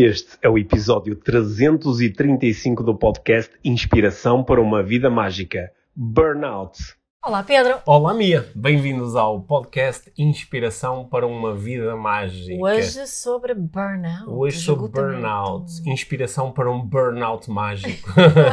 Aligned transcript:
Este 0.00 0.38
é 0.40 0.48
o 0.48 0.56
episódio 0.56 1.16
335 1.16 2.84
do 2.84 2.94
podcast 2.94 3.52
Inspiração 3.64 4.44
para 4.44 4.60
uma 4.60 4.80
Vida 4.80 5.10
Mágica 5.10 5.72
Burnout. 5.92 6.78
Olá, 7.20 7.42
Pedro. 7.42 7.80
Olá, 7.84 8.14
Mia. 8.14 8.48
Bem-vindos 8.54 9.16
ao 9.16 9.42
podcast 9.42 10.12
Inspiração 10.16 11.04
para 11.04 11.26
uma 11.26 11.52
Vida 11.56 11.96
Mágica. 11.96 12.62
Hoje 12.62 13.08
sobre 13.08 13.54
burnout. 13.54 14.28
Hoje 14.28 14.60
sobre 14.60 14.86
burnout. 14.86 15.64
Inspiração 15.84 16.52
para 16.52 16.70
um 16.70 16.80
burnout 16.80 17.50
mágico. 17.50 18.08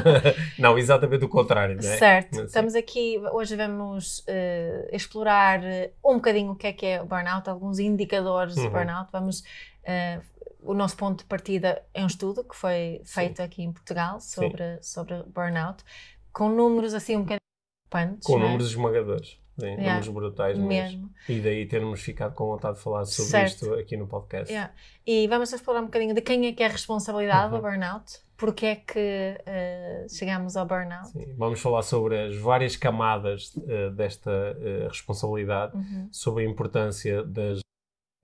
não, 0.57 0.79
exatamente 0.79 1.25
o 1.25 1.29
contrário, 1.29 1.75
não 1.75 1.87
é? 1.87 1.97
Certo. 1.97 2.41
Estamos 2.41 2.73
aqui, 2.73 3.21
hoje 3.31 3.55
vamos 3.55 4.21
uh, 4.21 4.89
explorar 4.91 5.59
uh, 5.59 6.11
um 6.11 6.15
bocadinho 6.15 6.53
o 6.53 6.55
que 6.55 6.65
é 6.65 6.73
que 6.73 6.87
é 6.87 7.01
o 7.03 7.05
burnout, 7.05 7.47
alguns 7.47 7.77
indicadores 7.77 8.57
uhum. 8.57 8.63
de 8.63 8.69
burnout. 8.69 9.11
Vamos 9.11 9.41
uh, 9.41 10.34
o 10.65 10.73
nosso 10.73 10.97
ponto 10.97 11.19
de 11.19 11.25
partida 11.25 11.83
é 11.93 12.03
um 12.03 12.07
estudo 12.07 12.43
que 12.43 12.55
foi 12.55 13.01
feito 13.05 13.37
Sim. 13.37 13.43
aqui 13.43 13.63
em 13.63 13.71
Portugal 13.71 14.19
sobre, 14.19 14.81
sobre 14.81 15.23
burnout, 15.23 15.83
com 16.33 16.49
números 16.49 16.93
assim 16.93 17.15
um 17.15 17.21
bocadinho 17.21 17.39
preocupantes. 17.89 18.27
Com 18.27 18.37
é? 18.37 18.41
números 18.41 18.69
esmagadores. 18.69 19.39
Sim, 19.57 19.67
yeah. 19.67 19.83
Números 19.83 20.07
brutais 20.09 20.57
mesmo. 20.57 20.67
mesmo. 20.67 21.09
E 21.29 21.39
daí 21.39 21.65
termos 21.65 22.01
ficado 22.01 22.33
com 22.35 22.45
vontade 22.47 22.75
de 22.75 22.83
falar 22.83 23.05
sobre 23.05 23.31
certo. 23.31 23.53
isto 23.53 23.73
aqui 23.75 23.95
no 23.95 24.05
podcast. 24.05 24.51
Yeah. 24.51 24.73
E 25.07 25.27
vamos 25.27 25.53
explorar 25.53 25.81
um 25.81 25.85
bocadinho 25.85 26.13
de 26.13 26.21
quem 26.21 26.45
é 26.47 26.51
que 26.51 26.61
é 26.61 26.65
a 26.65 26.69
responsabilidade 26.69 27.53
uhum. 27.53 27.61
do 27.61 27.61
burnout, 27.61 28.19
porque 28.35 28.65
é 28.65 28.75
que 28.75 29.37
uh, 29.39 30.13
chegamos 30.13 30.57
ao 30.57 30.65
burnout. 30.65 31.07
Sim. 31.07 31.33
Vamos 31.37 31.61
falar 31.61 31.83
sobre 31.83 32.19
as 32.19 32.35
várias 32.35 32.75
camadas 32.75 33.55
uh, 33.55 33.91
desta 33.91 34.29
uh, 34.29 34.89
responsabilidade, 34.89 35.75
uhum. 35.77 36.09
sobre 36.11 36.43
a 36.45 36.49
importância 36.49 37.23
das 37.23 37.59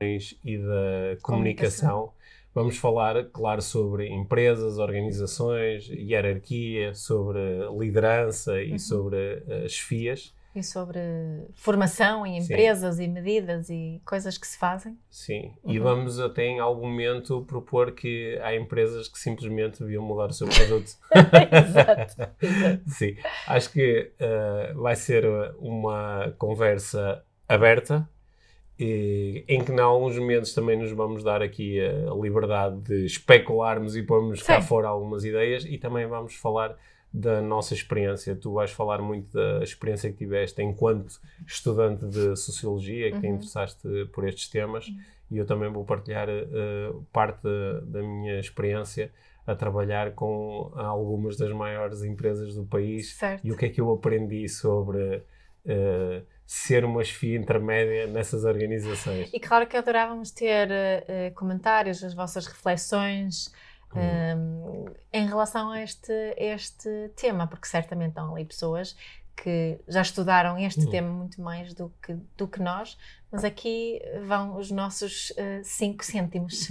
e 0.03 0.58
da 0.58 1.22
comunicação. 1.22 2.08
comunicação 2.08 2.14
Vamos 2.54 2.78
falar, 2.78 3.23
claro, 3.32 3.62
sobre 3.62 4.10
empresas, 4.10 4.78
organizações, 4.78 5.88
hierarquia, 5.88 6.94
sobre 6.94 7.39
liderança 7.78 8.62
e 8.62 8.73
uhum. 8.73 8.80
sobre 8.80 9.44
as 9.66 9.78
FIAs. 9.78 10.34
E 10.53 10.62
sobre 10.62 11.00
formação 11.56 12.25
em 12.25 12.38
empresas 12.38 12.98
Sim. 12.98 13.03
e 13.03 13.08
medidas 13.08 13.70
e 13.70 14.02
coisas 14.03 14.38
que 14.38 14.45
se 14.45 14.58
fazem. 14.58 14.98
Sim, 15.09 15.53
uhum. 15.64 15.72
e 15.72 15.80
vamos 15.80 16.20
até 16.20 16.44
em 16.44 16.59
algum 16.59 16.90
momento 16.90 17.42
propor 17.44 17.94
que 17.94 18.38
há 18.44 18.53
empresas 18.53 19.08
que 19.08 19.18
simplesmente 19.18 19.80
deviam 19.80 20.03
mudar 20.03 20.30
o 20.30 20.34
seu 20.34 20.50
produto. 20.50 20.92
exato, 21.16 22.36
exato. 22.42 22.81
Sim, 22.86 23.16
acho 23.47 23.72
que 23.72 24.12
uh, 24.20 24.81
vai 24.81 24.97
ser 24.97 25.25
uma 25.58 26.34
conversa 26.38 27.23
aberta, 27.47 28.09
em 28.84 29.64
que, 29.64 29.72
em 29.72 29.80
alguns 29.80 30.18
momentos, 30.18 30.54
também 30.54 30.78
nos 30.78 30.92
vamos 30.92 31.24
dar 31.24 31.42
aqui 31.42 31.80
a 31.80 32.14
liberdade 32.14 32.80
de 32.82 33.06
especularmos 33.06 33.96
e 33.96 34.04
pormos 34.04 34.42
cá 34.42 34.62
fora 34.62 34.88
algumas 34.88 35.24
ideias 35.24 35.66
e 35.66 35.78
também 35.78 36.08
vamos 36.08 36.36
falar 36.36 36.76
da 37.14 37.42
nossa 37.42 37.74
experiência. 37.74 38.36
Tu 38.36 38.52
vais 38.52 38.72
falar 38.72 39.02
muito 39.02 39.34
da 39.34 39.64
experiência 39.64 40.09
que 40.09 40.18
tiveste 40.18 40.62
enquanto 40.62 41.20
estudante 41.46 42.06
de 42.06 42.36
Sociologia, 42.36 43.09
que 43.09 43.16
uhum. 43.16 43.22
te 43.22 43.28
interessaste 43.28 44.06
por 44.14 44.28
estes 44.28 44.48
temas, 44.50 44.88
uhum. 44.88 45.00
e 45.30 45.38
eu 45.38 45.46
também 45.46 45.70
vou 45.72 45.84
partilhar 45.84 46.28
uh, 46.30 47.06
parte 47.12 47.44
da, 47.44 47.82
da 47.82 48.02
minha 48.02 48.40
experiência 48.40 49.12
a 49.46 49.56
trabalhar 49.56 50.12
com 50.14 50.72
algumas 50.76 51.36
das 51.36 51.52
maiores 51.52 52.04
empresas 52.04 52.56
do 52.56 52.64
país 52.64 53.16
certo. 53.16 53.46
e 53.46 53.52
o 53.52 53.58
que 53.58 53.66
é 53.66 53.70
que 53.70 53.82
eu 53.82 53.92
aprendi 53.92 54.48
sobre 54.48 55.18
uh, 55.66 56.24
ser 56.53 56.83
uma 56.83 57.02
chefia 57.02 57.38
intermédia 57.38 58.07
nessas 58.07 58.44
organizações. 58.44 59.30
E 59.31 59.39
claro 59.39 59.66
que 59.66 59.77
adorávamos 59.77 60.31
ter 60.31 60.67
uh, 60.67 61.33
comentários, 61.33 62.03
as 62.03 62.13
vossas 62.13 62.45
reflexões 62.45 63.53
um, 63.95 64.83
em 65.13 65.25
relação 65.25 65.72
a 65.72 65.81
este, 65.81 66.11
este 66.35 67.09
tema, 67.16 67.47
porque 67.47 67.66
certamente 67.67 68.09
estão 68.09 68.35
ali 68.35 68.44
pessoas 68.44 68.97
que 69.33 69.79
já 69.88 70.02
estudaram 70.02 70.57
este 70.57 70.81
uhum. 70.81 70.89
tema 70.89 71.09
muito 71.09 71.41
mais 71.41 71.73
do 71.73 71.90
que, 72.03 72.17
do 72.35 72.45
que 72.45 72.61
nós, 72.61 72.97
mas 73.31 73.46
aqui 73.46 74.02
vão 74.28 74.58
os 74.58 74.69
nossos 74.69 75.31
5 75.64 76.02
uh, 76.02 76.06
cêntimos. 76.06 76.68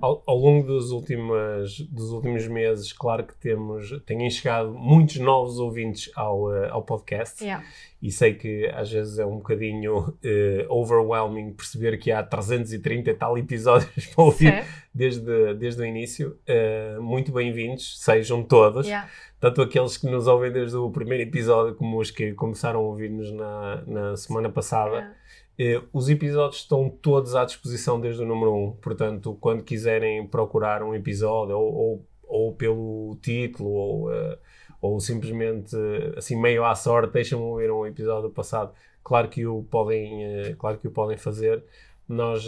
ao, 0.00 0.22
ao, 0.26 0.36
longo 0.36 0.66
dos 0.66 0.90
últimos, 0.90 1.80
dos 1.88 2.10
últimos 2.10 2.48
meses, 2.48 2.92
claro 2.92 3.24
que 3.24 3.34
temos, 3.36 3.90
têm 4.04 4.28
chegado 4.28 4.72
muitos 4.72 5.16
novos 5.16 5.58
ouvintes 5.58 6.10
ao, 6.16 6.48
uh, 6.48 6.72
ao 6.72 6.82
podcast 6.82 7.42
yeah. 7.44 7.64
e 8.02 8.10
sei 8.10 8.34
que 8.34 8.66
às 8.74 8.90
vezes 8.90 9.18
é 9.18 9.24
um 9.24 9.36
bocadinho 9.36 9.98
uh, 9.98 10.14
overwhelming 10.68 11.52
perceber 11.52 11.96
que 11.98 12.10
há 12.10 12.22
330 12.22 13.10
e 13.10 13.14
tal 13.14 13.38
episódios 13.38 14.06
para 14.12 14.24
ouvir 14.24 14.64
desde, 14.92 15.54
desde 15.54 15.80
o 15.80 15.84
início. 15.84 16.36
muito 17.00 17.30
bem-vindos, 17.30 18.00
sejam 18.00 18.42
todos. 18.42 18.86
Yeah 18.86 19.08
tanto 19.40 19.62
aqueles 19.62 19.96
que 19.96 20.06
nos 20.06 20.26
ouvem 20.26 20.52
desde 20.52 20.76
o 20.76 20.90
primeiro 20.90 21.22
episódio 21.22 21.74
como 21.74 21.98
os 21.98 22.10
que 22.10 22.34
começaram 22.34 22.80
a 22.80 22.82
ouvir-nos 22.82 23.32
na, 23.32 23.82
na 23.86 24.16
semana 24.16 24.50
passada. 24.50 24.98
Eh, 24.98 25.10
os 25.92 26.08
episódios 26.08 26.62
estão 26.62 26.88
todos 26.88 27.34
à 27.34 27.44
disposição 27.44 28.00
desde 28.00 28.22
o 28.22 28.26
número 28.26 28.54
1, 28.54 28.72
portanto, 28.80 29.36
quando 29.40 29.62
quiserem 29.62 30.26
procurar 30.26 30.82
um 30.82 30.94
episódio, 30.94 31.58
ou, 31.58 31.74
ou, 31.74 32.06
ou 32.26 32.54
pelo 32.54 33.18
título, 33.20 33.70
ou, 33.70 34.10
uh, 34.10 34.38
ou 34.80 34.98
simplesmente 35.00 35.76
assim 36.16 36.40
meio 36.40 36.64
à 36.64 36.74
sorte, 36.74 37.12
deixam-me 37.12 37.44
ouvir 37.44 37.70
um 37.70 37.86
episódio 37.86 38.30
passado, 38.30 38.72
claro 39.04 39.28
que 39.28 39.46
o 39.46 39.62
podem, 39.64 40.50
uh, 40.50 40.56
claro 40.56 40.78
que 40.78 40.88
o 40.88 40.90
podem 40.90 41.18
fazer. 41.18 41.62
Nós 42.08 42.44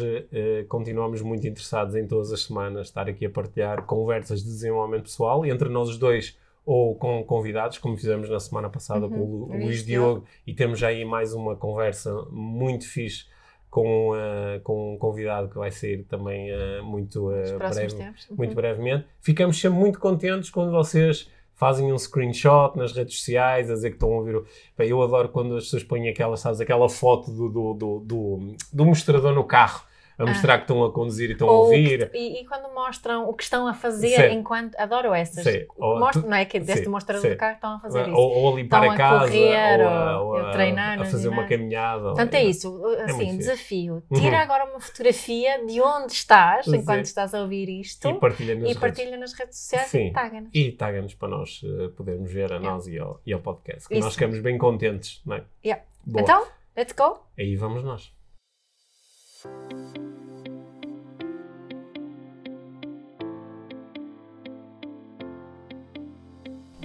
continuamos 0.69 1.23
muito 1.23 1.47
interessados 1.47 1.95
em 1.95 2.05
todas 2.05 2.33
as 2.33 2.43
semanas 2.43 2.89
estar 2.89 3.09
aqui 3.09 3.27
a 3.27 3.31
partilhar 3.31 3.85
conversas 3.85 4.41
de 4.43 4.49
desenvolvimento 4.49 5.05
pessoal 5.05 5.47
e 5.47 5.51
entre 5.51 5.69
nós 5.69 5.89
os 5.89 5.97
dois 5.97 6.37
ou 6.65 6.95
com 6.95 7.25
convidados, 7.25 7.79
como 7.79 7.97
fizemos 7.97 8.29
na 8.29 8.39
semana 8.39 8.69
passada 8.69 9.07
uhum. 9.07 9.11
com 9.11 9.19
o, 9.19 9.51
o 9.51 9.65
Luís 9.65 9.85
Diogo, 9.85 10.25
e 10.47 10.55
temos 10.55 10.79
já 10.79 10.89
aí 10.89 11.05
mais 11.05 11.35
uma 11.35 11.57
conversa 11.57 12.25
muito 12.31 12.89
fixe 12.89 13.27
com, 13.69 14.11
uh, 14.11 14.61
com 14.63 14.95
um 14.95 14.99
convidado 14.99 15.49
que 15.49 15.57
vai 15.57 15.71
sair 15.71 16.05
também 16.05 16.53
uh, 16.53 16.85
muito, 16.85 17.31
uh, 17.31 17.59
breve. 17.59 17.95
Uhum. 17.95 18.37
muito 18.37 18.55
brevemente. 18.55 19.07
Ficamos 19.21 19.59
sempre 19.59 19.79
muito 19.79 19.99
contentes 19.99 20.51
quando 20.51 20.71
vocês 20.71 21.29
fazem 21.55 21.93
um 21.93 21.99
screenshot 21.99 22.77
nas 22.77 22.93
redes 22.93 23.17
sociais 23.19 23.71
a 23.71 23.75
dizer 23.75 23.91
que 23.91 23.97
estão 23.97 24.13
a 24.13 24.17
ouvir. 24.17 24.43
Bem, 24.77 24.89
eu 24.89 25.03
adoro 25.03 25.29
quando 25.31 25.57
as 25.57 25.65
pessoas 25.65 25.85
põem 25.85 26.09
aquela, 26.09 26.37
sabes, 26.37 26.61
aquela 26.61 26.89
foto 26.89 27.31
do, 27.31 27.49
do, 27.49 27.75
do, 27.75 28.01
do, 28.01 28.57
do 28.73 28.85
mostrador 28.85 29.33
no 29.35 29.45
carro 29.45 29.85
a 30.19 30.27
mostrar 30.27 30.55
ah. 30.55 30.59
que 30.59 30.65
estão 30.65 30.85
a 30.85 30.93
conduzir 30.93 31.31
e 31.31 31.33
estão 31.33 31.49
Ou 31.49 31.55
a 31.55 31.61
ouvir. 31.65 32.11
Que, 32.11 32.19
e, 32.19 32.41
e, 32.41 32.47
quando 32.47 32.73
mostram 32.75 33.29
o 33.29 33.35
que 33.35 33.43
estão 33.43 33.67
a 33.67 33.75
fazer 33.75 34.31
sim. 34.31 34.37
enquanto. 34.37 34.75
Adoro 34.79 35.15
essas. 35.15 35.45
Mostram, 35.79 36.29
não 36.29 36.37
é 36.37 36.45
que 36.45 36.61
deste 36.61 36.89
mostrador 36.89 37.31
do 37.31 37.37
carro 37.37 37.55
estão 37.55 37.75
a 37.75 37.81
fazer 37.81 38.03
isso. 38.03 38.17
Ou, 38.17 38.31
ou 38.31 38.53
a 38.53 38.57
limpar 38.57 38.83
estão 38.83 38.95
a 38.95 38.97
casa. 38.97 39.27
Correr, 39.27 39.81
ou, 39.81 39.89
a, 39.89 40.23
ou 40.23 40.37
a, 40.37 40.51
treinar. 40.53 41.01
A 41.01 41.05
fazer 41.05 41.29
uma 41.29 41.47
caminhada. 41.47 42.05
Portanto, 42.05 42.35
é 42.35 42.45
isso. 42.45 42.83
É 42.99 43.05
assim, 43.05 43.31
é 43.31 43.37
desafio. 43.37 44.03
Tira 44.13 44.37
uhum. 44.37 44.43
agora 44.43 44.65
uma 44.65 44.81
fotografia 44.81 45.65
de 45.65 45.81
onde 45.81 46.13
estás 46.13 46.65
sim. 46.65 46.77
enquanto 46.77 47.05
estás 47.05 47.35
a 47.35 47.41
ouvir 47.41 47.69
isto. 47.69 48.09
E 48.09 48.15
partilha 48.15 48.55
nas, 48.55 48.65
e 48.65 48.67
redes. 48.67 48.81
Partilha 48.81 49.17
nas 49.17 49.33
redes 49.33 49.59
sociais 49.59 49.89
sim. 49.89 50.07
e 50.07 50.13
taga-nos. 50.13 50.51
E 50.55 50.73
taga-nos 50.73 51.15
para 51.15 51.29
nós 51.29 51.63
uh, 51.63 51.91
podermos 51.91 52.33
ver 52.33 52.53
a 52.53 52.59
nós 52.59 52.87
e 52.87 52.99
ao, 52.99 53.21
e 53.25 53.33
ao 53.33 53.41
podcast. 53.41 53.89
Que 53.89 53.95
isso. 53.95 54.05
nós 54.05 54.15
ficamos 54.15 54.41
bem 54.41 54.59
contentes, 54.59 55.21
não 55.25 55.37
é? 55.37 55.45
Yeah. 55.65 55.85
Então, 56.07 56.47
let's 56.77 56.93
go. 56.93 57.21
Aí 57.39 57.57
vamos 57.57 57.83
nós. 57.83 58.13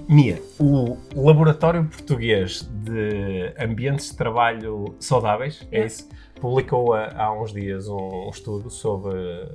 Mia, 0.08 0.42
o 0.58 0.96
Laboratório 1.14 1.84
Português 1.84 2.62
de 2.62 3.54
Ambientes 3.58 4.10
de 4.10 4.16
Trabalho 4.16 4.96
Saudáveis, 4.98 5.68
é, 5.70 5.82
é 5.82 5.86
isso? 5.86 6.08
Publicou 6.40 6.94
há, 6.94 7.32
uns 7.32 7.52
dias 7.52 7.88
um, 7.88 8.28
estudo 8.30 8.70
sobre, 8.70 9.14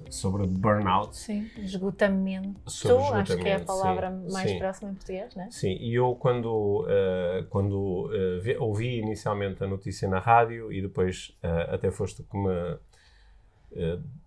sobre 0.10 0.46
burnout. 0.46 1.18
Sim, 1.18 1.50
esgotamento, 1.58 2.62
sobre 2.70 3.04
esgotamento 3.04 3.34
acho 3.34 3.42
que 3.42 3.50
é 3.50 3.56
a 3.56 3.60
palavra 3.62 4.12
sim, 4.12 4.32
mais 4.32 4.50
sim. 4.52 4.60
próxima 4.60 4.92
em 4.92 4.94
português, 4.94 5.36
não 5.36 5.44
é? 5.44 5.50
Sim, 5.50 5.76
e 5.80 5.96
eu 5.96 6.16
quando, 6.16 6.86
uh, 6.86 7.46
quando 7.50 8.06
uh, 8.06 8.40
vi, 8.42 8.56
ouvi 8.58 9.00
inicialmente 9.00 9.64
a 9.64 9.68
notícia 9.68 10.08
na 10.08 10.20
rádio 10.20 10.72
e 10.72 10.82
depois 10.82 11.36
uh, 11.44 11.74
até 11.74 11.90
foste 11.90 12.22
que 12.22 12.38
me 12.38 12.78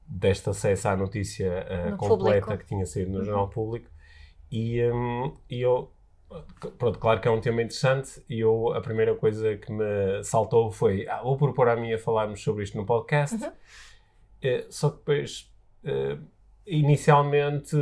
deste 0.07 0.51
acesso 0.51 0.89
à 0.89 0.97
notícia 0.97 1.67
completa 1.97 2.47
público. 2.47 2.59
que 2.59 2.67
tinha 2.67 2.87
saído 2.87 3.11
no 3.11 3.19
uhum. 3.19 3.25
Jornal 3.25 3.49
Público, 3.49 3.91
e, 4.51 4.83
um, 4.91 5.35
e 5.51 5.61
eu 5.61 5.91
pronto, 6.79 6.99
claro 6.99 7.21
que 7.21 7.29
é 7.29 7.31
um 7.31 7.41
tema 7.41 7.63
interessante 7.63 8.23
e 8.29 8.41
eu, 8.41 8.73
a 8.73 8.81
primeira 8.81 9.15
coisa 9.15 9.57
que 9.57 9.73
me 9.73 10.23
saltou 10.25 10.71
foi 10.71 11.07
ah, 11.09 11.23
vou 11.23 11.37
propor 11.37 11.69
a 11.69 11.77
mim 11.77 11.93
a 11.93 11.99
falarmos 11.99 12.43
sobre 12.43 12.65
isto 12.65 12.77
no 12.77 12.85
podcast 12.85 13.37
uhum. 13.37 13.49
uh, 13.49 14.67
só 14.69 14.91
que 14.91 14.97
depois 14.99 15.53
uh, 15.85 16.21
inicialmente 16.67 17.77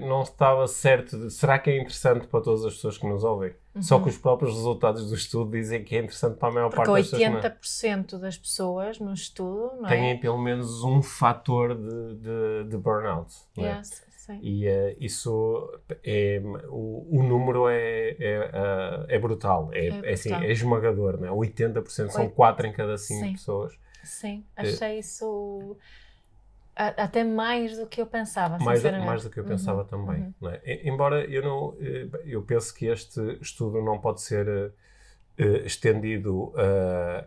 não 0.00 0.22
estava 0.22 0.66
certo 0.66 1.18
de, 1.18 1.30
será 1.30 1.58
que 1.58 1.70
é 1.70 1.76
interessante 1.76 2.26
para 2.26 2.40
todas 2.40 2.64
as 2.64 2.74
pessoas 2.74 2.96
que 2.96 3.06
nos 3.06 3.22
ouvem 3.22 3.52
uhum. 3.74 3.82
só 3.82 4.00
que 4.00 4.08
os 4.08 4.18
próprios 4.18 4.54
resultados 4.54 5.08
do 5.08 5.14
estudo 5.14 5.50
dizem 5.50 5.84
que 5.84 5.96
é 5.96 5.98
interessante 6.00 6.36
para 6.36 6.48
a 6.48 6.52
maior 6.52 6.70
Porque 6.70 6.84
parte 6.84 7.10
das 7.10 7.10
pessoas 7.10 8.16
80% 8.16 8.18
das 8.18 8.36
pessoas 8.38 8.98
no 8.98 9.12
estudo 9.12 9.76
não 9.80 9.86
é? 9.86 9.88
têm 9.88 10.20
pelo 10.20 10.38
menos 10.38 10.82
um 10.82 11.02
fator 11.02 11.74
de, 11.74 12.14
de, 12.14 12.64
de 12.68 12.76
burnout 12.76 13.34
não 13.56 13.64
é? 13.64 13.78
yes 13.78 14.10
E 14.42 14.68
uh, 14.68 14.96
isso 15.00 15.80
é 16.04 16.40
o, 16.68 17.18
o 17.18 17.22
número 17.22 17.68
é, 17.68 18.16
é, 18.20 18.38
uh, 18.38 19.06
é 19.08 19.18
brutal, 19.18 19.70
é, 19.72 19.88
é, 19.88 20.00
é, 20.04 20.12
assim, 20.12 20.32
é 20.32 20.52
esmagador, 20.52 21.18
né? 21.18 21.28
80% 21.28 22.10
são 22.10 22.28
4 22.28 22.66
em 22.68 22.72
cada 22.72 22.96
5 22.96 23.32
pessoas. 23.32 23.72
Sim, 24.04 24.44
achei 24.56 25.00
isso 25.00 25.76
até 26.74 27.24
mais 27.24 27.76
do 27.76 27.86
que 27.86 28.00
eu 28.00 28.06
pensava, 28.06 28.58
mais, 28.58 28.82
mais 28.82 29.22
do 29.22 29.30
que 29.30 29.38
eu 29.38 29.44
pensava 29.44 29.82
uhum, 29.82 29.86
também. 29.86 30.34
Uhum. 30.40 30.48
É? 30.48 30.88
Embora 30.88 31.24
eu 31.24 31.42
não, 31.42 31.76
eh, 31.80 32.08
eu 32.24 32.42
penso 32.42 32.74
que 32.74 32.86
este 32.86 33.20
estudo 33.40 33.82
não 33.82 33.98
pode 33.98 34.22
ser 34.22 34.48
uh, 34.48 35.42
estendido 35.64 36.44
uh, 36.48 37.26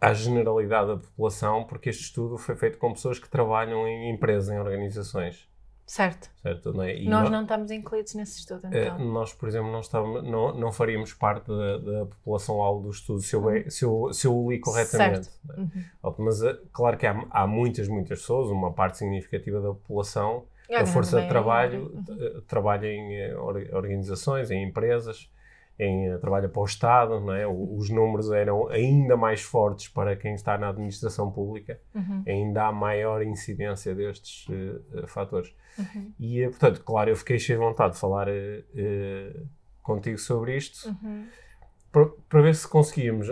à 0.00 0.14
generalidade 0.14 0.88
da 0.88 0.96
população, 0.96 1.64
porque 1.64 1.90
este 1.90 2.04
estudo 2.04 2.38
foi 2.38 2.56
feito 2.56 2.78
com 2.78 2.92
pessoas 2.92 3.18
que 3.18 3.28
trabalham 3.28 3.86
em 3.86 4.10
empresas, 4.10 4.48
em 4.48 4.58
organizações. 4.58 5.48
Certo. 5.86 6.28
certo 6.42 6.72
não 6.72 6.82
é? 6.82 6.94
nós, 7.04 7.22
nós, 7.22 7.30
não 7.30 7.42
estamos 7.42 7.70
incluídos 7.70 8.14
nesse 8.14 8.40
estudo, 8.40 8.66
então. 8.66 8.98
Nós, 8.98 9.32
por 9.32 9.48
exemplo, 9.48 9.70
não, 9.70 9.80
estamos, 9.80 10.24
não, 10.24 10.52
não 10.52 10.72
faríamos 10.72 11.14
parte 11.14 11.46
da, 11.46 11.78
da 11.78 12.06
população-alvo 12.06 12.82
do 12.82 12.90
estudo 12.90 13.20
se 13.20 13.36
eu, 13.36 13.44
uhum. 13.44 13.70
se, 13.70 13.84
eu, 13.84 14.12
se 14.12 14.26
eu 14.26 14.36
o 14.36 14.50
li 14.50 14.58
corretamente. 14.58 15.30
É? 15.48 15.60
Uhum. 15.60 16.14
Mas, 16.18 16.40
claro 16.72 16.96
que 16.96 17.06
há, 17.06 17.24
há 17.30 17.46
muitas, 17.46 17.86
muitas 17.86 18.18
pessoas, 18.18 18.50
uma 18.50 18.72
parte 18.72 18.98
significativa 18.98 19.60
da 19.60 19.68
população, 19.68 20.44
a 20.74 20.84
força 20.84 21.22
de 21.22 21.28
trabalho, 21.28 21.92
uhum. 22.08 22.42
trabalha 22.48 22.88
em 22.88 23.32
organizações, 23.36 24.50
em 24.50 24.64
empresas, 24.64 25.30
em 25.78 26.12
uh, 26.12 26.18
trabalha 26.18 26.48
para 26.48 26.62
o 26.62 26.64
Estado, 26.64 27.20
não 27.20 27.34
é? 27.34 27.46
os 27.46 27.90
números 27.90 28.30
eram 28.30 28.68
ainda 28.68 29.16
mais 29.16 29.42
fortes 29.42 29.88
para 29.88 30.16
quem 30.16 30.34
está 30.34 30.56
na 30.56 30.68
administração 30.68 31.30
pública, 31.30 31.80
uhum. 31.94 32.22
ainda 32.26 32.66
há 32.66 32.72
maior 32.72 33.22
incidência 33.22 33.94
destes 33.94 34.46
uh, 34.48 35.06
fatores. 35.06 35.54
Uhum. 35.78 36.12
E, 36.18 36.46
portanto, 36.48 36.82
claro, 36.82 37.10
eu 37.10 37.16
fiquei 37.16 37.38
cheio 37.38 37.58
de 37.58 37.64
vontade 37.64 37.94
de 37.94 38.00
falar 38.00 38.26
contigo 39.82 40.18
sobre 40.18 40.56
isto, 40.56 40.88
uhum. 40.88 41.26
para, 41.92 42.06
para 42.28 42.40
ver 42.42 42.54
se 42.54 42.66
conseguíamos 42.66 43.30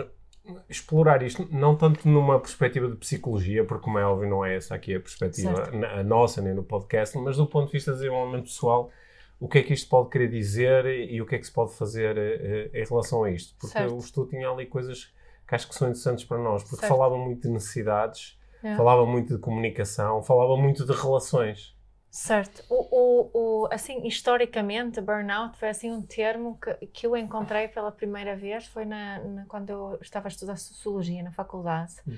explorar 0.69 1.23
isto, 1.23 1.47
não 1.51 1.75
tanto 1.75 2.07
numa 2.07 2.39
perspectiva 2.39 2.87
de 2.87 2.95
psicologia, 2.97 3.65
porque, 3.65 3.83
como 3.83 3.97
é 3.97 4.05
óbvio, 4.05 4.29
não 4.29 4.45
é 4.45 4.55
essa 4.55 4.75
aqui 4.75 4.93
a 4.93 4.99
perspectiva 4.99 5.69
a 5.99 6.03
nossa, 6.03 6.41
nem 6.41 6.53
no 6.53 6.63
podcast, 6.63 7.17
mas 7.17 7.37
do 7.37 7.47
ponto 7.47 7.67
de 7.67 7.73
vista 7.73 7.91
de 7.91 7.97
desenvolvimento 7.97 8.43
pessoal, 8.43 8.91
o 9.39 9.47
que 9.47 9.59
é 9.59 9.63
que 9.63 9.73
isto 9.73 9.89
pode 9.89 10.09
querer 10.09 10.29
dizer 10.29 10.85
e, 10.85 11.21
o 11.21 11.25
que 11.25 11.35
é 11.35 11.39
que 11.39 11.45
se 11.45 11.51
pode 11.51 11.73
fazer 11.75 12.17
uh, 12.17 12.77
em 12.77 12.85
relação 12.85 13.23
a 13.23 13.31
isto. 13.31 13.55
Porque 13.59 13.77
certo. 13.77 13.95
o 13.95 13.99
estudo 13.99 14.29
tinha 14.29 14.49
ali 14.49 14.65
coisas 14.65 15.13
que 15.47 15.55
acho 15.55 15.67
que 15.67 15.75
são 15.75 15.87
interessantes 15.87 16.25
para 16.25 16.37
nós, 16.37 16.63
porque 16.63 16.77
certo. 16.77 16.89
falava 16.89 17.17
muito 17.17 17.43
de 17.43 17.49
necessidades, 17.49 18.39
é. 18.63 18.75
falava 18.75 19.05
muito 19.05 19.35
de 19.35 19.39
comunicação, 19.39 20.23
falava 20.23 20.57
muito 20.57 20.85
de 20.85 20.93
relações. 20.93 21.75
Certo. 22.09 22.63
O, 22.69 22.87
o, 22.91 23.29
o, 23.33 23.67
assim, 23.69 24.07
historicamente, 24.07 25.01
burnout 25.01 25.57
foi 25.57 25.67
assim 25.67 25.91
um 25.91 26.01
termo 26.01 26.57
que, 26.57 26.87
que 26.87 27.05
eu 27.05 27.17
encontrei 27.17 27.67
pela 27.67 27.91
primeira 27.91 28.37
vez, 28.37 28.65
foi 28.65 28.85
na, 28.85 29.19
na 29.19 29.45
quando 29.47 29.69
eu 29.69 29.99
estava 30.01 30.27
a 30.27 30.29
estudar 30.29 30.55
Sociologia 30.55 31.21
na 31.21 31.31
faculdade. 31.31 31.95
Hum. 32.07 32.17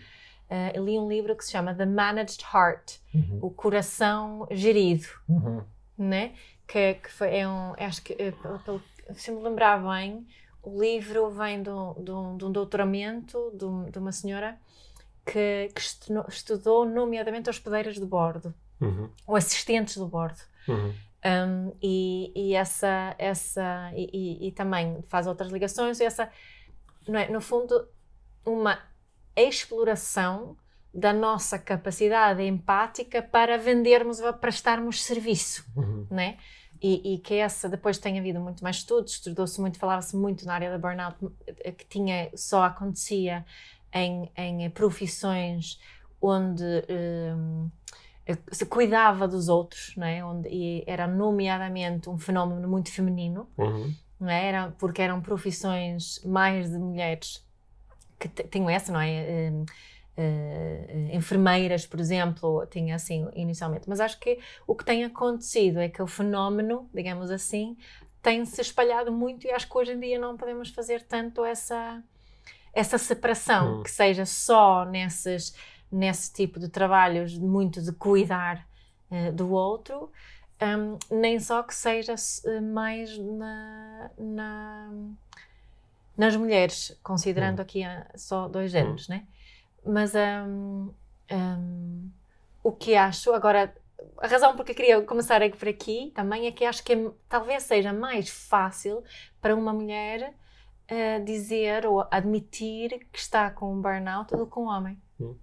Uh, 0.50 0.86
li 0.86 1.00
um 1.00 1.10
livro 1.10 1.36
que 1.36 1.44
se 1.44 1.52
chama 1.52 1.74
The 1.74 1.88
Managed 1.88 2.46
Heart, 2.54 3.00
uhum. 3.14 3.40
o 3.42 3.50
coração 3.50 4.48
gerido, 4.52 5.08
uhum. 5.28 5.64
né? 5.98 6.36
Que, 6.68 6.96
que 6.96 7.12
foi, 7.12 7.38
é 7.38 7.48
um, 7.48 7.74
acho 7.78 8.02
que, 8.02 8.14
eh, 8.14 8.34
pelo, 8.64 8.82
se 9.16 9.32
me 9.32 9.42
lembrar 9.42 9.82
bem, 9.82 10.28
o 10.62 10.82
livro 10.82 11.30
vem 11.30 11.64
de 11.64 11.70
um, 11.70 11.94
de 11.94 12.12
um, 12.12 12.38
de 12.38 12.46
um 12.46 12.52
doutoramento 12.52 13.52
de, 13.54 13.92
de, 13.92 13.98
uma 13.98 14.12
senhora 14.12 14.60
que, 15.26 15.72
que 15.74 15.82
estudou, 16.30 16.86
nomeadamente, 16.86 17.50
hospedeiras 17.50 17.96
de 17.96 18.06
bordo, 18.06 18.54
uhum. 18.82 19.10
ou 19.26 19.36
assistentes 19.36 19.96
de 19.96 20.06
bordo. 20.06 20.40
Uhum. 20.68 20.94
Um, 21.26 21.74
e, 21.82 22.32
e, 22.36 22.54
essa, 22.54 23.16
essa 23.18 23.92
e, 23.96 24.10
e, 24.14 24.48
e, 24.48 24.52
também 24.52 25.02
faz 25.08 25.26
outras 25.26 25.52
ligações, 25.52 26.00
e 26.00 26.04
essa, 26.04 26.30
não 27.08 27.20
é, 27.20 27.30
no 27.30 27.42
fundo, 27.42 27.88
uma 28.46 28.80
exploração 29.36 30.58
da 30.94 31.14
nossa 31.14 31.60
capacidade 31.60 32.42
empática 32.44 33.22
para 33.22 33.58
vendermos, 33.58 34.20
para 34.20 34.34
prestarmos 34.34 35.04
serviço, 35.04 35.66
uhum. 35.76 36.08
né? 36.10 36.38
E, 36.82 37.14
e, 37.14 37.18
que 37.20 37.36
essa 37.36 37.68
depois 37.68 37.98
tem 37.98 38.20
havido 38.20 38.40
muito 38.40 38.64
mais 38.64 38.78
estudos, 38.78 39.14
estudou-se 39.14 39.60
muito, 39.60 39.80
falava-se 39.80 40.16
muito 40.16 40.46
na 40.46 40.54
área 40.54 40.70
da 40.70 40.78
burnout 40.78 41.18
eh, 41.48 41.72
que 41.72 41.86
tinha 41.86 42.30
só 42.36 42.64
acontecia 42.64 43.46
em, 43.94 44.30
em 44.36 44.70
profissões 44.70 45.80
onde 46.22 46.64
um, 46.64 47.70
eh, 48.26 48.38
se 48.52 48.66
cuidava 48.66 49.28
dos 49.28 49.50
outros, 49.50 49.96
né? 49.96 50.24
onde 50.24 50.50
e 50.50 50.84
era 50.86 51.08
nomeadamente 51.08 52.10
um 52.10 52.18
fenómeno 52.18 52.68
muito 52.68 52.92
feminino, 52.92 53.48
uhum. 53.58 53.94
né? 54.20 54.48
era, 54.48 54.72
porque 54.78 55.02
eram 55.02 55.22
profissões 55.22 56.22
mais 56.26 56.70
de 56.70 56.78
mulheres 56.78 57.46
que 58.20 58.28
tinham 58.28 58.70
essa, 58.70 58.92
não 58.92 59.00
é? 59.00 59.52
Um, 59.52 59.66
Uh, 60.18 61.16
enfermeiras, 61.16 61.86
por 61.86 62.00
exemplo, 62.00 62.66
tinha 62.72 62.96
assim 62.96 63.28
inicialmente. 63.36 63.88
Mas 63.88 64.00
acho 64.00 64.20
que 64.20 64.40
o 64.66 64.74
que 64.76 64.84
tem 64.84 65.04
acontecido 65.06 65.80
é 65.80 65.90
que 65.90 66.02
o 66.02 66.08
fenómeno, 66.08 66.90
digamos 66.92 67.30
assim, 67.30 67.78
tem 68.22 68.44
se 68.44 68.60
espalhado 68.60 69.12
muito 69.12 69.46
e 69.46 69.52
acho 69.52 69.70
que 69.70 69.78
hoje 69.78 69.94
em 69.94 70.00
dia 70.00 70.18
não 70.18 70.36
podemos 70.36 70.70
fazer 70.70 71.04
tanto 71.04 71.46
essa, 71.46 72.02
essa 72.74 72.98
separação, 72.98 73.80
hum. 73.80 73.84
que 73.84 73.92
seja 73.92 74.26
só 74.26 74.86
nesses, 74.86 75.56
nesse 75.92 76.34
tipo 76.34 76.60
de 76.60 76.68
trabalhos, 76.68 77.38
muito 77.38 77.80
de 77.80 77.92
cuidar 77.92 78.68
uh, 79.12 79.32
do 79.32 79.52
outro, 79.52 80.12
um, 80.60 80.98
nem 81.16 81.40
só 81.40 81.62
que 81.62 81.76
seja 81.76 82.16
mais 82.74 83.16
na, 83.20 84.10
na 84.18 84.92
nas 86.18 86.36
mulheres, 86.36 86.98
considerando 87.04 87.60
hum. 87.60 87.62
aqui 87.62 87.84
só 88.16 88.48
dois 88.48 88.72
géneros, 88.72 89.08
hum. 89.08 89.14
né? 89.14 89.28
Mas 89.88 90.14
um, 90.16 90.92
um, 91.32 92.10
o 92.64 92.72
que 92.72 92.96
acho, 92.96 93.34
agora, 93.34 93.74
a 94.18 94.28
razão 94.28 94.56
porque 94.56 94.72
eu 94.72 94.76
queria 94.76 95.02
começar 95.02 95.40
por 95.52 95.68
aqui 95.68 96.12
também 96.14 96.48
é 96.48 96.52
que 96.52 96.66
acho 96.66 96.84
que 96.84 96.94
é, 96.94 97.12
talvez 97.30 97.64
seja 97.64 97.94
mais 97.94 98.30
fácil 98.30 99.04
para 99.42 99.56
uma 99.56 99.74
mulher 99.74 100.34
uh, 100.92 101.24
dizer 101.24 101.86
ou 101.86 102.06
admitir 102.12 103.08
que 103.12 103.20
está 103.20 103.50
com 103.50 103.74
um 103.74 103.82
burnout 103.82 104.36
do 104.36 104.46
que 104.46 104.60
um 104.60 104.68
homem. 104.68 105.02
Hum. 105.20 105.36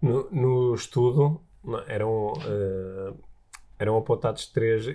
No, 0.00 0.30
no 0.30 0.74
estudo 0.74 1.42
eram, 1.86 2.32
uh, 2.32 3.18
eram 3.78 3.98
apontados 3.98 4.46
três 4.46 4.86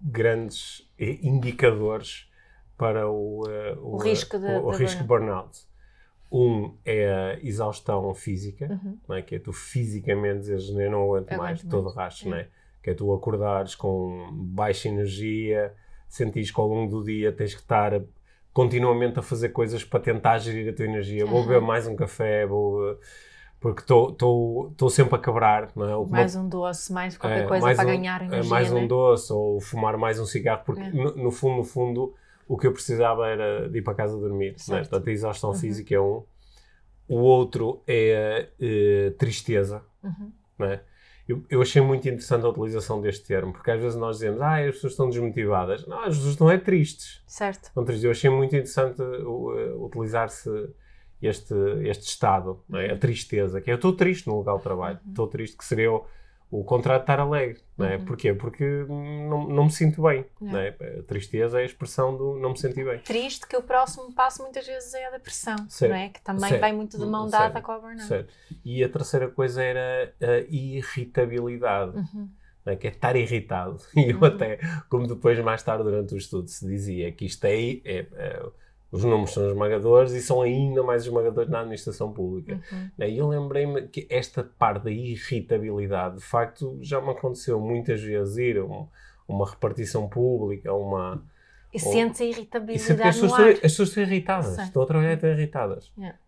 grandes 0.00 0.86
indicadores 0.98 2.30
para 2.76 3.08
o, 3.08 3.42
uh, 3.46 3.78
o, 3.80 3.94
o 3.94 3.98
risco 3.98 4.38
de, 4.38 4.46
o, 4.46 4.66
o 4.66 4.70
risco 4.70 5.00
de 5.00 5.06
burnout. 5.06 5.69
Um 6.30 6.76
é 6.84 7.08
a 7.08 7.38
exaustão 7.42 8.14
física, 8.14 8.66
uhum. 8.66 8.98
não 9.08 9.16
é? 9.16 9.22
que 9.22 9.34
é 9.34 9.38
tu 9.38 9.52
fisicamente 9.52 10.40
dizes, 10.40 10.70
eu 10.70 10.90
não 10.90 11.02
aguento 11.02 11.36
mais, 11.36 11.62
todo 11.64 11.88
racho, 11.88 12.28
é. 12.28 12.30
não 12.30 12.36
é? 12.36 12.48
Que 12.82 12.90
é 12.90 12.94
tu 12.94 13.12
acordares 13.12 13.74
com 13.74 14.28
baixa 14.32 14.88
energia, 14.88 15.74
sentires 16.08 16.50
que 16.50 16.60
ao 16.60 16.68
longo 16.68 16.98
do 16.98 17.04
dia 17.04 17.32
tens 17.32 17.54
que 17.54 17.60
estar 17.60 18.00
continuamente 18.52 19.18
a 19.18 19.22
fazer 19.22 19.50
coisas 19.50 19.84
para 19.84 20.00
tentar 20.00 20.38
gerir 20.38 20.72
a 20.72 20.76
tua 20.76 20.84
energia. 20.84 21.24
Uhum. 21.24 21.30
Vou 21.30 21.42
beber 21.42 21.60
mais 21.60 21.86
um 21.86 21.96
café, 21.96 22.46
vou 22.46 22.98
porque 23.60 23.82
estou 23.82 24.88
sempre 24.88 25.16
a 25.16 25.18
quebrar. 25.18 25.70
Não 25.76 26.04
é? 26.04 26.08
Mais 26.08 26.34
um 26.34 26.48
doce, 26.48 26.90
mais 26.92 27.16
qualquer 27.18 27.44
é, 27.44 27.46
coisa 27.46 27.66
mais 27.66 27.76
para 27.76 27.86
um, 27.86 27.90
ganhar 27.90 28.22
energia. 28.22 28.50
mais 28.50 28.72
um 28.72 28.80
né? 28.80 28.86
doce, 28.86 29.32
ou 29.32 29.60
fumar 29.60 29.98
mais 29.98 30.18
um 30.18 30.24
cigarro, 30.24 30.62
porque 30.64 30.80
é. 30.80 30.90
no, 30.90 31.14
no, 31.14 31.30
fundo, 31.30 31.56
no 31.58 31.64
fundo, 31.64 32.14
o 32.50 32.58
que 32.58 32.66
eu 32.66 32.72
precisava 32.72 33.28
era 33.28 33.68
de 33.68 33.78
ir 33.78 33.82
para 33.82 33.94
casa 33.94 34.18
dormir. 34.18 34.56
Né? 34.68 34.78
Portanto, 34.78 35.06
a 35.06 35.12
exaustão 35.12 35.50
uhum. 35.50 35.56
física 35.56 35.94
é 35.94 36.00
um. 36.00 36.24
O 37.06 37.18
outro 37.18 37.80
é 37.86 38.48
a 38.58 38.64
uh, 38.64 39.10
tristeza. 39.12 39.84
Uhum. 40.02 40.32
Né? 40.58 40.80
Eu, 41.28 41.44
eu, 41.48 41.62
achei 41.62 41.80
muito 41.80 42.08
interessante 42.08 42.44
a 42.44 42.48
utilização 42.48 43.00
deste 43.00 43.24
termo, 43.24 43.52
porque 43.52 43.70
às 43.70 43.80
vezes 43.80 43.96
nós 43.96 44.16
dizemos, 44.16 44.40
ah, 44.40 44.56
as 44.56 44.74
pessoas 44.74 44.94
estão 44.94 45.08
desmotivadas. 45.08 45.86
Não, 45.86 46.00
as 46.00 46.16
pessoas 46.16 46.32
estão 46.32 46.50
é 46.50 46.58
tristes. 46.58 47.22
Certo. 47.24 47.66
Estão 47.66 47.84
tristes. 47.84 48.04
Eu 48.04 48.10
achei 48.10 48.28
muito 48.28 48.56
interessante 48.56 49.00
uh, 49.00 49.84
utilizar-se 49.84 50.50
este, 51.22 51.54
este 51.84 52.08
estado, 52.08 52.64
é? 52.74 52.90
a 52.90 52.98
tristeza, 52.98 53.60
que 53.60 53.70
é, 53.70 53.74
eu 53.74 53.76
estou 53.76 53.92
triste 53.92 54.26
no 54.26 54.38
local 54.38 54.56
de 54.56 54.64
trabalho, 54.64 54.98
uhum. 55.04 55.10
estou 55.10 55.28
triste, 55.28 55.56
que 55.56 55.64
seria 55.64 55.92
o, 55.92 56.04
o 56.50 56.64
contrário 56.64 57.00
de 57.00 57.04
estar 57.04 57.20
alegre, 57.20 57.60
não 57.78 57.86
é? 57.86 57.96
Uhum. 57.96 58.04
Porquê? 58.04 58.34
Porque 58.34 58.64
não, 58.88 59.48
não 59.48 59.64
me 59.64 59.70
sinto 59.70 60.02
bem, 60.02 60.24
não 60.40 60.58
é? 60.58 60.74
A 60.98 61.02
tristeza 61.04 61.60
é 61.60 61.62
a 61.62 61.64
expressão 61.64 62.16
do 62.16 62.36
não 62.38 62.50
me 62.50 62.58
sentir 62.58 62.84
bem. 62.84 62.98
Triste 62.98 63.46
que 63.46 63.56
o 63.56 63.62
próximo 63.62 64.12
passo 64.12 64.42
muitas 64.42 64.66
vezes 64.66 64.92
é 64.94 65.06
a 65.06 65.10
depressão, 65.10 65.56
certo. 65.68 65.92
não 65.92 65.98
é? 65.98 66.08
Que 66.08 66.20
também 66.20 66.48
certo. 66.48 66.60
vai 66.60 66.72
muito 66.72 66.98
de 66.98 67.06
mão 67.06 67.28
dada 67.30 67.52
certo. 67.52 67.64
com 67.64 67.72
a 67.72 67.78
burnout. 67.78 68.08
Certo. 68.08 68.34
E 68.64 68.82
a 68.82 68.88
terceira 68.88 69.28
coisa 69.28 69.62
era 69.62 70.12
a 70.20 70.38
irritabilidade. 70.50 71.96
Uhum. 71.96 72.28
É? 72.66 72.76
que 72.76 72.86
é 72.86 72.90
estar 72.90 73.16
irritado. 73.16 73.78
E 73.96 74.10
eu 74.10 74.18
uhum. 74.18 74.24
até, 74.24 74.58
como 74.88 75.06
depois 75.06 75.38
mais 75.38 75.62
tarde 75.62 75.82
durante 75.82 76.14
o 76.14 76.18
estudo 76.18 76.48
se 76.48 76.66
dizia 76.66 77.10
que 77.10 77.24
isto 77.24 77.44
é, 77.44 77.54
é, 77.84 78.06
é 78.12 78.42
os 78.92 79.04
números 79.04 79.32
são 79.32 79.46
esmagadores 79.48 80.12
e 80.12 80.20
são 80.20 80.42
ainda 80.42 80.82
mais 80.82 81.04
esmagadores 81.04 81.48
na 81.48 81.60
administração 81.60 82.12
pública. 82.12 82.60
Uhum. 82.72 82.90
Né, 82.98 83.10
e 83.10 83.18
eu 83.18 83.28
lembrei-me 83.28 83.82
que 83.82 84.06
esta 84.10 84.42
parte 84.42 84.84
da 84.84 84.90
irritabilidade, 84.90 86.16
de 86.16 86.24
facto, 86.24 86.76
já 86.82 87.00
me 87.00 87.10
aconteceu 87.10 87.60
muitas 87.60 88.02
vezes 88.02 88.36
ir 88.36 88.58
a 88.58 88.64
um, 88.64 88.88
uma 89.28 89.48
repartição 89.48 90.08
pública, 90.08 90.72
uma. 90.74 91.22
E 91.72 91.78
sente 91.78 92.22
a 92.24 92.26
irritabilidade. 92.26 92.92
E 92.92 92.96
que 92.96 93.02
as 93.02 93.14
pessoas, 93.14 93.30
estão, 93.30 93.48
as 93.48 93.60
pessoas 93.60 93.88
estão 93.90 94.02
irritadas, 94.02 94.58
estão 94.58 94.82
a 94.82 94.86
trabalhar 94.86 95.10
e 95.12 95.14
estão 95.14 95.30
irritadas. 95.30 95.92
Yeah. 95.96 96.18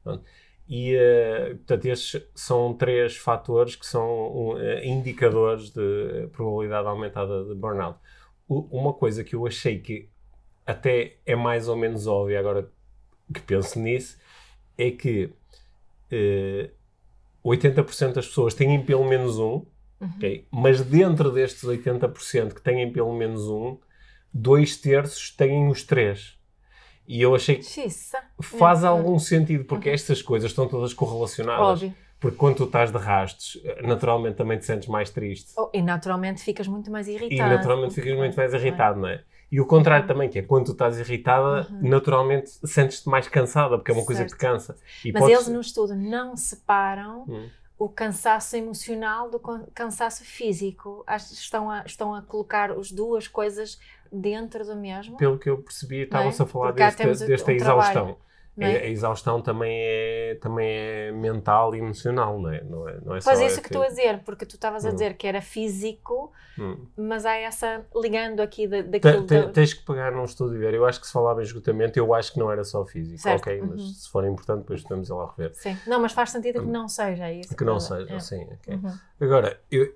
E, 0.68 0.96
uh, 0.96 1.56
portanto, 1.56 1.86
estes 1.86 2.22
são 2.32 2.72
três 2.74 3.16
fatores 3.16 3.74
que 3.74 3.84
são 3.84 4.52
uh, 4.52 4.84
indicadores 4.84 5.70
de 5.70 6.28
probabilidade 6.32 6.86
aumentada 6.86 7.44
de 7.44 7.54
burnout. 7.56 7.98
Uma 8.48 8.92
coisa 8.92 9.24
que 9.24 9.34
eu 9.34 9.46
achei 9.46 9.80
que 9.80 10.11
até 10.66 11.16
é 11.26 11.34
mais 11.34 11.68
ou 11.68 11.76
menos 11.76 12.06
óbvia 12.06 12.38
agora 12.38 12.70
que 13.32 13.40
penso 13.40 13.78
nisso 13.78 14.16
é 14.76 14.90
que 14.90 15.30
uh, 16.12 16.70
80% 17.44 18.12
das 18.12 18.26
pessoas 18.26 18.54
têm 18.54 18.82
pelo 18.84 19.04
menos 19.04 19.38
um, 19.38 19.64
uhum. 20.00 20.12
okay? 20.16 20.46
mas 20.50 20.80
dentro 20.80 21.30
destes 21.30 21.64
80% 21.64 22.54
que 22.54 22.62
têm 22.62 22.90
pelo 22.92 23.12
menos 23.14 23.48
um, 23.48 23.78
dois 24.32 24.76
terços 24.76 25.30
têm 25.30 25.68
os 25.68 25.82
três. 25.82 26.38
E 27.06 27.20
eu 27.20 27.34
achei 27.34 27.56
que 27.56 27.64
Xissa. 27.64 28.18
faz 28.40 28.84
algum 28.84 29.18
sentido, 29.18 29.64
porque 29.64 29.88
uhum. 29.88 29.94
estas 29.94 30.22
coisas 30.22 30.50
estão 30.50 30.68
todas 30.68 30.94
correlacionadas. 30.94 31.82
Óbvio. 31.82 31.94
Porque 32.20 32.36
quando 32.36 32.58
tu 32.58 32.64
estás 32.64 32.92
de 32.92 32.98
rastos, 32.98 33.60
naturalmente 33.82 34.36
também 34.36 34.56
te 34.56 34.64
sentes 34.64 34.86
mais 34.86 35.10
triste. 35.10 35.52
Oh, 35.56 35.68
e 35.74 35.82
naturalmente 35.82 36.40
ficas 36.40 36.68
muito 36.68 36.88
mais 36.88 37.08
irritado. 37.08 37.34
E 37.34 37.56
naturalmente 37.56 37.94
ficas 37.94 38.16
muito 38.16 38.36
mais 38.36 38.54
irritado, 38.54 39.00
não 39.00 39.08
é? 39.08 39.24
E 39.52 39.60
o 39.60 39.66
contrário 39.66 40.06
também, 40.06 40.30
que 40.30 40.38
é 40.38 40.42
quando 40.42 40.64
tu 40.64 40.72
estás 40.72 40.98
irritada, 40.98 41.68
uhum. 41.70 41.90
naturalmente 41.90 42.48
sentes-te 42.64 43.06
mais 43.06 43.28
cansada, 43.28 43.76
porque 43.76 43.90
é 43.90 43.94
uma 43.94 44.00
certo. 44.00 44.06
coisa 44.06 44.24
que 44.24 44.30
te 44.30 44.38
cansa. 44.38 44.76
E 45.04 45.12
Mas 45.12 45.28
eles 45.28 45.46
no 45.46 45.60
estudo 45.60 45.94
não 45.94 46.34
separam 46.34 47.24
uhum. 47.28 47.50
o 47.78 47.86
cansaço 47.86 48.56
emocional 48.56 49.28
do 49.28 49.38
cansaço 49.74 50.24
físico. 50.24 51.04
Estão 51.30 51.70
a, 51.70 51.82
estão 51.84 52.14
a 52.14 52.22
colocar 52.22 52.72
as 52.72 52.90
duas 52.90 53.28
coisas 53.28 53.78
dentro 54.10 54.64
do 54.64 54.74
mesmo. 54.74 55.18
Pelo 55.18 55.38
que 55.38 55.50
eu 55.50 55.58
percebi, 55.58 56.00
é? 56.00 56.04
estavam-se 56.04 56.40
a 56.40 56.46
falar 56.46 56.72
deste, 56.72 57.04
desta 57.26 57.50
um 57.50 57.54
exaustão. 57.54 57.92
Trabalho. 57.92 58.31
É? 58.58 58.66
A 58.66 58.86
exaustão 58.86 59.40
também 59.40 59.72
é, 59.80 60.38
também 60.40 60.68
é 60.68 61.10
mental 61.10 61.74
e 61.74 61.78
emocional, 61.78 62.38
não 62.38 62.50
é? 62.50 62.62
Não 62.62 62.86
é, 62.86 62.98
não 63.02 63.16
é 63.16 63.20
pois 63.24 63.40
é 63.40 63.46
isso 63.46 63.62
que 63.62 63.68
estou 63.68 63.82
a 63.82 63.88
dizer, 63.88 64.20
porque 64.24 64.44
tu 64.44 64.56
estavas 64.56 64.84
a 64.84 64.90
hum. 64.90 64.92
dizer 64.92 65.14
que 65.14 65.26
era 65.26 65.40
físico, 65.40 66.30
hum. 66.58 66.86
mas 66.94 67.24
há 67.24 67.34
essa 67.34 67.86
ligando 67.96 68.40
aqui 68.40 68.68
da, 68.68 68.82
daquilo. 68.82 69.26
Te, 69.26 69.46
te, 69.46 69.52
tens 69.52 69.72
que 69.72 69.82
pegar 69.86 70.12
num 70.12 70.24
estudo 70.24 70.54
e 70.54 70.58
ver. 70.58 70.74
Eu 70.74 70.84
acho 70.84 71.00
que 71.00 71.06
se 71.06 71.12
falava 71.12 71.40
em 71.40 71.44
esgotamento, 71.44 71.98
eu 71.98 72.12
acho 72.12 72.34
que 72.34 72.38
não 72.38 72.52
era 72.52 72.62
só 72.62 72.84
físico, 72.84 73.18
certo. 73.18 73.40
ok? 73.40 73.62
Mas 73.62 73.80
uhum. 73.80 73.88
se 73.88 74.10
for 74.10 74.24
importante, 74.26 74.60
depois 74.60 74.80
estamos 74.80 75.10
a 75.10 75.14
lá 75.14 75.34
rever. 75.34 75.54
Sim, 75.54 75.78
não, 75.86 75.98
mas 76.00 76.12
faz 76.12 76.30
sentido 76.30 76.60
que 76.60 76.68
hum. 76.68 76.72
não 76.72 76.88
seja 76.88 77.32
isso. 77.32 77.56
Que 77.56 77.64
não 77.64 77.80
seja, 77.80 78.14
é. 78.14 78.20
sim. 78.20 78.46
Okay. 78.60 78.74
Uhum. 78.74 78.92
Agora, 79.18 79.58
eu, 79.70 79.94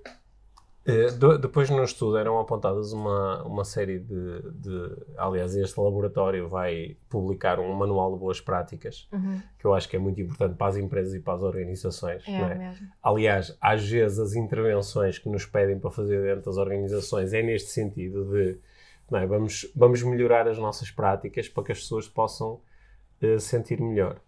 eh, 0.87 1.37
depois 1.37 1.69
no 1.69 1.83
estudo 1.83 2.17
eram 2.17 2.39
apontadas 2.39 2.93
uma, 2.93 3.43
uma 3.43 3.65
série 3.65 3.99
de, 3.99 4.51
de, 4.53 4.95
Aliás, 5.17 5.53
este 5.53 5.77
laboratório 5.79 6.47
vai 6.47 6.95
publicar 7.09 7.59
um 7.59 7.73
manual 7.73 8.13
de 8.13 8.19
boas 8.19 8.39
práticas, 8.39 9.07
uhum. 9.11 9.41
que 9.59 9.65
eu 9.65 9.73
acho 9.73 9.89
que 9.89 9.97
é 9.97 9.99
muito 9.99 10.21
importante 10.21 10.55
para 10.55 10.67
as 10.67 10.77
empresas 10.77 11.13
e 11.13 11.19
para 11.19 11.33
as 11.33 11.43
organizações. 11.43 12.23
É, 12.25 12.31
é? 12.31 12.55
Mesmo. 12.55 12.87
Aliás, 13.03 13.57
às 13.59 13.85
vezes 13.85 14.17
as 14.17 14.33
intervenções 14.33 15.19
que 15.19 15.27
nos 15.27 15.45
pedem 15.45 15.77
para 15.77 15.91
fazer 15.91 16.21
dentro 16.23 16.45
das 16.45 16.57
organizações 16.57 17.33
é 17.33 17.43
neste 17.43 17.69
sentido 17.69 18.23
de 18.31 18.57
é? 19.15 19.25
vamos, 19.25 19.71
vamos 19.75 20.03
melhorar 20.03 20.47
as 20.47 20.57
nossas 20.57 20.91
práticas 20.91 21.47
para 21.47 21.63
que 21.63 21.71
as 21.71 21.79
pessoas 21.79 22.07
possam 22.07 22.61
uh, 23.21 23.39
sentir 23.39 23.79
melhor. 23.81 24.19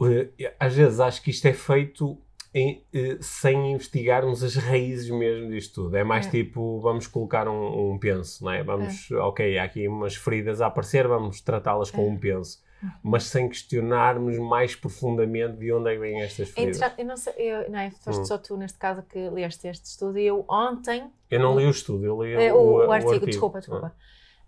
Uh, 0.00 0.28
às 0.58 0.74
vezes 0.74 1.00
acho 1.00 1.22
que 1.22 1.30
isto 1.30 1.46
é 1.46 1.52
feito 1.52 2.18
em, 2.54 2.84
eh, 2.92 3.16
sem 3.20 3.72
investigarmos 3.72 4.42
as 4.42 4.56
raízes 4.56 5.08
mesmo 5.10 5.50
disto 5.50 5.84
tudo. 5.84 5.96
É 5.96 6.04
mais 6.04 6.26
é. 6.26 6.30
tipo, 6.30 6.80
vamos 6.80 7.06
colocar 7.06 7.48
um, 7.48 7.92
um 7.92 7.98
penso, 7.98 8.44
não 8.44 8.52
é? 8.52 8.62
Vamos, 8.62 9.10
é. 9.10 9.16
ok, 9.16 9.58
há 9.58 9.64
aqui 9.64 9.88
umas 9.88 10.14
feridas 10.14 10.60
a 10.60 10.66
aparecer, 10.66 11.08
vamos 11.08 11.40
tratá-las 11.40 11.90
com 11.90 12.02
é. 12.02 12.10
um 12.10 12.16
penso. 12.16 12.62
Mas 13.00 13.24
sem 13.24 13.48
questionarmos 13.48 14.36
mais 14.38 14.74
profundamente 14.74 15.56
de 15.56 15.72
onde 15.72 15.90
é 15.90 15.94
que 15.94 16.00
vêm 16.00 16.20
estas 16.20 16.50
feridas. 16.50 16.80
eu 16.98 17.04
não 17.04 17.16
sei, 17.16 17.32
eu, 17.38 17.70
não 17.70 17.78
é, 17.78 17.92
foste 17.92 18.22
hum. 18.22 18.24
só 18.24 18.36
tu 18.36 18.56
neste 18.56 18.76
caso 18.76 19.02
que 19.04 19.30
leste 19.30 19.68
este 19.68 19.84
estudo 19.84 20.18
e 20.18 20.26
eu 20.26 20.44
ontem... 20.48 21.08
Eu 21.30 21.38
não 21.38 21.56
li 21.56 21.64
o 21.64 21.70
estudo, 21.70 22.04
eu 22.04 22.20
li 22.22 22.34
o, 22.50 22.56
o, 22.56 22.74
o, 22.86 22.92
artigo, 22.92 23.12
artigo, 23.12 23.26
desculpa, 23.26 23.60
desculpa. 23.60 23.94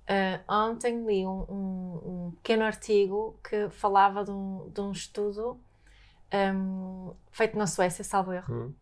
Uh, 0.04 0.52
ontem 0.52 1.06
li 1.06 1.25
um, 1.25 1.46
um, 1.49 2.00
um, 2.04 2.32
pequeno 2.42 2.64
artigo 2.64 3.38
que 3.49 3.70
falava 3.70 4.25
de 4.25 4.32
um, 4.32 4.68
de 4.68 4.80
um 4.80 4.92
estudo 4.92 5.58
um, 6.34 7.14
feito 7.30 7.56
na 7.56 7.66
Suécia, 7.66 8.04
salvo 8.04 8.32
erro, 8.32 8.54
hum. 8.54 8.74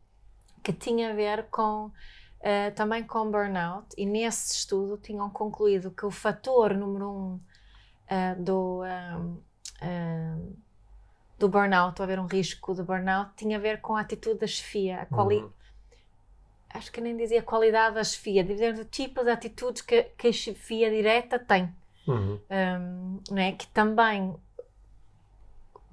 que 0.63 0.73
tinha 0.73 1.11
a 1.11 1.15
ver 1.15 1.47
com 1.51 1.87
uh, 1.87 2.75
também 2.75 3.05
com 3.05 3.31
burnout, 3.31 3.89
e 3.97 4.07
nesse 4.07 4.55
estudo 4.55 4.97
tinham 4.97 5.29
concluído 5.31 5.91
que 5.91 6.07
o 6.07 6.11
fator 6.11 6.75
número 6.75 7.11
um 7.11 7.41
uh, 8.11 8.43
do, 8.43 8.83
um, 8.83 9.43
uh, 9.83 10.57
do 11.39 11.49
burnout, 11.49 12.01
ou 12.01 12.05
haver 12.05 12.19
um 12.19 12.27
risco 12.27 12.75
de 12.75 12.83
burnout, 12.83 13.33
tinha 13.37 13.59
a 13.59 13.61
ver 13.61 13.81
com 13.81 13.97
a 13.97 14.01
atitude 14.01 14.41
da 14.41 14.47
chefia, 14.47 15.03
a 15.03 15.07
quali 15.07 15.43
uhum. 15.43 15.51
acho 16.71 16.91
que 16.91 17.01
nem 17.01 17.17
dizia 17.17 17.41
a 17.41 17.45
qualidade 17.45 17.95
da 17.95 18.05
chefia, 18.05 18.43
dizia 18.43 18.73
o 18.73 18.85
tipo 18.85 19.23
de 19.23 19.31
atitudes 19.31 19.83
que, 19.83 20.05
que 20.17 20.29
a 20.29 20.33
chefia 20.33 20.91
direta 20.91 21.39
tem. 21.39 21.75
Uhum. 22.05 22.41
Um, 22.51 23.21
né, 23.33 23.53
que 23.53 23.69
também 23.69 24.35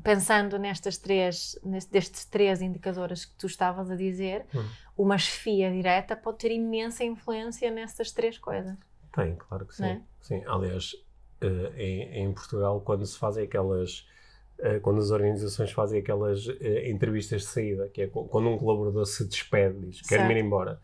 pensando 0.04 0.58
nestas 0.58 0.98
três, 0.98 1.58
nestes 1.64 2.26
três 2.26 2.62
indicadores 2.62 3.26
que 3.26 3.36
tu 3.36 3.48
estavas 3.48 3.90
a 3.90 3.96
dizer, 3.96 4.46
hum. 4.54 4.66
uma 4.98 5.18
chefia 5.18 5.72
direta 5.72 6.16
pode 6.16 6.38
ter 6.38 6.52
imensa 6.52 7.04
influência 7.04 7.70
nessas 7.70 8.12
três 8.12 8.38
coisas. 8.38 8.76
Tem, 9.14 9.36
claro 9.36 9.66
que 9.66 9.76
sim. 9.76 9.86
É? 9.86 10.02
Sim, 10.22 10.44
aliás, 10.48 10.94
uh, 11.44 11.74
em, 11.76 12.24
em, 12.24 12.34
Portugal, 12.34 12.82
quando 12.82 13.06
se 13.06 13.18
fazem 13.18 13.44
aquelas. 13.44 14.08
Uh, 14.60 14.80
quando 14.82 15.00
as 15.00 15.10
organizações 15.10 15.72
fazem 15.72 16.02
aquelas 16.02 16.46
uh, 16.46 16.54
entrevistas 16.86 17.44
de 17.44 17.48
saída, 17.48 17.88
que 17.90 18.02
é 18.02 18.08
quando 18.08 18.50
um 18.50 18.58
colaborador 18.58 19.06
se 19.06 19.26
despede, 19.26 19.80
diz 19.88 20.02
quer-me 20.02 20.34
ir 20.34 20.38
embora. 20.38 20.82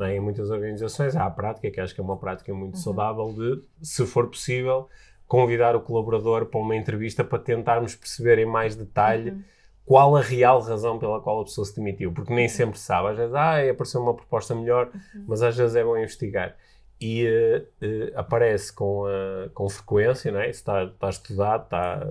É? 0.00 0.14
Em 0.14 0.20
muitas 0.20 0.48
organizações 0.50 1.16
há 1.16 1.26
a 1.26 1.30
prática, 1.30 1.70
que 1.70 1.80
acho 1.80 1.94
que 1.94 2.00
é 2.00 2.04
uma 2.04 2.16
prática 2.16 2.54
muito 2.54 2.76
uhum. 2.76 2.80
saudável, 2.80 3.34
de, 3.34 3.62
se 3.82 4.06
for 4.06 4.28
possível, 4.28 4.88
convidar 5.28 5.76
o 5.76 5.80
colaborador 5.80 6.46
para 6.46 6.58
uma 6.58 6.74
entrevista 6.74 7.22
para 7.22 7.38
tentarmos 7.38 7.94
perceber 7.94 8.38
em 8.38 8.46
mais 8.46 8.74
detalhe 8.74 9.30
uhum. 9.30 9.42
qual 9.84 10.16
a 10.16 10.22
real 10.22 10.60
razão 10.60 10.98
pela 10.98 11.20
qual 11.20 11.42
a 11.42 11.44
pessoa 11.44 11.66
se 11.66 11.76
demitiu, 11.76 12.10
porque 12.10 12.32
nem 12.32 12.46
uhum. 12.46 12.50
sempre 12.50 12.78
sabe. 12.78 13.10
Às 13.10 13.16
vezes, 13.18 13.34
ah, 13.34 13.70
apareceu 13.70 14.00
uma 14.00 14.14
proposta 14.14 14.54
melhor, 14.54 14.86
uhum. 14.86 15.24
mas 15.28 15.42
às 15.42 15.54
vezes 15.54 15.76
é 15.76 15.84
bom 15.84 15.98
investigar. 15.98 16.56
E 17.00 17.28
uh, 17.28 17.86
uh, 17.86 18.18
aparece 18.18 18.72
com, 18.72 19.04
uh, 19.04 19.50
com 19.54 19.68
frequência, 19.68 20.32
não 20.32 20.40
é? 20.40 20.50
Isso 20.50 20.60
está, 20.60 20.84
está 20.84 21.10
estudado, 21.10 21.64
está, 21.64 22.08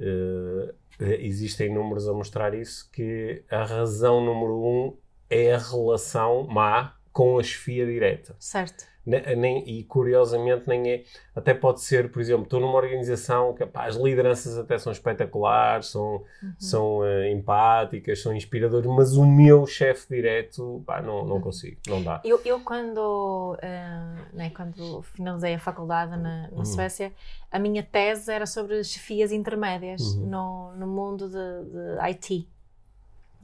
uh, 0.00 0.74
existem 1.00 1.72
números 1.72 2.08
a 2.08 2.12
mostrar 2.12 2.54
isso, 2.54 2.90
que 2.92 3.42
a 3.48 3.64
razão 3.64 4.22
número 4.22 4.58
um 4.58 4.96
é 5.30 5.54
a 5.54 5.58
relação 5.58 6.46
má 6.46 6.94
com 7.14 7.38
a 7.38 7.42
chefia 7.42 7.86
direta. 7.86 8.36
Certo 8.38 8.84
nem, 9.06 9.68
e 9.68 9.84
curiosamente 9.84 10.66
nem 10.66 10.90
é. 10.90 11.04
Até 11.34 11.52
pode 11.52 11.82
ser, 11.82 12.10
por 12.10 12.22
exemplo, 12.22 12.44
estou 12.44 12.60
numa 12.60 12.74
organização 12.74 13.52
que 13.52 13.66
pá, 13.66 13.86
as 13.86 13.96
lideranças 13.96 14.56
até 14.56 14.78
são 14.78 14.92
espetaculares, 14.92 15.88
são, 15.88 16.22
uhum. 16.42 16.54
são 16.58 16.98
uh, 16.98 17.24
empáticas, 17.26 18.22
são 18.22 18.34
inspiradoras, 18.34 18.86
mas 18.86 19.16
o 19.16 19.26
meu 19.26 19.66
chefe 19.66 20.14
direto, 20.14 20.82
pá, 20.86 21.02
não, 21.02 21.24
não 21.24 21.36
uhum. 21.36 21.42
consigo, 21.42 21.76
não 21.86 22.02
dá. 22.02 22.20
Eu, 22.24 22.40
eu 22.44 22.60
quando, 22.60 23.54
uh, 23.54 24.36
né, 24.36 24.50
quando 24.50 25.02
finalizei 25.02 25.54
a 25.54 25.58
faculdade 25.58 26.12
na, 26.12 26.48
na 26.48 26.58
uhum. 26.58 26.64
Suécia, 26.64 27.12
a 27.50 27.58
minha 27.58 27.82
tese 27.82 28.32
era 28.32 28.46
sobre 28.46 28.82
chefias 28.82 29.32
intermédias 29.32 30.00
uhum. 30.00 30.26
no, 30.26 30.72
no 30.76 30.86
mundo 30.86 31.28
de, 31.28 31.34
de 31.34 32.10
IT. 32.10 32.48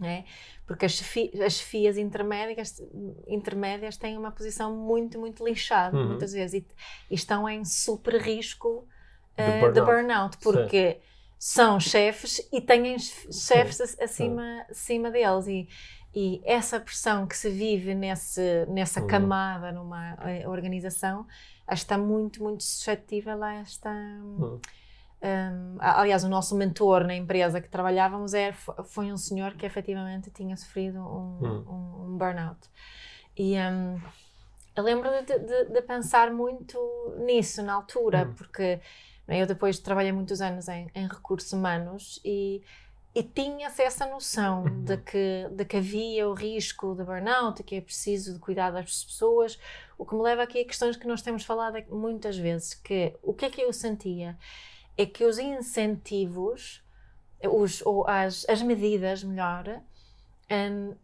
Né? 0.00 0.24
Porque 0.66 0.86
as, 0.86 0.92
chefi 0.92 1.30
as 1.42 1.54
chefias 1.54 1.98
intermédias, 1.98 2.82
intermédias 3.28 3.98
têm 3.98 4.16
uma 4.16 4.32
posição 4.32 4.74
muito, 4.74 5.18
muito 5.18 5.44
lixada, 5.44 5.96
uhum. 5.96 6.08
muitas 6.08 6.32
vezes, 6.32 6.62
e, 6.62 6.66
e, 7.10 7.14
estão 7.14 7.46
em 7.46 7.64
super 7.66 8.14
risco 8.18 8.88
uh, 9.38 9.72
de, 9.72 9.80
burnout. 9.82 10.38
porque 10.38 10.94
Sim. 10.94 11.00
são 11.38 11.80
chefes 11.80 12.40
e 12.50 12.62
têm 12.62 12.98
chefes 12.98 13.76
Sim. 13.76 14.02
acima, 14.02 14.66
acima 14.70 15.10
deles. 15.10 15.46
E, 15.46 15.68
e 16.14 16.40
essa 16.44 16.80
pressão 16.80 17.26
que 17.26 17.36
se 17.36 17.50
vive 17.50 17.94
nesse, 17.94 18.64
nessa 18.68 19.02
uhum. 19.02 19.06
camada 19.06 19.70
numa 19.70 20.16
eh, 20.22 20.48
organização 20.48 21.26
está 21.70 21.96
muito, 21.98 22.42
muito 22.42 22.64
suscetível 22.64 23.40
a 23.44 23.54
esta. 23.54 23.90
Uhum 23.90 24.58
um, 25.22 25.76
aliás, 25.78 26.24
o 26.24 26.28
nosso 26.28 26.54
mentor 26.54 27.04
na 27.04 27.14
empresa 27.14 27.60
que 27.60 27.68
trabalhávamos 27.68 28.32
é, 28.32 28.52
foi 28.52 29.12
um 29.12 29.16
senhor 29.16 29.54
que 29.54 29.66
efetivamente 29.66 30.30
tinha 30.30 30.56
sofrido 30.56 30.98
um, 30.98 31.38
hum. 31.42 32.12
um, 32.12 32.16
burnout. 32.16 32.58
E 33.36 33.56
um, 33.58 34.00
eu 34.74 34.82
lembro 34.82 35.10
de, 35.24 35.38
de, 35.38 35.64
de, 35.66 35.82
pensar 35.82 36.32
muito 36.32 36.78
nisso 37.18 37.62
na 37.62 37.74
altura, 37.74 38.28
hum. 38.28 38.34
porque 38.34 38.80
né, 39.26 39.42
eu 39.42 39.46
depois 39.46 39.78
trabalhei 39.78 40.12
muitos 40.12 40.40
anos 40.40 40.68
em, 40.68 40.90
em 40.94 41.06
recursos 41.06 41.52
humanos 41.52 42.20
e 42.24 42.62
e 43.14 43.22
tinha-se 43.22 43.82
essa 43.82 44.06
noção 44.06 44.62
Uhum. 44.62 44.84
de 44.84 44.96
que, 44.98 45.48
de 45.50 45.64
que 45.64 45.76
havia 45.76 46.28
o 46.28 46.34
risco 46.34 46.94
de 46.94 47.02
burnout, 47.02 47.62
que 47.62 47.76
é 47.76 47.80
preciso 47.80 48.34
de 48.34 48.38
cuidar 48.38 48.70
das 48.70 49.04
pessoas, 49.04 49.58
o 49.98 50.06
que 50.06 50.14
me 50.14 50.22
leva 50.22 50.42
aqui 50.42 50.60
a 50.60 50.64
questões 50.64 50.96
que 50.96 51.06
nós 51.06 51.20
temos 51.20 51.44
falado 51.44 51.76
aqui 51.76 51.92
muitas 51.92 52.38
vezes, 52.38 52.74
que 52.74 53.16
o 53.22 53.34
que 53.34 53.46
é 53.46 53.50
que 53.50 53.60
eu 53.60 53.72
sentia? 53.72 54.38
É 55.02 55.06
que 55.06 55.24
os 55.24 55.38
incentivos, 55.38 56.82
os, 57.42 57.80
ou 57.86 58.06
as, 58.06 58.46
as 58.48 58.60
medidas, 58.62 59.24
melhor, 59.24 59.80
hum, 60.50 60.94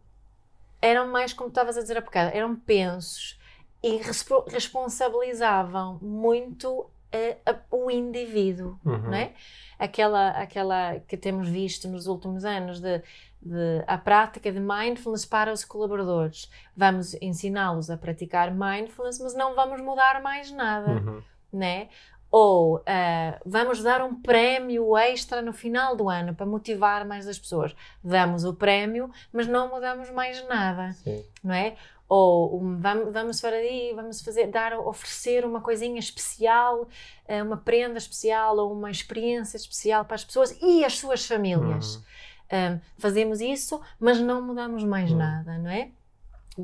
eram 0.81 1.07
mais, 1.07 1.33
como 1.33 1.49
estavas 1.49 1.77
a 1.77 1.81
dizer 1.81 1.97
há 1.97 2.01
bocado, 2.01 2.35
eram 2.35 2.55
pensos 2.55 3.39
e 3.81 3.97
respo- 3.97 4.45
responsabilizavam 4.47 5.97
muito 6.01 6.89
eh, 7.11 7.37
a- 7.45 7.55
o 7.71 7.89
indivíduo, 7.89 8.77
Uhum. 8.85 8.97
não 8.97 9.13
é? 9.13 9.33
Aquela, 9.79 10.29
aquela 10.31 10.99
que 11.07 11.15
temos 11.15 11.47
visto 11.47 11.87
nos 11.87 12.05
últimos 12.05 12.43
anos 12.43 12.81
de, 12.81 13.01
de 13.41 13.83
a 13.87 13.97
prática 13.97 14.51
de 14.51 14.59
mindfulness 14.59 15.25
para 15.25 15.53
os 15.53 15.63
colaboradores. 15.63 16.51
Vamos 16.75 17.15
ensiná-los 17.21 17.89
a 17.89 17.97
praticar 17.97 18.51
mindfulness, 18.53 19.19
mas 19.19 19.33
não 19.33 19.55
vamos 19.55 19.79
mudar 19.81 20.21
mais 20.21 20.51
nada, 20.51 20.91
Uhum. 21.01 21.23
né? 21.53 21.87
Ou 22.29 22.83
ah, 22.85 23.39
vamos 23.45 23.81
dar 23.81 24.01
um 24.01 24.13
prémio 24.21 24.97
extra 24.97 25.41
no 25.41 25.53
final 25.53 25.95
do 25.95 26.09
ano 26.09 26.35
para 26.35 26.45
motivar 26.45 27.05
mais 27.05 27.27
as 27.27 27.39
pessoas. 27.39 27.75
Damos 28.03 28.43
o 28.43 28.53
prémio, 28.53 29.09
mas 29.31 29.47
não 29.47 29.69
mudamos 29.69 30.09
mais 30.11 30.45
nada 30.47 30.91
Sim. 30.93 31.23
não 31.43 31.53
é? 31.53 31.75
Ou 32.09 32.61
um, 32.61 32.79
vamos, 32.79 33.11
vamos 33.11 33.43
aí, 33.43 33.91
vamos 33.93 34.21
fazer, 34.21 34.47
dar, 34.47 34.79
oferecer 34.79 35.43
uma 35.45 35.59
coisinha 35.59 35.99
especial, 35.99 36.87
eh, 37.27 37.43
uma 37.43 37.57
prenda 37.57 37.97
especial 37.97 38.57
ou 38.57 38.71
uma 38.71 38.89
experiência 38.89 39.57
especial 39.57 40.05
para 40.05 40.15
as 40.15 40.23
pessoas 40.23 40.57
e 40.61 40.85
as 40.85 40.97
suas 40.97 41.25
famílias. 41.25 41.95
Uhum. 41.95 42.01
Um, 42.49 42.79
fazemos 42.97 43.41
isso, 43.41 43.81
mas 43.99 44.21
não 44.21 44.41
mudamos 44.41 44.83
mais 44.85 45.11
Uhum. 45.11 45.17
nada, 45.17 45.57
não 45.57 45.69
é? 45.69 45.89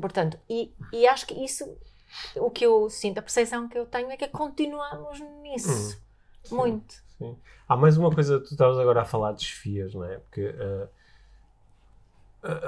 Portanto, 0.00 0.38
e, 0.48 0.72
e 0.92 1.06
acho 1.06 1.26
que 1.26 1.34
isso, 1.34 1.76
o 2.36 2.50
que 2.50 2.64
eu 2.64 2.88
sinto, 2.90 3.18
a 3.18 3.22
percepção 3.22 3.68
que 3.68 3.78
eu 3.78 3.86
tenho 3.86 4.10
é 4.10 4.16
que 4.16 4.28
continuamos 4.28 5.20
nisso. 5.42 5.98
Sim. 6.42 6.56
Muito. 6.56 6.94
Sim. 7.18 7.36
Há 7.68 7.76
mais 7.76 7.96
uma 7.96 8.10
coisa, 8.10 8.38
tu 8.40 8.52
estavas 8.52 8.78
agora 8.78 9.02
a 9.02 9.04
falar 9.04 9.32
de 9.32 9.38
desfias, 9.38 9.94
não 9.94 10.04
é? 10.04 10.18
Porque 10.18 10.46
uh, 10.46 10.88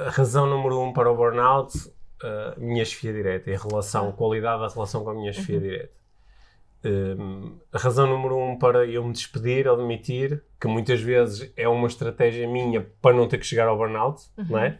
a 0.07 0.11
razão 0.11 0.47
número 0.47 0.81
um 0.81 0.93
para 0.93 1.11
o 1.11 1.17
burnout, 1.17 1.76
uh, 1.79 2.59
minha 2.59 2.85
chefia 2.85 3.12
direta, 3.12 3.50
a 3.50 3.59
relação, 3.59 4.12
qualidade 4.12 4.62
da 4.62 4.69
relação 4.69 5.05
com 5.05 5.11
a 5.11 5.15
minha 5.15 5.33
chefia 5.33 5.61
direta. 5.61 5.97
Um, 6.85 7.59
a 7.73 7.79
razão 7.79 8.07
número 8.07 8.38
um 8.38 8.57
para 8.57 8.87
eu 8.87 9.05
me 9.05 9.12
despedir 9.12 9.67
ou 9.67 9.76
demitir, 9.76 10.43
que 10.61 10.69
muitas 10.69 11.00
vezes 11.00 11.53
é 11.57 11.69
uma 11.69 11.88
estratégia 11.88 12.47
minha 12.49 12.87
para 13.03 13.17
não 13.17 13.26
ter 13.26 13.38
que 13.38 13.47
chegar 13.47 13.67
ao 13.67 13.76
burnout, 13.76 14.23
não 14.37 14.59
é? 14.59 14.79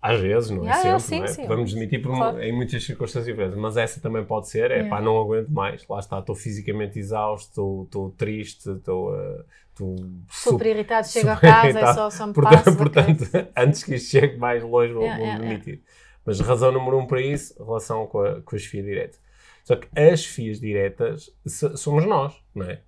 Às 0.00 0.20
vezes, 0.20 0.50
não 0.50 0.64
é 0.66 0.70
Ah, 0.70 0.74
sempre, 0.74 1.00
sim, 1.00 1.18
não 1.18 1.24
é? 1.24 1.28
sim. 1.28 1.46
Vamos 1.48 1.74
demitir 1.74 2.00
Claro. 2.02 2.40
em 2.42 2.52
muitas 2.52 2.84
circunstâncias 2.84 3.36
vezes, 3.36 3.56
mas 3.56 3.76
essa 3.76 4.00
também 4.00 4.24
pode 4.24 4.48
ser, 4.48 4.70
é 4.70 4.74
Yeah. 4.76 4.90
pá, 4.96 5.02
não 5.02 5.18
aguento 5.20 5.48
mais, 5.48 5.84
lá 5.88 5.98
está, 5.98 6.20
estou 6.20 6.36
fisicamente 6.36 6.98
exausto, 6.98 7.82
estou- 7.84 8.10
triste, 8.16 8.70
estou 8.70 9.12
uh, 9.12 9.44
estou 9.72 9.96
Super 10.30 10.66
irritado, 10.66 11.06
chego 11.08 11.30
a 11.30 11.34
super 11.34 11.50
casa 11.50 11.66
e 11.66 11.70
irritado. 11.70 11.94
só, 11.98 12.10
só 12.10 12.26
me 12.28 12.32
Portanto, 12.32 12.54
passa 12.64 12.70
da 12.70 12.76
portanto, 12.76 13.24
antes 13.56 13.82
que 13.82 13.94
isto 13.96 14.10
chegue 14.10 14.36
mais 14.36 14.62
longe, 14.62 14.92
vou, 14.92 15.02
Yeah, 15.02 15.18
vou 15.18 15.26
yeah, 15.26 15.44
demitir. 15.48 15.82
Mas 16.24 16.38
razão 16.40 16.70
número 16.70 16.98
um 16.98 17.06
para 17.06 17.20
isso, 17.20 17.54
relação 17.64 18.06
com 18.06 18.20
a, 18.20 18.40
com 18.42 18.54
a 18.54 18.58
chefia 18.58 18.82
direta. 18.82 19.18
Só 19.64 19.76
que 19.76 19.88
as 19.98 20.20
chefias 20.20 20.60
diretas 20.60 21.30
so- 21.46 21.76
somos 21.76 22.04
nós, 22.04 22.34
não 22.54 22.66
é? 22.66 22.80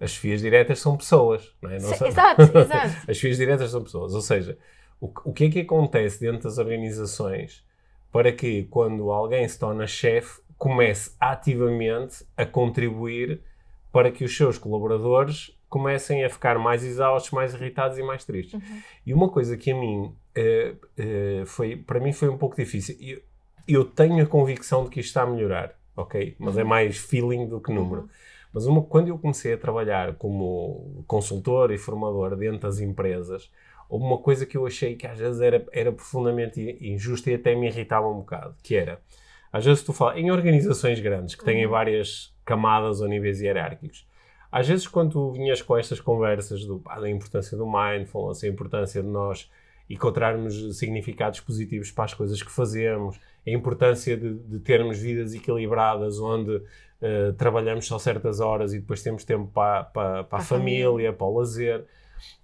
As 0.00 0.10
chefias 0.12 0.40
diretas 0.40 0.78
são 0.80 0.96
pessoas, 0.96 1.52
não 1.62 1.70
é? 1.70 1.78
Não 1.78 1.92
exato, 1.92 2.42
exato. 2.58 3.10
As 3.10 3.16
chefias 3.16 3.36
diretas 3.36 3.70
são 3.70 3.82
pessoas. 3.82 4.14
Ou 4.14 4.20
seja, 4.20 4.56
o, 5.00 5.08
que- 5.08 5.20
o 5.24 5.32
que 5.32 5.44
é 5.44 5.50
que 5.50 5.60
acontece 5.60 6.20
dentro 6.20 6.42
das 6.44 6.58
organizações 6.58 7.64
para 8.12 8.32
que, 8.32 8.64
quando 8.64 9.10
alguém 9.10 9.46
se 9.46 9.58
torna 9.58 9.86
chefe, 9.86 10.40
comece 10.56 11.12
ativamente 11.20 12.24
a 12.36 12.44
contribuir 12.44 13.40
para 13.92 14.10
que 14.10 14.24
os 14.24 14.36
seus 14.36 14.58
colaboradores 14.58 15.56
comecem 15.68 16.24
a 16.24 16.30
ficar 16.30 16.58
mais 16.58 16.82
exaustos, 16.82 17.30
mais 17.30 17.54
irritados 17.54 17.98
e 17.98 18.02
mais 18.02 18.24
tristes. 18.24 18.54
Uhum. 18.54 18.80
E 19.06 19.14
uma 19.14 19.28
coisa 19.28 19.56
que 19.56 19.70
a 19.70 19.74
mim 19.76 20.12
eh, 20.34 20.74
eh, 20.96 21.42
foi, 21.46 21.76
para 21.76 22.00
mim 22.00 22.12
foi 22.12 22.28
um 22.28 22.38
pouco 22.38 22.56
difícil. 22.56 22.96
Eu, 23.00 23.20
eu 23.66 23.84
tenho 23.84 24.22
a 24.22 24.26
convicção 24.26 24.84
de 24.84 24.90
que 24.90 25.00
isto 25.00 25.08
está 25.08 25.22
a 25.22 25.26
melhorar, 25.26 25.78
ok? 25.94 26.34
Mas 26.38 26.56
é 26.56 26.64
mais 26.64 26.96
feeling 26.96 27.46
do 27.46 27.60
que 27.60 27.70
número. 27.72 28.02
Uhum. 28.02 28.08
Mas 28.52 28.66
uma, 28.66 28.82
quando 28.82 29.08
eu 29.08 29.18
comecei 29.18 29.52
a 29.52 29.58
trabalhar 29.58 30.14
como 30.14 31.04
consultor 31.06 31.70
e 31.70 31.76
formador 31.76 32.34
dentro 32.34 32.60
das 32.60 32.80
empresas, 32.80 33.50
houve 33.88 34.04
uma 34.04 34.18
coisa 34.18 34.44
que 34.46 34.56
eu 34.56 34.66
achei 34.66 34.96
que 34.96 35.06
às 35.06 35.18
vezes 35.18 35.40
era, 35.40 35.64
era 35.72 35.92
profundamente 35.92 36.76
injusta 36.80 37.30
e 37.30 37.34
até 37.34 37.54
me 37.54 37.66
irritava 37.68 38.06
um 38.08 38.18
bocado, 38.18 38.54
que 38.62 38.76
era, 38.76 39.00
às 39.52 39.64
vezes 39.64 39.82
tu 39.82 39.92
falas, 39.92 40.18
em 40.18 40.30
organizações 40.30 41.00
grandes 41.00 41.34
que 41.34 41.44
têm 41.44 41.64
Uhum. 41.64 41.70
várias 41.70 42.34
camadas 42.44 43.00
ou 43.00 43.08
níveis 43.08 43.40
hierárquicos, 43.40 44.06
às 44.50 44.66
vezes 44.68 44.86
quando 44.88 45.12
tu 45.12 45.32
vinhas 45.32 45.60
com 45.62 45.76
estas 45.76 46.00
conversas 46.00 46.64
do, 46.64 46.78
pá, 46.80 46.98
da 47.00 47.08
importância 47.10 47.56
do 47.56 47.66
mindfulness, 47.66 48.44
a 48.44 48.48
importância 48.48 49.02
de 49.02 49.08
nós 49.08 49.50
encontrarmos 49.90 50.78
significados 50.78 51.40
positivos 51.40 51.90
para 51.90 52.04
as 52.04 52.14
coisas 52.14 52.42
que 52.42 52.50
fazemos, 52.50 53.18
a 53.46 53.50
importância 53.50 54.16
de, 54.16 54.34
de 54.34 54.58
termos 54.60 54.98
vidas 54.98 55.34
equilibradas 55.34 56.18
onde 56.20 56.62
eh, 57.00 57.32
trabalhamos 57.38 57.86
só 57.86 57.98
certas 57.98 58.40
horas 58.40 58.74
e 58.74 58.80
depois 58.80 59.02
temos 59.02 59.24
tempo 59.24 59.50
para, 59.52 59.84
para, 59.84 60.24
para 60.24 60.38
a 60.38 60.40
a 60.40 60.42
família, 60.42 60.84
família. 60.84 61.12
para 61.12 61.26
o 61.26 61.38
lazer. 61.38 61.86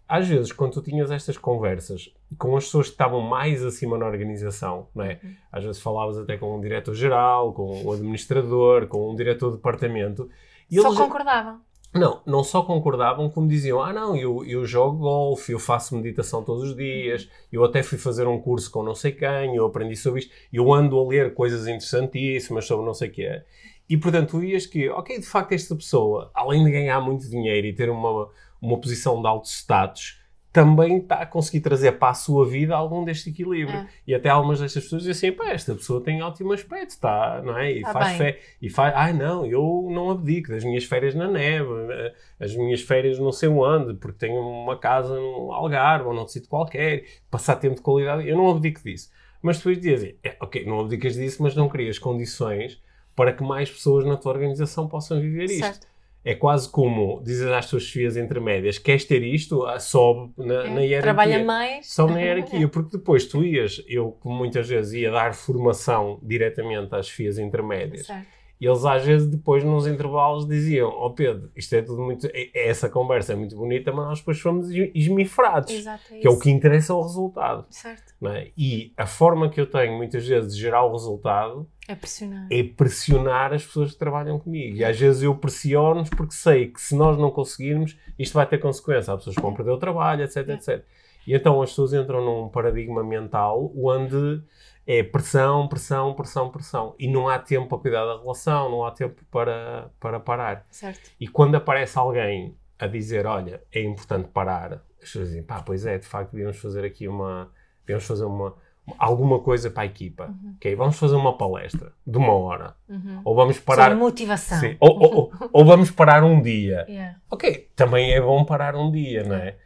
Às 0.09 0.29
vezes, 0.29 0.53
quando 0.53 0.73
tu 0.75 0.83
tinhas 0.83 1.11
estas 1.11 1.39
conversas 1.39 2.13
com 2.39 2.57
as 2.57 2.65
pessoas 2.65 2.87
que 2.89 2.93
estavam 2.93 3.21
mais 3.21 3.65
acima 3.65 3.97
na 3.97 4.07
organização, 4.07 4.89
não 4.95 5.05
é? 5.05 5.19
Às 5.51 5.65
vezes 5.65 5.81
falavas 5.81 6.19
até 6.19 6.37
com 6.37 6.57
um 6.57 6.61
diretor-geral, 6.61 7.53
com 7.53 7.83
um 7.85 7.93
administrador, 7.93 8.87
com 8.87 9.11
um 9.11 9.15
diretor 9.17 9.51
de 9.51 9.57
departamento. 9.57 10.29
E 10.71 10.81
Só 10.81 10.89
eles- 10.89 10.99
concordavam. 10.99 11.61
não, 11.95 12.21
não 12.27 12.45
só 12.45 12.63
concordavam, 12.63 13.31
como 13.31 13.49
diziam: 13.49 13.81
Ah, 13.83 13.93
não, 13.93 14.15
eu, 14.17 14.45
eu 14.45 14.65
jogo 14.67 14.99
golfe, 14.99 15.53
eu 15.53 15.59
faço 15.59 15.97
meditação 15.97 16.43
todos 16.45 16.65
os 16.71 16.77
dias, 16.77 17.29
eu 17.53 17.65
até 17.65 17.83
fui 17.83 17.97
fazer 17.99 18.27
um 18.27 18.39
curso 18.41 18.71
com 18.71 18.83
não 18.83 18.95
sei 18.95 19.13
quem, 19.13 19.57
eu 19.57 19.65
aprendi 19.65 19.97
sobre 19.97 20.21
isto, 20.21 20.33
eu 20.53 20.73
ando 20.73 20.99
a 20.99 21.07
ler 21.09 21.33
coisas 21.35 21.67
interessantíssimas 21.67 22.67
sobre 22.67 22.85
não 22.85 22.95
sei 22.95 23.09
o 23.09 23.13
que 23.13 23.25
é. 23.25 23.45
E 23.89 23.97
portanto, 23.99 24.31
tu 24.31 24.43
ias 24.43 24.65
que, 24.67 24.89
ok, 24.89 25.19
de 25.21 25.27
facto, 25.27 25.53
esta 25.53 25.75
pessoa, 25.77 26.31
além 26.35 26.65
de 26.65 26.71
ganhar 26.71 27.01
muito 27.03 27.29
dinheiro 27.29 27.67
e 27.67 27.73
ter 27.75 27.91
uma, 27.91 28.29
uma 28.65 28.79
posição 28.79 29.21
de 29.21 29.27
alto 29.29 29.47
status, 29.49 30.21
também 30.53 30.99
está 30.99 31.17
a 31.17 31.27
conseguir 31.27 31.61
trazer 31.63 31.91
para 31.99 32.11
a 32.11 32.15
sua 32.15 32.47
vida 32.47 32.77
algum 32.77 33.05
deste 33.05 33.29
equilíbrio. 33.29 33.77
É. 33.77 33.89
E 34.07 34.15
até 34.15 34.29
algumas 34.29 34.61
destas 34.61 34.85
pessoas 34.85 35.03
dizem 35.03 35.31
assim, 35.31 35.37
pá, 35.37 35.51
esta 35.51 35.75
pessoa 35.75 36.01
tem 36.01 36.23
ótimo 36.23 36.53
aspecto, 36.53 36.91
está, 36.91 37.43
não 37.45 37.59
é? 37.59 37.73
E 37.73 37.83
Tá 37.83 37.93
faz 37.93 38.09
bem. 38.11 38.17
fé, 38.19 38.41
e 38.63 38.71
faz, 38.71 38.95
ai 38.97 39.13
não, 39.13 39.45
eu 39.45 39.89
não 39.91 40.13
abdico 40.13 40.51
das 40.51 40.63
minhas 40.63 40.85
férias 40.85 41.13
na 41.13 41.27
neve, 41.29 41.69
eh, 41.91 42.15
as 42.39 42.55
minhas 42.55 42.83
férias 42.83 43.19
não 43.19 43.33
sei 43.33 43.49
onde, 43.49 43.95
porque 43.95 44.17
tenho 44.27 44.41
uma 44.41 44.79
casa 44.79 45.17
no 45.19 45.51
Algarve 45.53 46.07
ou 46.07 46.15
num 46.15 46.29
sítio 46.29 46.49
qualquer, 46.49 47.05
passar 47.29 47.57
tempo 47.57 47.75
de 47.75 47.83
qualidade, 47.83 48.29
eu 48.29 48.37
não 48.37 48.49
abdico 48.49 48.81
disso. 48.85 49.11
Mas 49.43 49.57
depois 49.57 49.81
dizem, 49.81 50.17
é, 50.23 50.37
ok, 50.41 50.65
não 50.65 50.79
abdicas 50.79 51.15
disso, 51.15 51.43
mas 51.43 51.57
não 51.57 51.69
crias 51.69 51.99
condições 51.99 52.81
para 53.17 53.33
que 53.33 53.43
mais 53.43 53.69
pessoas 53.69 54.05
na 54.05 54.17
tua 54.17 54.31
organização 54.33 54.87
possam 54.87 55.21
viver 55.21 55.47
isto. 55.47 55.87
É 56.25 56.35
quase 56.35 56.71
como 56.71 57.21
dizes 57.23 57.47
às 57.49 57.69
tuas 57.69 57.83
chefias 57.83 58.17
intermédias, 58.17 58.79
queres 58.79 59.05
ter 59.05 59.23
isto? 59.23 59.67
Ah, 59.67 59.79
Sobe 59.79 60.33
na, 60.39 60.55
É. 60.55 60.71
na 60.71 60.81
hierarquia. 60.81 61.03
Trabalha 61.03 61.45
mais. 61.45 61.87
Só 61.93 62.07
na 62.07 62.19
hierarquia, 62.21 62.67
porque 62.69 62.97
depois 62.97 63.27
tu 63.27 63.45
ias, 63.45 63.83
eu 63.87 64.19
muitas 64.25 64.67
vezes 64.69 64.95
ia 64.95 65.11
dar 65.11 65.35
formação 65.35 66.19
diretamente 66.23 66.95
às 66.95 67.11
FIAs 67.11 67.37
intermédias, 67.39 68.07
Certo. 68.07 68.27
E 68.65 68.67
eles 68.67 68.85
às 68.85 69.05
vezes 69.05 69.29
depois 69.29 69.63
nos 69.63 69.87
intervalos 69.87 70.47
diziam, 70.49 70.89
ó 70.89 71.11
Pedro, 71.11 71.51
isto 71.55 71.75
é 71.75 71.83
tudo 71.83 72.01
muito, 72.03 72.27
é- 72.29 72.49
é 72.55 72.69
essa 72.69 72.89
conversa 72.89 73.33
é 73.33 73.37
muito 73.37 73.55
bonita, 73.57 73.93
mas 73.93 74.07
nós 74.07 74.19
depois 74.21 74.41
fomos 74.41 74.71
es- 74.71 74.91
esmifrados, 74.95 75.71
Exato, 75.73 76.03
é 76.13 76.19
que 76.19 76.27
é 76.27 76.31
o 76.31 76.39
que 76.39 76.51
interessa 76.51 76.93
ao 76.93 77.03
resultado. 77.03 77.67
Certo. 77.71 78.15
é? 78.27 78.49
E 78.57 78.93
a 78.97 79.07
forma 79.07 79.49
que 79.51 79.61
eu 79.61 79.67
tenho 79.67 79.97
muitas 79.97 80.27
vezes 80.27 80.55
de 80.55 80.61
gerar 80.61 80.85
o 80.85 80.93
resultado 80.93 81.69
É 81.87 81.95
pressionar. 81.95 82.47
é 82.51 82.63
pressionar 82.63 83.53
as 83.53 83.65
pessoas 83.67 83.93
que 83.93 83.99
trabalham 83.99 84.39
comigo. 84.39 84.77
E 84.77 84.85
às 84.85 84.99
vezes 84.99 85.23
eu 85.23 85.35
pressiono-nos 85.35 86.09
porque 86.09 86.33
sei 86.35 86.69
que 86.69 86.81
se 86.81 86.95
nós 86.97 87.19
não 87.19 87.31
conseguirmos, 87.31 87.97
isto 88.19 88.33
vai 88.33 88.47
ter 88.47 88.59
consequência. 88.59 89.13
Há 89.13 89.17
pessoas 89.19 89.37
que 89.37 89.43
vão 89.43 89.53
perder 89.53 89.73
o 89.73 89.77
trabalho, 89.79 90.23
etc, 90.25 90.49
É. 90.49 90.53
etc. 90.55 90.85
E 91.27 91.35
então 91.35 91.61
as 91.61 91.71
pessoas 91.71 91.93
entram 91.93 92.25
num 92.25 92.49
paradigma 92.49 93.03
mental 93.05 93.73
onde 93.77 94.43
é 94.87 95.03
pressão, 95.03 95.67
pressão, 95.69 96.15
pressão, 96.15 96.51
pressão. 96.51 96.95
E 96.99 97.09
não 97.09 97.29
há 97.29 97.39
tempo 97.39 97.69
para 97.69 97.79
cuidar 97.79 98.05
da 98.05 98.19
relação, 98.21 98.71
não 98.71 98.85
há 98.85 98.91
tempo 98.91 99.23
para, 99.31 99.91
para 99.99 100.21
parar. 100.21 100.67
Certo. 100.71 101.11
E 101.19 101.27
quando 101.29 101.55
aparece 101.55 101.99
alguém 101.99 102.57
a 102.79 102.87
dizer, 102.87 103.27
olha, 103.27 103.63
é 103.73 103.83
importante 103.83 104.29
parar, 104.29 104.73
as 104.75 104.81
pessoas 105.11 105.29
dizem, 105.29 105.43
pá, 105.43 105.63
pois 105.63 105.87
é, 105.87 105.97
de 105.99 106.07
facto, 106.07 106.33
devíamos 106.33 106.59
fazer 106.59 106.85
aqui 106.85 107.07
uma, 107.09 107.51
devíamos 107.87 108.05
fazer 108.07 108.25
uma, 108.25 108.55
alguma 108.99 109.39
coisa 109.39 109.71
para 109.71 109.85
a 109.85 109.87
equipa. 109.87 110.35
Ok, 110.57 110.75
vamos 110.75 110.99
fazer 110.99 111.15
uma 111.15 111.37
palestra 111.39 111.93
de 112.07 112.19
uma 112.19 112.33
hora. 112.35 112.75
Uhum. 112.89 113.21
Ou 113.25 113.35
vamos 113.35 113.57
Sobre 113.57 113.67
parar... 113.77 113.95
motivação. 113.97 114.59
Sim, 114.61 114.77
Ou, 114.81 114.91
ou- 114.99 115.15
ou- 115.17 115.33
ou 115.53 115.65
vamos 115.65 115.91
parar 115.91 116.23
um 116.25 116.41
dia. 116.43 116.85
Yeah. 116.91 117.17
Ok, 117.31 117.71
também 117.75 118.13
é 118.13 118.21
bom 118.21 118.45
parar 118.45 118.75
um 118.77 118.91
dia, 118.91 119.25
não 119.25 119.37
é? 119.37 119.57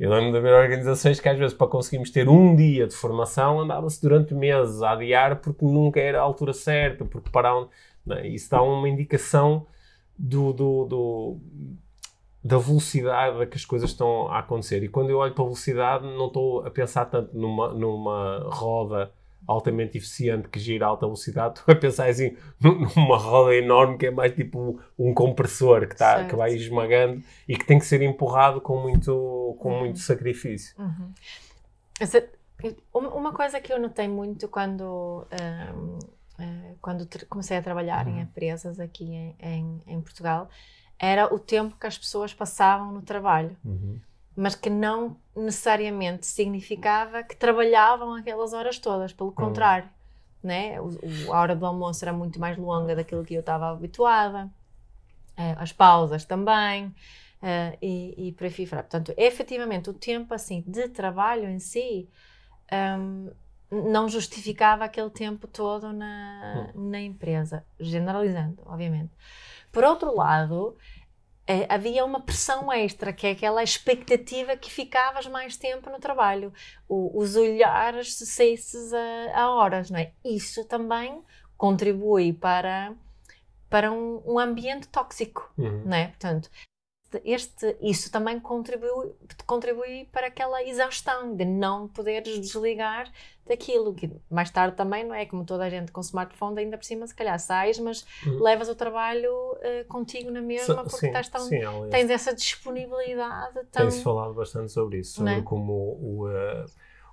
Eu 0.00 0.10
lembro 0.10 0.32
de 0.32 0.38
haver 0.38 0.54
organizações 0.54 1.20
que 1.20 1.28
às 1.28 1.38
vezes 1.38 1.54
para 1.54 1.66
conseguirmos 1.66 2.10
ter 2.10 2.28
um 2.28 2.56
dia 2.56 2.86
de 2.86 2.94
formação 2.94 3.60
andava-se 3.60 4.00
durante 4.00 4.34
meses 4.34 4.82
a 4.82 4.92
adiar 4.92 5.40
porque 5.40 5.64
nunca 5.64 6.00
era 6.00 6.18
a 6.18 6.22
altura 6.22 6.52
certa, 6.52 7.04
porque 7.04 7.30
pararam. 7.30 7.68
É? 8.10 8.26
Isso 8.26 8.50
dá 8.50 8.62
uma 8.62 8.88
indicação 8.88 9.66
do, 10.18 10.52
do, 10.52 10.84
do, 10.84 11.40
da 12.42 12.58
velocidade 12.58 13.42
a 13.42 13.46
que 13.46 13.56
as 13.56 13.64
coisas 13.64 13.90
estão 13.90 14.28
a 14.28 14.40
acontecer. 14.40 14.82
E 14.82 14.88
quando 14.88 15.10
eu 15.10 15.18
olho 15.18 15.34
para 15.34 15.42
a 15.42 15.46
velocidade, 15.46 16.04
não 16.04 16.26
estou 16.26 16.66
a 16.66 16.70
pensar 16.70 17.06
tanto 17.06 17.36
numa, 17.36 17.72
numa 17.72 18.48
roda 18.50 19.12
altamente 19.46 19.98
eficiente 19.98 20.48
que 20.48 20.58
gira 20.58 20.86
a 20.86 20.88
alta 20.88 21.06
velocidade, 21.06 21.58
estou 21.60 21.74
a 21.74 21.76
pensar 21.76 22.08
assim 22.08 22.36
numa 22.60 23.16
roda 23.16 23.54
enorme 23.54 23.98
que 23.98 24.06
é 24.06 24.10
mais 24.10 24.34
tipo 24.34 24.80
um 24.98 25.12
compressor 25.12 25.86
que, 25.88 25.96
tá, 25.96 26.26
que 26.26 26.34
vai 26.34 26.54
esmagando 26.54 27.22
e 27.48 27.56
que 27.56 27.66
tem 27.66 27.78
que 27.78 27.84
ser 27.84 28.02
empurrado 28.02 28.60
com 28.60 28.80
muito, 28.80 29.56
com 29.60 29.70
uhum. 29.70 29.80
muito 29.80 29.98
sacrifício. 29.98 30.74
Uhum. 30.78 31.12
Uma 32.92 33.32
coisa 33.32 33.60
que 33.60 33.72
eu 33.72 33.80
notei 33.80 34.08
muito 34.08 34.48
quando, 34.48 35.26
um, 35.76 35.98
eh, 36.38 36.74
quando 36.80 37.06
comecei 37.28 37.56
a 37.56 37.62
trabalhar 37.62 38.06
uhum. 38.06 38.18
em 38.18 38.20
empresas 38.22 38.80
aqui 38.80 39.04
em, 39.04 39.36
em, 39.38 39.82
em, 39.86 40.00
Portugal 40.00 40.48
era 40.98 41.32
o 41.32 41.38
tempo 41.38 41.76
que 41.78 41.86
as 41.86 41.98
pessoas 41.98 42.32
passavam 42.32 42.92
no 42.92 43.02
trabalho. 43.02 43.54
Uhum 44.36 44.42
mas 44.42 44.54
que 44.54 44.68
não 44.68 45.16
necessariamente 45.34 46.26
significava 46.26 47.22
que 47.22 47.36
trabalhavam 47.36 48.14
aquelas 48.14 48.52
horas 48.52 48.78
todas, 48.78 49.12
pelo 49.12 49.30
hum. 49.30 49.34
contrário. 49.34 49.88
Né? 50.42 50.80
O, 50.80 50.88
o, 50.88 51.32
a 51.32 51.40
hora 51.40 51.56
do 51.56 51.64
almoço 51.64 52.04
era 52.04 52.12
muito 52.12 52.38
mais 52.38 52.58
longa 52.58 52.94
daquilo 52.94 53.24
que 53.24 53.34
eu 53.34 53.40
estava 53.40 53.70
habituada, 53.70 54.46
uh, 55.38 55.56
as 55.58 55.72
pausas 55.72 56.24
também, 56.24 56.86
uh, 56.86 57.78
e, 57.80 58.28
e 58.28 58.32
por 58.32 58.44
aí 58.44 58.66
fora. 58.66 58.82
Portanto, 58.82 59.14
efetivamente, 59.16 59.88
o 59.88 59.94
tempo 59.94 60.34
assim 60.34 60.62
de 60.66 60.88
trabalho 60.88 61.48
em 61.48 61.58
si 61.58 62.08
um, 62.98 63.30
não 63.70 64.08
justificava 64.08 64.84
aquele 64.84 65.10
tempo 65.10 65.46
todo 65.46 65.92
na, 65.92 66.72
hum. 66.74 66.90
na 66.90 67.00
empresa, 67.00 67.64
generalizando, 67.80 68.62
obviamente. 68.66 69.12
Por 69.72 69.82
outro 69.82 70.14
lado, 70.14 70.76
havia 71.68 72.04
uma 72.04 72.20
pressão 72.20 72.72
extra, 72.72 73.12
que 73.12 73.26
é 73.26 73.32
aquela 73.32 73.62
expectativa 73.62 74.56
que 74.56 74.70
ficavas 74.70 75.26
mais 75.26 75.56
tempo 75.56 75.90
no 75.90 75.98
trabalho, 75.98 76.52
o, 76.88 77.18
os 77.18 77.36
olhares 77.36 78.16
saísses 78.16 78.92
a, 78.92 79.40
a, 79.40 79.50
horas, 79.50 79.90
não 79.90 79.98
é? 79.98 80.12
Isso 80.24 80.64
também 80.64 81.22
contribui 81.56 82.32
para, 82.32 82.94
para 83.68 83.92
um, 83.92 84.22
um 84.26 84.38
ambiente 84.38 84.88
tóxico, 84.88 85.52
uhum. 85.58 85.82
não 85.84 85.96
é? 85.96 86.08
Portanto, 86.08 86.50
este, 87.24 87.76
isso 87.80 88.10
também 88.10 88.40
contribui, 88.40 89.12
contribui 89.46 90.08
para 90.12 90.28
aquela 90.28 90.62
exaustão 90.62 91.34
de 91.34 91.44
não 91.44 91.88
poderes 91.88 92.40
desligar 92.40 93.10
daquilo, 93.46 93.94
que 93.94 94.10
mais 94.30 94.50
tarde 94.50 94.76
também, 94.76 95.04
não 95.04 95.14
é? 95.14 95.26
Como 95.26 95.44
toda 95.44 95.64
a 95.64 95.70
gente 95.70 95.92
com 95.92 96.00
smartphone, 96.00 96.60
ainda 96.60 96.78
por 96.78 96.84
cima, 96.84 97.06
se 97.06 97.14
calhar 97.14 97.38
sais, 97.38 97.78
mas 97.78 98.06
uhum. 98.26 98.42
levas 98.42 98.68
o 98.68 98.74
trabalho 98.74 99.32
uh, 99.32 99.84
contigo 99.88 100.30
na 100.30 100.40
mesma, 100.40 100.76
porque 100.76 100.96
sim, 100.96 101.06
estás 101.08 101.28
tão, 101.28 101.42
sim, 101.42 101.60
tens 101.90 102.08
essa 102.10 102.34
disponibilidade. 102.34 103.54
Tão... 103.70 103.82
Tem-se 103.82 104.02
falado 104.02 104.32
bastante 104.34 104.72
sobre 104.72 104.98
isso, 104.98 105.16
sobre 105.16 105.34
é? 105.34 105.42
como 105.42 105.72
o. 105.72 106.26
Uh, 106.26 106.64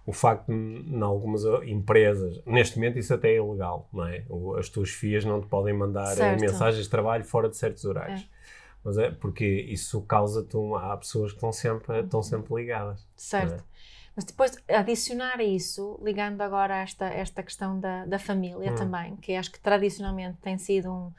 o 0.05 0.11
facto 0.11 0.47
de, 0.47 0.53
em 0.53 1.01
algumas 1.01 1.43
empresas, 1.63 2.41
neste 2.45 2.77
momento 2.77 2.97
isso 2.97 3.13
até 3.13 3.29
é 3.29 3.35
ilegal, 3.37 3.87
não 3.93 4.05
é? 4.05 4.25
As 4.57 4.67
tuas 4.67 4.89
FIAs 4.89 5.23
não 5.23 5.39
te 5.39 5.47
podem 5.47 5.73
mandar 5.73 6.11
eh, 6.13 6.15
certo. 6.15 6.41
mensagens 6.41 6.83
de 6.85 6.89
trabalho 6.89 7.23
fora 7.23 7.47
de 7.47 7.55
certos 7.55 7.85
horários. 7.85 8.21
É. 8.21 8.40
Mas 8.83 8.97
é 8.97 9.11
porque 9.11 9.45
isso 9.45 10.01
causa-te 10.03 10.57
há 10.79 10.97
pessoas 10.97 11.31
que 11.31 11.37
estão 11.37 11.51
sempre, 11.51 11.99
estão 11.99 12.23
sempre 12.23 12.55
ligadas. 12.55 13.07
Certo. 13.15 13.61
É? 13.61 13.71
Mas 14.15 14.25
depois 14.25 14.57
adicionar 14.67 15.39
a 15.39 15.43
isso, 15.43 15.99
ligando 16.03 16.41
agora 16.41 16.75
a 16.75 16.77
esta, 16.79 17.05
esta 17.05 17.41
questão 17.41 17.79
da, 17.79 18.05
da 18.05 18.19
família 18.19 18.71
hum. 18.71 18.75
também, 18.75 19.15
que 19.17 19.35
acho 19.35 19.51
que 19.51 19.59
tradicionalmente 19.59 20.37
tem 20.41 20.57
sido 20.57 20.91
um, 20.91 21.13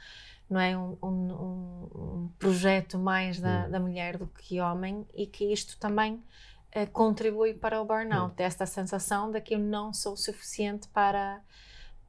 não 0.51 0.61
é, 0.61 0.77
um, 0.77 0.97
um, 1.03 1.89
um 1.95 2.31
projeto 2.39 2.99
mais 2.99 3.41
da, 3.41 3.67
hum. 3.67 3.71
da 3.71 3.81
mulher 3.81 4.19
do 4.19 4.27
que 4.27 4.61
homem 4.61 5.07
e 5.15 5.27
que 5.27 5.51
isto 5.53 5.79
também 5.79 6.15
uh, 6.77 6.87
contribui 6.93 7.55
para 7.55 7.81
o 7.81 7.85
burnout, 7.85 8.35
hum. 8.35 8.45
esta 8.45 8.67
sensação 8.67 9.31
de 9.31 9.41
que 9.41 9.55
eu 9.55 9.59
não 9.59 9.95
sou 9.95 10.15
suficiente 10.15 10.87
para, 10.89 11.41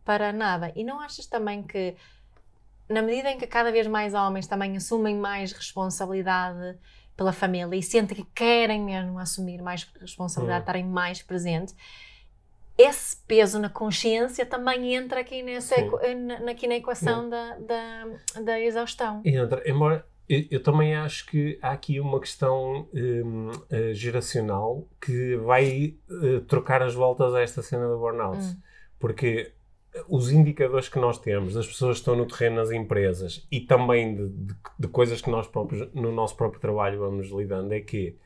para 0.04 0.34
nada. 0.34 0.74
E 0.76 0.84
não 0.84 1.00
achas 1.00 1.26
também 1.26 1.64
que 1.64 1.96
na 2.90 3.02
medida 3.02 3.32
em 3.32 3.38
que 3.38 3.48
cada 3.48 3.72
vez 3.72 3.88
mais 3.88 4.14
homens 4.14 4.48
também 4.48 4.76
assumem 4.76 5.16
mais 5.16 5.52
responsabilidade 5.52 6.78
pela 7.16 7.32
família 7.32 7.76
e 7.76 7.84
sentem 7.84 8.18
que 8.18 8.28
querem 8.34 8.82
mesmo 8.82 9.20
assumir 9.20 9.62
mais 9.62 9.84
responsabilidade, 10.00 10.60
uhum. 10.60 10.64
estarem 10.64 10.86
mais 10.86 11.22
presentes, 11.22 11.76
esse 12.78 13.18
peso 13.28 13.60
na 13.60 13.70
consciência 13.70 14.46
também 14.46 14.96
entra 14.96 15.20
aqui, 15.20 15.44
nessa, 15.44 15.76
na, 16.16 16.52
aqui 16.52 16.68
na 16.68 16.76
equação 16.76 17.30
da, 17.30 17.58
da, 17.58 18.08
da, 18.42 18.60
exaustão. 18.60 19.22
Entra, 19.24 19.62
embora 19.70 20.04
eu, 20.28 20.46
eu, 20.50 20.64
também 20.64 20.96
acho 20.96 21.28
que 21.28 21.60
há 21.62 21.72
aqui 21.72 22.00
uma 22.00 22.20
questão 22.20 22.88
um, 22.94 23.50
uh, 23.50 23.94
geracional 23.94 24.88
que 25.00 25.36
vai 25.38 25.96
uh, 26.10 26.42
trocar 26.42 26.82
as 26.82 26.96
voltas 26.96 27.36
a 27.36 27.42
esta 27.42 27.62
cena 27.62 27.88
do 27.88 28.00
burnout. 28.00 28.40
Hum. 28.40 28.56
Porque 28.98 29.52
os 30.08 30.32
indicadores 30.32 30.90
que 30.90 31.00
nós 31.00 31.20
temos 31.20 31.54
das 31.54 31.68
pessoas 31.68 31.98
que 31.98 32.02
estão 32.02 32.16
no 32.16 32.26
terreno 32.26 32.58
nas 32.58 32.72
empresas 32.72 33.46
e 33.52 33.60
também 33.60 34.16
de, 34.16 34.30
de, 34.30 34.56
de 34.80 34.88
coisas 34.88 35.22
que 35.22 35.30
nós 35.30 35.48
próprios, 35.48 35.92
no 35.94 36.12
nosso 36.12 36.36
próprio 36.36 36.60
trabalho 36.60 37.00
vamos 37.00 37.30
lidando 37.30 37.74
é 37.74 37.80
que 37.80 38.18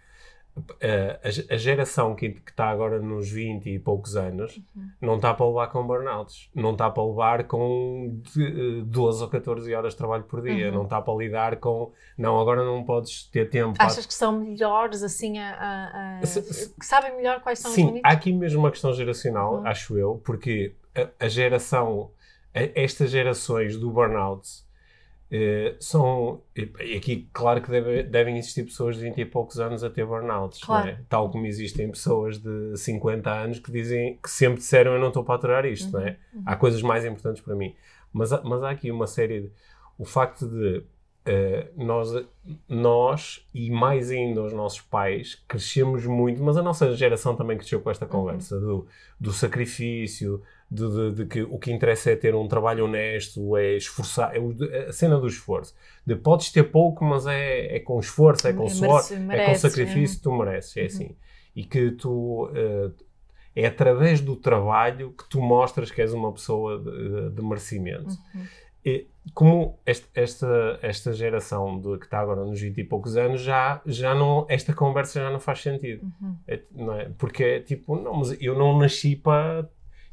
uh, 0.58 1.50
a, 1.50 1.54
a, 1.54 1.58
geração 1.58 2.16
que, 2.16 2.30
que, 2.30 2.52
está 2.52 2.70
agora 2.70 3.00
nos 3.00 3.30
20 3.30 3.70
e 3.70 3.80
poucos 3.80 4.16
anos 4.16 4.58
uhum. 4.76 4.90
não 5.02 5.16
está 5.18 5.34
para 5.34 5.46
levar 5.46 5.68
com 5.68 5.86
burnouts, 5.86 6.50
não 6.56 6.72
está 6.72 6.90
para 6.90 7.06
levar 7.06 7.44
com 7.44 8.22
de, 8.34 8.82
12 8.84 9.24
ou 9.24 9.30
14 9.30 9.74
horas 9.74 9.94
de 9.94 9.98
trabalho 9.98 10.24
por 10.24 10.42
dia, 10.42 10.70
uhum. 10.70 10.76
não 10.76 10.84
está 10.84 11.02
para 11.02 11.16
lidar 11.16 11.58
com 11.58 11.92
não, 12.18 12.40
agora 12.40 12.64
não 12.64 12.84
podes 12.84 13.26
ter 13.26 13.50
tempo. 13.50 13.76
Achas 13.78 13.98
para... 13.98 14.08
que 14.08 14.14
são 14.14 14.32
melhores 14.40 15.04
assim 15.04 15.38
a, 15.38 15.52
a, 15.54 16.20
a... 16.20 16.26
Se, 16.26 16.42
se, 16.42 16.74
sabem 16.82 17.16
melhor 17.18 17.42
quais 17.42 17.60
são 17.60 17.72
sim, 17.72 17.82
os 17.82 17.88
limites? 17.88 18.10
Há 18.10 18.14
aqui 18.14 18.32
mesmo 18.32 18.60
uma 18.60 18.72
questão 18.72 18.94
geracional, 18.94 19.56
uhum. 19.56 19.68
acho 19.68 19.98
eu, 19.98 20.22
porque 20.24 20.74
a, 21.20 21.28
geração, 21.28 22.12
a, 22.54 22.62
estas 22.76 23.12
gerações 23.12 23.78
do 23.78 23.92
burnout 23.92 24.48
uh, 25.32 25.76
são. 25.80 26.42
E 26.56 26.96
aqui, 26.96 27.30
claro 27.34 27.62
que 27.62 27.70
deve, 27.70 28.04
devem 28.04 28.38
existir 28.38 28.64
pessoas 28.64 28.98
de 28.98 29.04
20 29.04 29.22
e 29.22 29.26
poucos 29.26 29.60
anos 29.60 29.84
a 29.84 29.90
ter 29.90 30.06
burnouts, 30.06 30.60
claro. 30.62 30.90
é? 30.90 31.00
tal 31.10 31.30
como 31.30 31.46
existem 31.46 31.90
pessoas 31.90 32.38
de 32.40 32.76
50 32.78 33.30
anos 33.30 33.60
que 33.60 33.72
dizem 33.72 34.18
que 34.22 34.30
sempre 34.30 34.60
disseram 34.60 34.94
eu 34.94 35.00
não 35.00 35.10
estou 35.10 35.24
para 35.24 35.36
aturar 35.36 35.66
isto, 35.66 35.96
uhum, 35.96 36.04
é? 36.04 36.18
Uhum. 36.34 36.44
Há 36.46 36.56
coisas 36.56 36.82
mais 36.82 37.06
importantes 37.06 37.42
para 37.42 37.56
mim. 37.56 37.76
Mas, 38.12 38.32
mas 38.44 38.64
há 38.64 38.72
aqui 38.72 38.92
uma 38.92 39.08
série 39.08 39.42
de. 39.42 39.52
O 39.98 40.06
facto 40.06 40.48
de 40.48 40.84
Uh, 41.28 41.84
nós, 41.84 42.10
nós 42.70 43.46
e 43.54 43.70
mais 43.70 44.12
ainda 44.12 44.42
os 44.44 44.54
nossos 44.54 44.80
pais 44.80 45.44
crescemos 45.46 46.06
muito, 46.06 46.42
mas 46.42 46.56
a 46.56 46.62
nossa 46.62 46.96
geração 46.96 47.36
também 47.36 47.58
cresceu 47.58 47.82
com 47.82 47.92
esta 47.92 48.06
uhum. 48.06 48.12
conversa 48.12 48.56
uhum. 48.56 48.62
do, 48.62 48.88
do 49.20 49.34
sacrifício, 49.34 50.42
de, 50.70 50.88
de, 50.90 51.12
de, 51.12 51.26
que 51.26 51.42
o 51.44 51.58
que 51.58 51.72
interessa 51.72 52.12
é 52.12 52.16
ter 52.16 52.36
um 52.36 52.48
trabalho 52.48 52.86
honesto, 52.86 53.56
é 53.56 53.76
esforçar, 53.76 54.34
é 54.36 54.88
a 54.88 54.92
cena 54.92 55.18
do 55.18 55.28
esforço. 55.28 55.74
De 56.06 56.16
podes 56.16 56.52
ter 56.52 56.64
pouco, 56.64 57.06
mas 57.06 57.26
é, 57.26 57.78
é 57.78 57.80
com 57.80 58.00
esforço, 58.00 58.48
é 58.48 58.54
com 58.54 58.68
suor, 58.68 59.02
é 59.32 59.46
com 59.46 59.56
sacrifício, 59.56 60.20
é. 60.20 60.22
tu 60.22 60.32
mereces, 60.32 60.78
é 60.78 60.82
uhum. 60.82 60.86
assim. 60.88 61.16
E 61.56 61.64
que 61.64 61.92
tu. 61.92 62.48
Uh, 62.48 63.08
é 63.56 63.66
através 63.66 64.22
do 64.22 64.36
trabalho 64.36 65.12
que 65.14 65.28
tu 65.28 65.42
mostras 65.42 65.90
que 65.90 66.00
és 66.00 66.14
uma 66.14 66.32
pessoa 66.32 66.78
de, 66.78 67.32
de 67.32 67.42
merecimento. 67.42 68.16
Uhum. 68.36 68.46
E, 68.86 69.08
como 69.34 69.80
esta, 69.84 70.08
esta, 70.14 70.80
esta 70.82 71.12
geração 71.12 71.80
de, 71.80 71.98
que 71.98 72.06
está 72.06 72.20
agora 72.20 72.46
nos 72.46 72.62
20 72.62 72.78
e 72.78 72.84
poucos 72.84 73.18
anos, 73.18 73.42
já, 73.42 73.82
já 73.84 74.14
não, 74.14 74.46
esta 74.48 74.74
conversa 74.74 75.20
já 75.22 75.32
não 75.32 75.40
faz 75.40 75.62
sentido. 75.62 76.06
Uhum. 76.22 76.36
É, 76.48 76.62
não 76.72 76.94
é? 76.94 77.10
Porque 77.18 77.44
é 77.44 77.60
tipo, 77.60 77.96
não, 77.96 78.14
mas 78.14 78.40
eu 78.40 78.56
não 78.56 78.78
nasci 78.78 79.16
para 79.16 79.68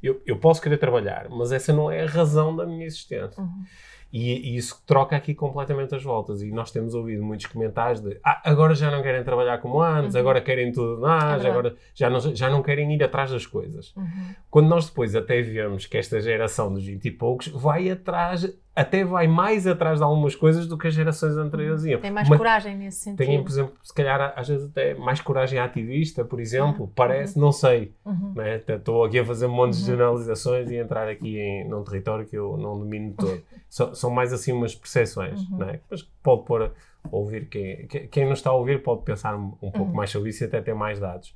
eu, 0.05 0.21
eu 0.27 0.37
posso 0.37 0.61
querer 0.61 0.77
trabalhar, 0.77 1.29
mas 1.31 1.51
essa 1.51 1.73
não 1.73 1.91
é 1.91 2.03
a 2.03 2.07
razão 2.07 2.55
da 2.55 2.67
minha 2.67 2.85
existência. 2.85 3.43
Uhum. 3.43 3.65
E, 4.13 4.53
e, 4.53 4.57
isso 4.57 4.81
troca 4.87 5.17
aqui 5.17 5.35
completamente 5.35 5.93
as 5.93 6.03
voltas. 6.05 6.41
E 6.41 6.53
nós 6.53 6.71
temos 6.71 6.95
ouvido 6.95 7.25
muitos 7.25 7.47
comentários 7.47 8.01
de 8.01 8.17
ah, 8.23 8.43
agora 8.45 8.73
já 8.73 8.89
não 8.89 9.03
querem 9.03 9.25
trabalhar 9.25 9.59
como 9.59 9.83
antes, 9.83 10.15
uhum. 10.15 10.21
agora 10.21 10.41
querem 10.41 10.71
tudo 10.71 11.01
mais, 11.01 11.45
é 11.45 11.51
agora 11.51 11.75
já 11.95 12.09
não, 12.09 12.21
já 12.21 12.49
não 12.49 12.63
querem 12.63 12.95
ir 12.95 13.03
atrás 13.03 13.33
das 13.33 13.45
coisas. 13.45 13.93
Uhum. 13.97 14.35
Quando 14.49 14.69
nós 14.69 14.87
depois 14.87 15.17
até 15.17 15.43
vemos 15.43 15.87
que 15.87 15.97
esta 15.97 16.21
geração 16.21 16.73
dos 16.73 16.85
20 16.85 17.05
e 17.07 17.11
poucos 17.11 17.49
vai 17.49 17.91
atrás 17.91 18.45
até 18.77 19.05
vai 19.05 19.29
mais 19.29 19.67
atrás 19.67 19.99
de 19.99 20.05
algumas 20.05 20.35
coisas 20.35 20.67
do 20.67 20.77
que 20.77 20.89
as 20.89 20.95
gerações 20.95 21.37
anteriores 21.37 21.85
iam. 21.85 22.01
Tem 22.01 22.11
mais 22.11 22.29
Mas 22.29 22.37
coragem 22.37 22.77
nesse 22.77 22.99
sentido. 22.99 23.19
Tem, 23.19 23.43
por 23.43 23.49
exemplo, 23.49 23.75
se 23.83 23.95
calhar 23.95 24.35
às 24.37 24.49
vezes 24.49 24.69
até 24.69 24.95
mais 24.95 25.21
coragem 25.21 25.61
ativista, 25.61 26.25
por 26.25 26.41
exemplo, 26.41 26.87
uhum. 26.87 26.93
parece, 26.93 27.39
não 27.39 27.53
sei. 27.53 27.95
Uhum. 28.05 28.33
Né? 28.35 28.57
Estou 28.67 29.05
aqui 29.05 29.21
a 29.21 29.25
fazer 29.25 29.47
um 29.47 29.55
monte 29.55 29.75
de 29.75 29.81
uhum. 29.81 29.87
generalizações 29.87 30.71
e 30.71 30.77
entrar 30.77 31.09
aqui 31.09 31.39
em, 31.39 31.69
num 31.69 31.85
território 31.85 32.27
que 32.27 32.37
eu 32.37 32.57
não 32.57 32.77
domino 32.77 33.15
todo. 33.17 33.41
são, 33.71 33.95
são 33.95 34.11
mais 34.11 34.33
assim 34.33 34.51
umas 34.51 34.75
percepções, 34.75 35.41
uhum. 35.51 35.59
né? 35.59 35.81
mas 35.89 36.03
pode 36.21 36.45
pôr, 36.45 36.73
ouvir, 37.13 37.47
quem, 37.47 37.87
quem 37.87 38.25
não 38.25 38.33
está 38.33 38.51
a 38.51 38.55
ouvir 38.55 38.83
pode 38.83 39.03
pensar 39.03 39.37
um, 39.37 39.53
um 39.63 39.71
pouco 39.71 39.91
uhum. 39.91 39.95
mais 39.95 40.11
sobre 40.11 40.31
isso 40.31 40.43
e 40.43 40.47
até 40.47 40.61
ter 40.61 40.75
mais 40.75 40.99
dados. 40.99 41.33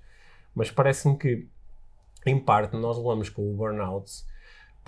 Mas 0.53 0.73
parece-me 0.73 1.17
que, 1.17 1.47
em 2.27 2.37
parte, 2.37 2.77
nós 2.77 2.97
levamos 2.97 3.29
com 3.29 3.49
o 3.49 3.55
burnout 3.55 4.11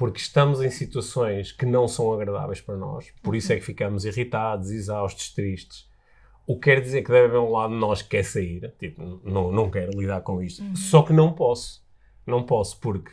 porque 0.01 0.19
estamos 0.19 0.63
em 0.63 0.71
situações 0.71 1.53
que 1.53 1.67
não 1.67 1.87
são 1.87 2.11
agradáveis 2.11 2.59
para 2.59 2.75
nós, 2.75 3.13
por 3.23 3.37
isso 3.37 3.53
é 3.53 3.57
que 3.57 3.61
ficamos 3.61 4.07
irritados, 4.07 4.71
exaustos, 4.71 5.31
tristes. 5.31 5.87
O 6.47 6.55
que 6.55 6.71
quer 6.71 6.81
dizer 6.81 7.03
que 7.03 7.13
deve 7.13 7.27
haver 7.27 7.39
um 7.39 7.51
lado 7.51 7.75
de 7.75 7.79
nós 7.79 8.01
que 8.01 8.09
quer 8.09 8.25
sair, 8.25 8.73
tipo, 8.79 9.21
não, 9.23 9.53
não 9.53 9.71
quero 9.71 9.91
lidar 10.01 10.23
com 10.23 10.43
isto, 10.43 10.63
uhum. 10.63 10.75
só 10.75 11.03
que 11.03 11.13
não 11.13 11.35
posso. 11.35 11.85
Não 12.27 12.43
posso, 12.43 12.81
porque 12.81 13.11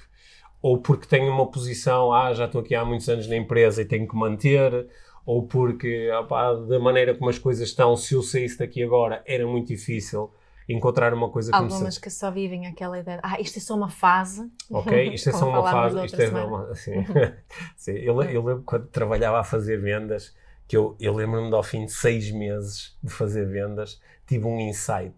ou 0.62 0.78
porque 0.78 1.08
tenho 1.08 1.30
uma 1.30 1.52
posição, 1.52 2.14
ah, 2.14 2.34
já 2.34 2.46
estou 2.46 2.62
aqui 2.62 2.74
há 2.74 2.86
muitos 2.86 3.10
anos 3.10 3.28
na 3.28 3.36
empresa 3.36 3.82
e 3.82 3.86
tenho 3.86 4.08
que 4.08 4.16
manter, 4.16 4.88
ou 5.26 5.44
porque, 5.44 6.10
opá, 6.12 6.54
da 6.54 6.80
maneira 6.80 7.14
como 7.14 7.30
as 7.30 7.38
coisas 7.38 7.68
estão, 7.68 7.98
se 7.98 8.14
eu 8.14 8.24
saísse 8.24 8.60
daqui 8.60 8.82
agora 8.82 9.22
era 9.26 9.46
muito 9.46 9.68
difícil 9.68 10.32
encontrar 10.68 11.14
uma 11.14 11.30
coisa 11.30 11.52
que 11.52 11.58
Algumas 11.58 11.98
que 11.98 12.10
só 12.10 12.30
vivem 12.30 12.68
aquela 12.68 13.00
ideia, 13.00 13.20
ah, 13.24 13.40
isto 13.40 13.58
é 13.58 13.62
só 13.62 13.76
uma 13.76 13.90
fase. 13.90 14.52
Ok, 14.70 15.14
isto 15.14 15.30
é 15.30 15.32
só 15.32 15.50
uma 15.50 15.64
fase. 15.64 16.06
Isto 16.06 16.22
é 16.22 16.30
uma, 16.30 16.70
assim, 16.70 16.92
sim, 17.76 17.94
eu, 17.94 18.22
eu 18.24 18.44
lembro 18.44 18.64
quando 18.66 18.88
trabalhava 18.88 19.40
a 19.40 19.44
fazer 19.44 19.78
vendas, 19.80 20.36
que 20.68 20.76
eu, 20.76 20.96
eu 21.00 21.14
lembro-me 21.14 21.50
de 21.50 21.56
ao 21.56 21.64
fim 21.64 21.86
de 21.86 21.94
seis 21.94 22.30
meses 22.32 22.98
de 23.02 23.12
fazer 23.12 23.46
vendas, 23.46 24.02
tive 24.26 24.46
um 24.46 24.60
insight, 24.60 25.16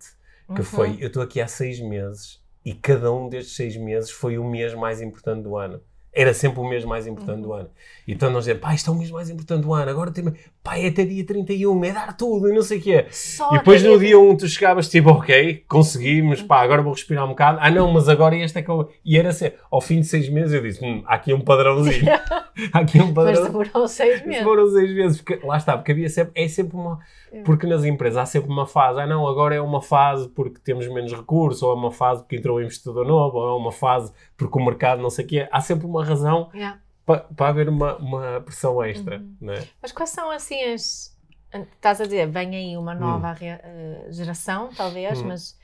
que 0.47 0.61
uhum. 0.61 0.63
foi, 0.63 0.97
eu 0.99 1.07
estou 1.07 1.23
aqui 1.23 1.41
há 1.41 1.47
seis 1.47 1.79
meses 1.79 2.39
e 2.63 2.73
cada 2.73 3.11
um 3.11 3.27
destes 3.27 3.55
seis 3.55 3.75
meses 3.75 4.11
foi 4.11 4.37
o 4.37 4.43
mês 4.43 4.73
mais 4.75 5.01
importante 5.01 5.43
do 5.43 5.55
ano 5.55 5.81
era 6.11 6.33
sempre 6.33 6.59
o 6.59 6.67
mês 6.67 6.83
mais 6.83 7.07
importante 7.07 7.37
uhum. 7.37 7.41
do 7.41 7.53
ano. 7.53 7.69
Então 8.07 8.29
nós 8.29 8.43
dizemos, 8.43 8.61
pá, 8.61 8.73
isto 8.73 8.89
é 8.89 8.93
o 8.93 8.97
mês 8.97 9.11
mais 9.11 9.29
importante 9.29 9.61
do 9.61 9.73
ano, 9.73 9.89
agora 9.89 10.11
tem, 10.11 10.25
pá, 10.63 10.77
é 10.77 10.87
até 10.87 11.05
dia 11.05 11.25
31, 11.25 11.83
é 11.83 11.91
dar 11.91 12.15
tudo 12.15 12.49
e 12.49 12.53
não 12.53 12.61
sei 12.61 12.79
o 12.79 12.81
quê. 12.81 13.05
Só 13.09 13.53
e 13.53 13.57
depois 13.59 13.83
no 13.83 13.97
dia 13.97 14.19
1 14.19 14.29
um, 14.29 14.35
tu 14.35 14.47
chegavas 14.47 14.89
tipo, 14.89 15.09
ok, 15.09 15.63
conseguimos, 15.67 16.41
pá, 16.41 16.61
agora 16.61 16.81
vou 16.81 16.93
respirar 16.93 17.25
um 17.25 17.29
bocado. 17.29 17.59
Ah 17.61 17.71
não, 17.71 17.91
mas 17.91 18.09
agora 18.09 18.35
este 18.35 18.59
é 18.59 18.61
que 18.61 18.69
eu... 18.69 18.89
E 19.03 19.17
era 19.17 19.29
assim, 19.29 19.51
ao 19.71 19.81
fim 19.81 20.01
de 20.01 20.07
seis 20.07 20.29
meses 20.29 20.53
eu 20.53 20.61
disse, 20.61 20.83
hum, 20.83 21.03
há 21.05 21.15
aqui 21.15 21.33
um 21.33 21.41
padrãozinho. 21.41 22.05
há 22.73 22.79
aqui 22.79 22.99
um 22.99 23.13
padrão. 23.13 23.41
Mas 23.41 23.51
demorou 23.51 23.87
seis 23.87 24.25
meses. 24.25 24.39
Demorou 24.39 24.67
seis 24.67 24.93
meses, 24.93 25.21
porque 25.21 25.45
lá 25.45 25.57
está, 25.57 25.77
porque 25.77 25.91
havia 25.91 26.09
sempre, 26.09 26.43
é 26.43 26.47
sempre 26.47 26.75
uma... 26.75 26.99
Porque 27.45 27.67
nas 27.67 27.83
empresas 27.83 28.17
há 28.17 28.25
sempre 28.25 28.49
uma 28.49 28.65
fase, 28.65 28.99
ah 28.99 29.05
não, 29.05 29.27
agora 29.27 29.53
é 29.53 29.61
uma 29.61 29.81
fase 29.81 30.27
porque 30.29 30.59
temos 30.59 30.87
menos 30.87 31.13
recursos, 31.13 31.61
ou 31.61 31.71
é 31.71 31.75
uma 31.75 31.91
fase 31.91 32.23
porque 32.23 32.35
entrou 32.35 32.57
um 32.57 32.61
investidor 32.61 33.05
novo, 33.05 33.37
ou 33.37 33.55
é 33.55 33.55
uma 33.55 33.71
fase 33.71 34.11
porque 34.35 34.57
o 34.57 34.65
mercado 34.65 35.01
não 35.01 35.11
sei 35.11 35.25
o 35.25 35.27
quê. 35.27 35.47
Há 35.51 35.61
sempre 35.61 35.85
uma 35.85 36.03
razão 36.03 36.49
yeah. 36.53 36.79
Para, 37.09 37.21
para 37.21 37.47
haver 37.47 37.67
uma, 37.67 37.95
uma 37.97 38.41
pressão 38.41 38.83
extra. 38.83 39.17
Uhum. 39.17 39.35
Né? 39.41 39.67
Mas 39.81 39.91
quais 39.91 40.11
são 40.11 40.29
assim 40.29 40.61
as. 40.65 41.17
Estás 41.51 41.99
a 41.99 42.03
dizer, 42.03 42.29
vem 42.29 42.55
aí 42.55 42.77
uma 42.77 42.93
nova 42.93 43.31
hum. 43.31 44.11
geração, 44.11 44.69
talvez, 44.77 45.19
hum. 45.19 45.29
mas 45.29 45.57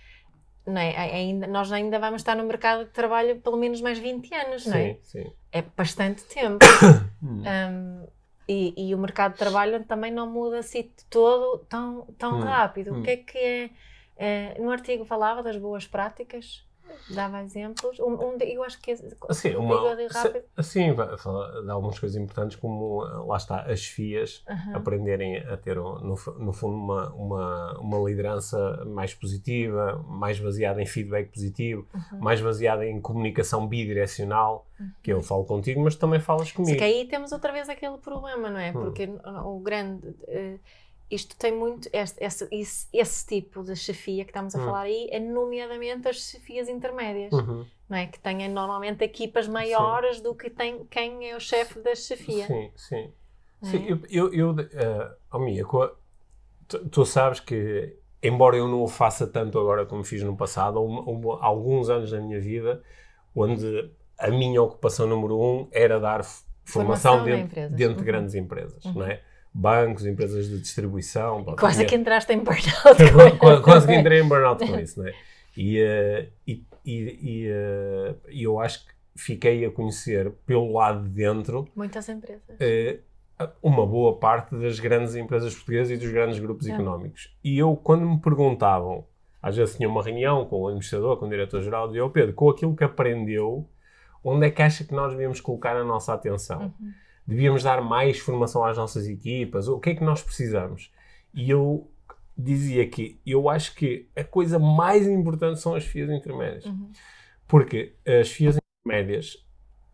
não 0.65 0.81
é? 0.81 0.97
ainda, 0.97 1.45
nós 1.45 1.71
ainda 1.71 1.99
vamos 1.99 2.21
estar 2.21 2.35
no 2.35 2.43
mercado 2.43 2.85
de 2.85 2.89
trabalho 2.89 3.39
pelo 3.39 3.57
menos 3.57 3.79
mais 3.81 3.99
20 3.99 4.33
anos, 4.33 4.65
não 4.65 4.75
é? 4.75 4.97
Sim, 5.03 5.21
sim. 5.21 5.33
É 5.51 5.61
bastante 5.61 6.23
tempo. 6.23 6.65
um, 7.21 8.07
e, 8.49 8.89
e, 8.89 8.95
o 8.95 8.97
mercado 8.97 9.33
de 9.33 9.37
trabalho 9.37 9.83
também 9.85 10.11
não 10.11 10.27
muda 10.27 10.57
assim 10.57 10.91
todo 11.07 11.59
tão, 11.69 12.07
tão 12.17 12.39
hum, 12.39 12.41
rápido. 12.41 12.95
Hum. 12.95 13.01
O 13.01 13.03
que 13.03 13.11
é 13.11 13.17
que 13.17 13.37
é, 13.37 13.69
é, 14.17 14.59
No 14.59 14.71
artigo 14.71 15.05
falava 15.05 15.43
das 15.43 15.57
boas 15.57 15.85
práticas, 15.85 16.64
dava 17.09 17.43
exemplos. 17.43 17.99
Um, 17.99 18.13
um, 18.13 18.37
eu 18.39 18.63
acho 18.63 18.81
que 18.81 18.91
assim, 19.29 19.55
uma, 19.55 19.95
rápido. 20.11 20.43
Assim, 20.55 20.93
dá 21.65 21.73
algumas 21.73 21.99
coisas 21.99 22.15
importantes, 22.15 22.57
como 22.57 22.99
lá 23.25 23.37
está, 23.37 23.61
as 23.61 23.85
FIAs 23.85 24.43
uhum. 24.49 24.75
aprenderem 24.75 25.37
a 25.37 25.57
ter, 25.57 25.75
no, 25.75 25.99
no 25.99 26.53
fundo, 26.53 26.75
uma, 26.75 27.13
uma, 27.13 27.79
uma 27.79 28.09
liderança 28.09 28.83
mais 28.85 29.13
positiva, 29.13 30.03
mais 30.07 30.39
baseada 30.39 30.81
em 30.81 30.85
feedback 30.85 31.31
positivo, 31.31 31.87
uhum. 31.93 32.19
mais 32.19 32.41
baseada 32.41 32.85
em 32.85 32.99
comunicação 32.99 33.67
bidirecional, 33.67 34.67
uhum. 34.79 34.91
que 35.03 35.11
eu 35.11 35.21
falo 35.21 35.45
contigo, 35.45 35.81
mas 35.81 35.95
também 35.95 36.19
falas 36.19 36.51
comigo. 36.51 36.71
Se 36.71 36.77
que 36.77 36.83
aí 36.83 37.07
temos 37.07 37.31
outra 37.31 37.51
vez 37.51 37.69
aquele 37.69 37.97
problema, 37.97 38.49
não 38.49 38.59
é? 38.59 38.69
Hum. 38.69 38.73
Porque 38.73 39.09
o 39.43 39.59
grande. 39.59 40.07
Uh, 40.07 40.59
isto 41.09 41.35
tem 41.37 41.53
muito, 41.53 41.87
este, 41.93 42.23
esse, 42.23 42.47
esse, 42.51 42.87
esse, 42.91 43.27
tipo 43.27 43.63
de 43.63 43.75
chefia 43.75 44.23
que 44.23 44.31
estamos 44.31 44.55
a 44.55 44.59
uhum. 44.59 44.65
falar 44.65 44.81
aí, 44.81 45.07
é 45.11 45.19
nomeadamente 45.19 46.07
as 46.07 46.17
chefias 46.17 46.67
intermédias, 46.67 47.31
uhum. 47.31 47.65
não 47.87 47.97
é? 47.97 48.07
Que 48.07 48.19
têm 48.19 48.49
normalmente 48.49 49.03
equipas 49.03 49.47
maiores 49.47 50.17
sim. 50.17 50.23
do 50.23 50.33
que 50.33 50.49
tem, 50.49 50.85
quem 50.85 51.29
é 51.29 51.35
o 51.35 51.39
chefe 51.39 51.79
da 51.79 51.93
chefia. 51.95 52.47
Sim, 52.47 52.71
sim. 52.75 53.11
É? 53.61 53.65
sim 53.65 53.85
eu, 53.87 53.99
eu, 54.09 54.33
eu 54.33 54.51
uh, 54.51 55.15
oh, 55.31 55.39
Mia, 55.39 55.63
tu, 56.67 56.89
tu, 56.89 57.05
sabes 57.05 57.39
que, 57.39 57.95
embora 58.21 58.57
eu 58.57 58.67
não 58.67 58.81
o 58.81 58.87
faça 58.87 59.27
tanto 59.27 59.59
agora 59.59 59.85
como 59.85 60.03
fiz 60.03 60.23
no 60.23 60.35
passado, 60.35 60.79
houve 60.81 61.27
alguns 61.41 61.89
anos 61.89 62.11
da 62.11 62.19
minha 62.19 62.39
vida 62.39 62.81
onde 63.35 63.91
a 64.17 64.29
minha 64.29 64.61
ocupação 64.61 65.05
número 65.05 65.39
um 65.39 65.67
era 65.71 65.99
dar 65.99 66.23
formação, 66.23 67.19
formação 67.19 67.23
dentro, 67.23 67.55
dentro 67.55 67.75
de 67.75 67.99
uhum. 67.99 68.05
grandes 68.05 68.33
empresas, 68.33 68.83
não 68.85 69.05
é? 69.05 69.21
Bancos, 69.55 70.05
empresas 70.05 70.49
de 70.49 70.59
distribuição. 70.59 71.45
quase 71.57 71.77
tinha... 71.77 71.87
que 71.87 71.95
entraste 71.95 72.33
em 72.33 72.39
burnout 72.39 73.39
quase, 73.39 73.61
quase 73.61 73.87
que 73.87 73.95
entrei 73.95 74.19
em 74.19 74.27
burnout 74.27 74.67
com 74.67 74.77
isso, 74.77 74.99
não 74.99 75.07
é? 75.07 75.13
E, 75.55 75.81
uh, 75.81 76.27
e, 76.45 76.63
e, 76.85 77.49
uh, 77.49 78.17
eu 78.27 78.59
acho 78.59 78.85
que 78.85 78.91
fiquei 79.15 79.65
a 79.65 79.71
conhecer 79.71 80.29
pelo 80.45 80.73
lado 80.73 81.03
de 81.03 81.09
dentro 81.09 81.69
muitas 81.73 82.09
empresas. 82.09 82.43
Uh, 82.59 82.99
uma 83.63 83.85
boa 83.87 84.17
parte 84.17 84.53
das 84.57 84.77
grandes 84.77 85.15
empresas 85.15 85.53
portuguesas 85.55 85.91
e 85.91 85.97
dos 85.97 86.11
grandes 86.11 86.37
grupos 86.37 86.67
é. 86.67 86.73
económicos. 86.73 87.33
E 87.41 87.57
eu, 87.57 87.77
quando 87.77 88.05
me 88.05 88.19
perguntavam, 88.19 89.05
às 89.41 89.55
vezes 89.55 89.77
tinha 89.77 89.87
uma 89.87 90.03
reunião 90.03 90.45
com 90.45 90.63
o 90.63 90.67
administrador, 90.67 91.15
com 91.15 91.27
o 91.27 91.29
diretor-geral, 91.29 91.87
dizia, 91.87 92.03
oh 92.03 92.09
Pedro, 92.09 92.33
com 92.33 92.49
aquilo 92.49 92.75
que 92.75 92.83
aprendeu, 92.83 93.65
onde 94.21 94.47
é 94.47 94.51
que 94.51 94.61
acha 94.61 94.83
que 94.83 94.93
nós 94.93 95.11
devíamos 95.11 95.39
colocar 95.39 95.77
a 95.77 95.83
nossa 95.83 96.13
atenção? 96.13 96.73
Uhum 96.77 97.04
devíamos 97.25 97.63
dar 97.63 97.81
mais 97.81 98.19
formação 98.19 98.63
às 98.63 98.77
nossas 98.77 99.07
equipas, 99.07 99.67
o 99.67 99.79
que 99.79 99.91
é 99.91 99.95
que 99.95 100.03
nós 100.03 100.21
precisamos? 100.21 100.91
E 101.33 101.49
eu 101.49 101.89
dizia 102.37 102.87
que 102.87 103.19
eu 103.25 103.49
acho 103.49 103.73
que 103.75 104.09
a 104.15 104.23
coisa 104.23 104.59
mais 104.59 105.07
importante 105.07 105.59
são 105.59 105.73
as 105.73 105.85
FIAs 105.85 106.09
intermédias. 106.09 106.65
Uhum. 106.65 106.91
Porque 107.47 107.95
as 108.05 108.29
FIAs 108.29 108.57
intermédias 108.85 109.45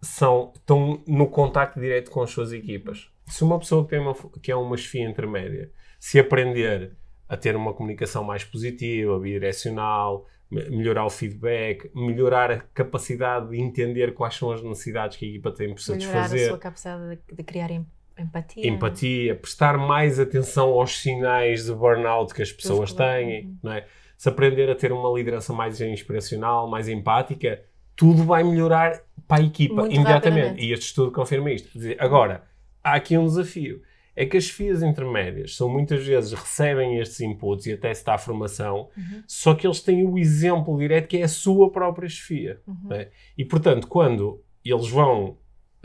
são, 0.02 0.52
estão 0.56 1.04
no 1.08 1.28
contacto 1.28 1.80
direto 1.80 2.10
com 2.10 2.22
as 2.22 2.32
suas 2.32 2.52
equipas. 2.52 3.10
Se 3.28 3.44
uma 3.44 3.60
pessoa 3.60 3.84
que, 3.84 3.92
tem 3.92 4.00
uma, 4.00 4.16
que 4.42 4.52
é 4.52 4.56
uma 4.56 4.76
chefia 4.76 5.08
intermédia 5.08 5.72
se 6.00 6.20
aprender 6.20 6.98
a 7.30 7.38
ter 7.38 7.56
uma 7.56 7.74
comunicação 7.74 8.24
mais 8.24 8.44
positiva, 8.44 9.18
bidirecional, 9.20 10.28
melhorar 10.52 11.06
o 11.06 11.10
feedback, 11.10 11.90
melhorar 11.96 12.52
a 12.52 12.58
capacidade 12.60 13.50
de 13.50 13.62
entender 13.62 14.14
quais 14.14 14.36
são 14.36 14.52
as 14.52 14.62
necessidades 14.62 15.18
que 15.18 15.26
a 15.26 15.30
equipa 15.30 15.52
tem 15.52 15.74
para 15.74 15.82
satisfazer. 15.82 16.32
Melhorar 16.32 16.46
a 16.46 16.50
sua 16.50 16.58
capacidade 16.58 17.20
de, 17.30 17.36
de 17.36 17.44
criar 17.44 17.72
empatia. 18.18 18.68
Empatia, 18.68 19.36
prestar 19.36 19.78
mais 19.78 20.20
atenção 20.20 20.70
aos 20.70 21.00
sinais 21.00 21.66
de 21.66 21.74
burnout 21.74 22.34
que 22.34 22.42
as 22.42 22.52
pessoas 22.52 22.92
têm, 22.92 23.46
uhum. 23.46 23.58
não 23.64 23.72
é? 23.74 23.86
Se 24.18 24.30
aprender 24.30 24.70
a 24.70 24.76
ter 24.76 24.92
uma 24.92 25.10
liderança 25.18 25.52
mais 25.52 25.82
inspiracional, 25.82 26.70
mais 26.70 26.88
empática, 26.88 27.62
tudo 27.96 28.24
vai 28.24 28.44
melhorar 28.44 29.02
para 29.28 29.42
a 29.42 29.46
equipa 29.46 29.76
Muito 29.82 29.96
imediatamente. 29.96 30.62
E 30.62 30.72
este 30.74 30.88
estudo 30.88 31.12
confirma 31.12 31.52
isto. 31.52 31.70
Agora, 31.98 32.44
há 32.84 32.94
aqui 32.94 33.18
um 33.18 33.26
desafio 33.26 33.82
é 34.16 34.26
que 34.26 34.38
as 34.38 34.50
FIAs 34.50 34.84
intermédias 34.84 35.56
são 35.56 35.70
muitas 35.70 36.06
vezes 36.06 36.34
recebem 36.34 37.00
estes 37.00 37.22
inputs 37.22 37.66
e 37.66 37.74
até 37.74 37.94
se 37.94 38.04
dá 38.04 38.16
a 38.16 38.18
formação, 38.18 38.90
uhum. 38.98 39.24
só 39.26 39.54
que 39.54 39.66
eles 39.66 39.82
têm 39.82 40.06
o 40.06 40.18
exemplo 40.18 40.78
direto 40.78 41.08
que 41.08 41.18
é 41.18 41.24
a 41.24 41.30
sua 41.30 41.72
própria 41.72 42.10
chefia. 42.10 42.60
Uhum. 42.68 42.90
Né? 42.90 43.08
E 43.38 43.46
portanto, 43.46 43.88
quando 43.88 44.44
eles 44.64 44.90
vão, 44.90 45.38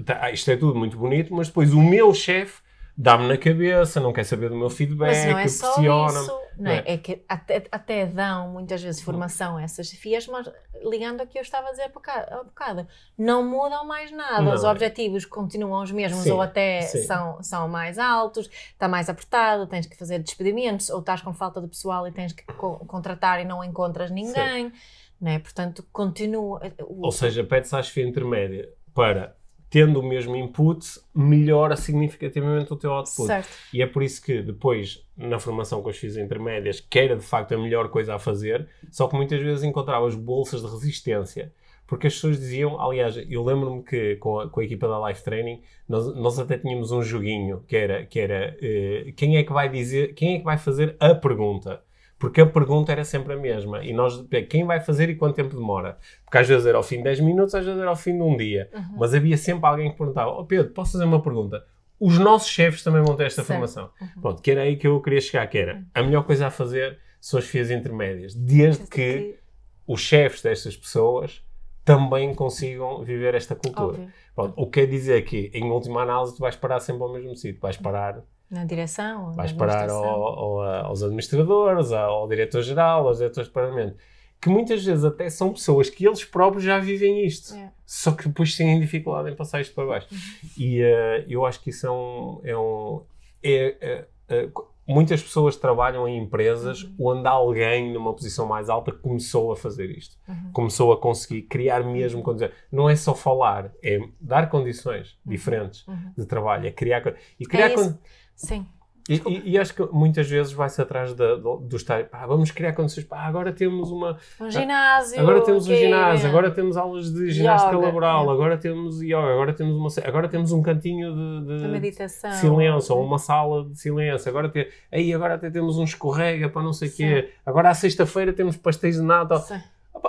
tá, 0.05 0.31
isto 0.31 0.51
é 0.51 0.57
tudo 0.57 0.79
muito 0.79 0.99
bonito, 0.99 1.33
mas 1.33 1.49
depois 1.49 1.73
o 1.73 1.81
meu 1.81 2.13
chefe 2.13 2.66
dá-me 2.97 3.29
na 3.29 3.37
cabeça, 3.37 4.01
não 4.01 4.13
quer 4.13 4.25
saber 4.25 4.49
do 4.49 4.57
meu 4.57 4.71
feedback, 4.71 5.09
mas 5.09 5.27
não 5.27 5.39
é 5.39 5.49
só 5.49 6.09
isso, 6.09 6.41
não 6.59 6.71
é? 6.71 6.79
é? 6.79 6.95
é 6.95 6.97
que 6.97 7.23
até, 7.29 7.63
até, 7.71 8.07
dão 8.07 8.49
muitas 8.49 8.83
vezes 8.83 9.03
formação 9.03 9.59
a 9.59 9.63
essas 9.63 9.89
chefias, 9.89 10.27
mas 10.27 10.51
ligando 10.83 11.21
ao 11.21 11.27
que 11.27 11.39
eu 11.39 11.43
estava 11.43 11.69
a 11.69 11.71
dizer 11.73 11.85
há 11.85 12.43
bocado, 12.43 12.87
não 13.19 13.45
mudam 13.45 13.87
mais 13.87 14.11
nada, 14.11 14.41
não. 14.41 14.55
os 14.55 14.65
objetivos 14.65 15.27
continuam 15.27 15.83
os 15.83 15.93
mesmos 15.93 16.23
sim, 16.23 16.31
ou 16.31 16.41
até 16.41 16.81
são, 16.83 17.43
são 17.43 17.69
mais 17.69 17.99
altos, 17.99 18.49
está 18.49 18.89
mais 18.89 19.11
apertado, 19.11 19.67
tens 19.67 19.87
que 19.87 19.97
fazer 19.97 20.19
despedimentos 20.21 20.89
ou 20.89 21.01
estás 21.01 21.21
com 21.21 21.35
falta 21.35 21.61
de 21.61 21.69
pessoal 21.69 22.09
e 22.09 22.13
tens 22.13 22.33
que 22.33 22.45
co 22.55 22.79
contratar 22.87 23.41
e 23.43 23.45
não 23.45 23.63
encontras 23.63 24.11
ninguém, 24.11 24.73
não 25.21 25.33
é? 25.33 25.39
Portanto, 25.39 25.87
continua... 25.93 26.63
Ou 26.79 27.13
seja, 27.13 27.45
pede-se 27.45 27.77
à 27.77 27.83
chefia 27.83 28.07
intermédia 28.07 28.71
para 28.95 29.37
tendo 29.69 30.01
o 30.01 30.03
mesmo 30.03 30.37
input, 30.37 30.87
melhora 31.15 31.77
significativamente 31.77 32.73
o 32.73 32.77
teu 32.77 32.93
output. 32.93 33.27
Certo. 33.27 33.49
E 33.73 33.83
é 33.83 33.87
por 33.87 34.03
isso 34.03 34.23
que 34.23 34.43
depois, 34.43 35.05
na 35.17 35.39
formação 35.39 35.83
com 35.83 35.91
as 35.91 35.97
FIS 35.97 36.17
intermédias, 36.17 36.81
que 36.81 36.99
era 36.99 37.17
de 37.17 37.25
facto 37.25 37.53
a 37.53 37.59
melhor 37.59 37.89
coisa 37.89 38.15
a 38.15 38.19
fazer, 38.19 38.69
só 38.91 39.09
que 39.09 39.17
muitas 39.17 39.41
vezes 39.41 39.65
encontravas 39.65 40.15
bolsas 40.15 40.63
de 40.63 40.69
resistência. 40.69 41.53
Porque 41.87 42.09
as 42.09 42.15
pessoas 42.15 42.39
diziam, 42.39 42.81
aliás, 42.81 43.17
eu 43.31 43.45
lembro-me 43.45 43.83
que 43.83 44.17
com 44.17 44.41
a, 44.41 44.49
com 44.51 44.61
a, 44.61 44.65
equipa 44.65 44.89
da 44.89 45.09
Life 45.09 45.23
Training, 45.23 45.63
nós, 45.89 46.15
nós 46.17 46.39
até 46.39 46.59
tínhamos 46.59 46.91
um 46.91 47.01
joguinho 47.01 47.63
que 47.69 47.77
era, 47.77 48.05
que 48.05 48.19
era 48.19 48.57
uh, 48.57 49.13
quem 49.13 49.37
é 49.37 49.45
que 49.45 49.53
vai 49.53 49.69
dizer, 49.69 50.13
quem 50.15 50.35
é 50.35 50.39
que 50.39 50.45
vai 50.45 50.59
fazer 50.59 50.97
a 50.99 51.15
pergunta? 51.15 51.81
Porque 52.19 52.41
a 52.41 52.47
pergunta 52.47 52.91
era 52.91 53.05
sempre 53.05 53.35
a 53.35 53.37
mesma. 53.37 53.85
E 53.85 53.93
nós, 53.93 54.25
quem 54.49 54.65
vai 54.65 54.81
fazer 54.81 55.11
e 55.11 55.15
quanto 55.15 55.35
tempo 55.35 55.55
demora? 55.55 55.99
Porque 56.25 56.39
às 56.39 56.49
vezes 56.49 56.67
era 56.67 56.79
ao 56.79 56.83
fim 56.83 56.99
de 56.99 57.05
10 57.05 57.21
minutos, 57.21 57.55
às 57.55 57.65
vezes 57.65 57.79
era 57.79 57.91
ao 57.91 57.97
fim 57.97 58.17
de 58.17 58.23
um 58.23 58.37
dia. 58.37 58.71
Uhum. 58.75 58.97
Mas 58.99 59.13
havia 59.13 59.37
sempre 59.37 59.67
alguém 59.67 59.91
que 59.91 59.99
perguntava: 59.99 60.31
oh 60.31 60.45
Pedro, 60.45 60.73
posso 60.73 60.93
fazer 60.93 61.05
uma 61.05 61.23
pergunta? 61.23 61.65
Os 62.01 62.19
nossos 62.19 62.49
chefes 62.49 62.83
também 62.83 63.03
vão 63.03 63.17
ter 63.17 63.27
esta 63.27 63.43
certo. 63.43 63.49
formação. 63.49 63.91
Uhum. 64.01 64.21
Pronto, 64.21 64.43
que 64.43 64.51
era 64.51 64.63
aí 64.63 64.77
que 64.77 64.87
eu 64.87 65.01
queria 65.01 65.21
chegar, 65.21 65.47
que 65.47 65.59
era 65.59 65.85
a 65.95 66.03
melhor 66.03 66.25
coisa 66.25 66.47
a 66.47 66.51
fazer 66.51 66.99
são 67.21 67.39
as 67.39 67.47
FIAs 67.47 67.71
intermédias. 67.71 68.35
Desde 68.35 68.85
que, 68.85 68.89
que 68.91 69.39
os 69.87 70.01
chefes 70.01 70.43
destas 70.43 70.77
pessoas 70.77 71.43
também 71.85 72.35
consigam 72.35 73.05
viver 73.05 73.35
esta 73.35 73.55
cultura. 73.55 74.09
Pronto, 74.35 74.55
o 74.57 74.67
que 74.67 74.81
quer 74.81 74.87
dizer 74.87 75.23
que, 75.23 75.51
em 75.55 75.71
última 75.71 76.03
análise, 76.03 76.35
tu 76.35 76.41
vais 76.41 76.57
parar 76.57 76.81
sempre 76.81 77.03
ao 77.03 77.13
mesmo 77.13 77.35
sítio. 77.37 77.61
Vais 77.61 77.77
parar 77.77 78.23
na 78.51 78.65
direção? 78.65 79.33
Vais 79.33 79.53
parar 79.53 79.91
ao, 79.91 80.05
ao, 80.05 80.63
aos 80.87 81.03
administradores, 81.03 81.93
ao 81.93 82.29
diretor-geral, 82.29 83.07
aos 83.07 83.19
diretores 83.19 83.49
de 83.49 83.55
departamento. 83.55 83.97
Que 84.41 84.49
muitas 84.49 84.85
vezes 84.85 85.05
até 85.05 85.29
são 85.31 85.53
pessoas 85.53 85.89
que 85.89 86.07
eles 86.07 86.25
próprios 86.25 86.63
já 86.63 86.79
vivem 86.79 87.25
isto. 87.25 87.55
É. 87.55 87.73
Só 87.85 88.13
que 88.13 88.29
depois 88.29 88.55
têm 88.57 88.79
dificuldade 88.79 89.31
em 89.31 89.35
passar 89.35 89.61
isto 89.61 89.75
para 89.75 89.87
baixo. 89.87 90.09
Uhum. 90.13 90.19
E 90.59 90.83
uh, 90.83 91.25
eu 91.29 91.47
acho 91.47 91.61
que 91.61 91.71
isso 91.71 91.87
é 91.87 91.91
um. 91.91 92.41
É 92.45 92.57
um 92.57 93.03
é, 93.43 94.07
é, 94.29 94.49
muitas 94.87 95.23
pessoas 95.23 95.57
trabalham 95.57 96.07
em 96.07 96.19
empresas 96.19 96.85
uhum. 96.85 96.95
onde 96.99 97.29
alguém 97.29 97.93
numa 97.93 98.13
posição 98.13 98.47
mais 98.47 98.69
alta 98.69 98.93
começou 98.93 99.51
a 99.51 99.57
fazer 99.57 99.91
isto. 99.91 100.17
Uhum. 100.29 100.53
Começou 100.53 100.93
a 100.93 101.01
conseguir 101.01 101.43
criar 101.43 101.83
mesmo 101.83 102.23
condições. 102.23 102.53
Não 102.71 102.89
é 102.89 102.95
só 102.95 103.15
falar, 103.15 103.73
é 103.83 103.99
dar 104.21 104.49
condições 104.49 105.19
uhum. 105.25 105.33
diferentes 105.33 105.87
uhum. 105.87 106.13
de 106.17 106.27
trabalho. 106.27 106.67
É 106.67 106.71
criar. 106.71 107.15
E 107.39 107.45
criar. 107.45 107.71
É 107.71 107.95
Sim. 108.37 108.67
E, 109.09 109.23
e, 109.25 109.53
e, 109.53 109.59
acho 109.59 109.73
que 109.73 109.83
muitas 109.93 110.29
vezes 110.29 110.53
vai-se 110.53 110.83
atrás 110.83 111.15
da, 111.15 111.37
do, 111.37 111.59
do 111.59 111.77
estar, 111.77 112.05
pá, 112.07 112.27
vamos 112.27 112.51
criar 112.51 112.73
condições, 112.73 113.05
pá, 113.05 113.21
agora 113.21 113.53
temos 113.53 113.93
uma... 113.93 114.19
Um 114.41 114.51
ginásio. 114.51 115.21
Agora 115.21 115.41
temos 115.43 115.69
um 115.69 115.75
ginásio, 115.75 116.29
agora 116.29 116.51
temos 116.51 116.77
aulas 116.77 117.13
de 117.13 117.31
ginástica 117.31 117.77
yoga, 117.77 117.87
laboral, 117.87 118.29
é. 118.29 118.33
agora 118.33 118.59
temos 118.59 119.01
yoga, 119.01 119.33
agora 119.33 119.53
temos, 119.53 119.77
uma, 119.77 120.09
agora 120.09 120.29
temos 120.29 120.51
um 120.51 120.61
cantinho 120.61 121.15
de, 121.15 121.47
de, 121.47 121.63
de 121.63 121.69
meditação. 121.69 122.33
Silêncio, 122.33 122.97
ou 122.97 123.05
uma 123.05 123.19
sala 123.19 123.65
de 123.69 123.79
silêncio, 123.79 124.29
agora, 124.29 124.49
te, 124.49 124.69
aí, 124.91 125.15
agora 125.15 125.35
até 125.35 125.51
temos 125.51 125.79
um 125.79 125.85
escorrega 125.85 126.49
para 126.49 126.63
não 126.63 126.73
sei 126.73 126.89
o 126.89 126.93
quê, 126.93 127.31
agora 127.45 127.71
à 127.71 127.75
sexta-feira 127.75 128.33
temos 128.33 128.57
pastéis 128.57 128.97
de 128.97 129.03
nata, 129.03 129.41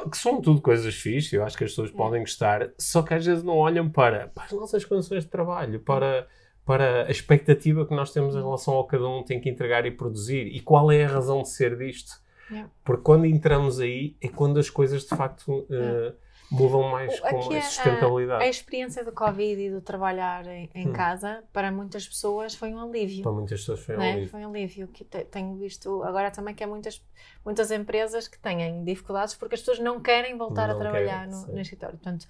que 0.09 0.17
são 0.17 0.41
tudo 0.41 0.59
coisas 0.59 0.95
fixas, 0.95 1.33
eu 1.33 1.43
acho 1.43 1.55
que 1.55 1.63
as 1.63 1.69
pessoas 1.69 1.91
é. 1.91 1.93
podem 1.93 2.21
gostar, 2.21 2.69
só 2.79 3.03
que 3.03 3.13
às 3.13 3.23
vezes 3.23 3.43
não 3.43 3.57
olham 3.57 3.87
para, 3.87 4.29
para 4.29 4.45
as 4.45 4.51
nossas 4.53 4.83
condições 4.83 5.23
de 5.23 5.29
trabalho, 5.29 5.79
para 5.81 6.27
para 6.67 7.07
a 7.07 7.09
expectativa 7.09 7.85
que 7.85 7.95
nós 7.95 8.11
temos 8.11 8.35
em 8.35 8.41
relação 8.41 8.73
ao 8.73 8.83
cada 8.83 9.07
um 9.07 9.23
tem 9.23 9.39
que 9.39 9.49
entregar 9.49 9.85
e 9.85 9.91
produzir 9.91 10.47
e 10.47 10.59
qual 10.59 10.91
é 10.91 11.05
a 11.05 11.07
razão 11.07 11.41
de 11.41 11.49
ser 11.49 11.77
disto. 11.77 12.21
Yeah. 12.51 12.69
Porque 12.83 13.03
quando 13.03 13.25
entramos 13.25 13.79
aí 13.79 14.17
é 14.21 14.27
quando 14.27 14.59
as 14.59 14.69
coisas 14.69 15.03
de 15.03 15.09
facto 15.15 15.49
uh, 15.49 16.13
mudam 16.51 16.83
mais 16.83 17.17
com 17.21 17.53
a 17.53 17.61
sustentabilidade. 17.61 18.43
A, 18.43 18.45
a, 18.45 18.49
experiência 18.49 19.05
do 19.05 19.13
Covid 19.13 19.61
e 19.61 19.69
do 19.69 19.79
trabalhar 19.79 20.45
em, 20.45 20.69
em 20.75 20.89
hum. 20.89 20.93
casa 20.93 21.41
para 21.53 21.71
muitas 21.71 22.05
pessoas 22.05 22.53
foi 22.53 22.73
um 22.73 22.81
alívio. 22.81 23.23
Para 23.23 23.31
muitas 23.31 23.61
pessoas 23.61 23.79
foi 23.79 23.95
um 23.95 24.01
é? 24.01 24.11
alívio. 24.11 24.29
Foi 24.29 24.45
um 24.45 24.49
alívio 24.49 24.87
que 24.89 25.05
tenho 25.05 25.55
visto 25.55 26.03
agora 26.03 26.31
também 26.31 26.53
que 26.53 26.65
há 26.65 26.67
muitas, 26.67 27.01
muitas 27.45 27.71
empresas 27.71 28.27
que 28.27 28.37
têm 28.37 28.83
dificuldades 28.83 29.35
porque 29.35 29.55
as 29.55 29.61
pessoas 29.61 29.79
não 29.79 30.01
querem 30.01 30.37
voltar 30.37 30.67
não 30.67 30.75
a 30.75 30.79
trabalhar 30.79 31.29
querem, 31.29 31.47
no, 31.47 31.53
no 31.53 31.61
escritório. 31.61 31.97
Portanto, 31.97 32.27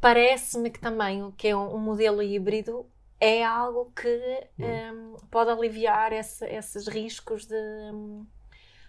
parece-me 0.00 0.68
que 0.68 0.80
também 0.80 1.22
o 1.22 1.30
que 1.30 1.46
é 1.46 1.56
um, 1.56 1.76
um 1.76 1.78
modelo 1.78 2.20
híbrido 2.20 2.84
é 3.20 3.44
algo 3.44 3.92
que 3.94 4.48
um, 4.58 4.64
hum, 4.64 5.16
pode 5.30 5.50
aliviar 5.50 6.12
esse, 6.12 6.44
esses 6.46 6.86
riscos 6.88 7.46
de, 7.46 7.56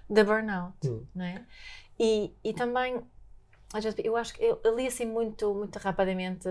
de 0.09 0.23
burnout, 0.23 0.75
hum. 0.88 1.05
não 1.13 1.25
é? 1.25 1.45
E, 1.99 2.33
e 2.43 2.53
também, 2.53 3.01
eu 4.03 4.17
acho 4.17 4.33
que 4.33 4.43
eu, 4.43 4.75
li 4.75 4.88
assim 4.88 5.05
muito, 5.05 5.53
muito 5.53 5.77
rapidamente, 5.77 6.47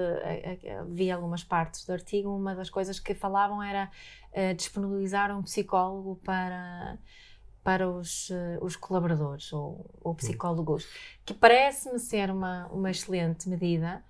vi 0.89 1.11
algumas 1.11 1.45
partes 1.45 1.85
do 1.85 1.93
artigo, 1.93 2.35
uma 2.35 2.55
das 2.55 2.71
coisas 2.71 2.99
que 2.99 3.15
falavam 3.15 3.63
era 3.63 3.91
disponibilizar 4.57 5.37
um 5.37 5.43
psicólogo 5.43 6.17
para 6.25 6.99
para 7.63 7.89
os, 7.89 8.31
os 8.61 8.77
colaboradores 8.77 9.51
ou, 9.51 9.91
ou 10.03 10.13
hum. 10.13 10.15
psicólogos, 10.15 10.87
que 11.25 11.33
parece-me 11.33 11.99
ser 11.99 12.31
uma, 12.31 12.67
uma 12.67 12.91
excelente 12.91 13.49
medida, 13.49 14.05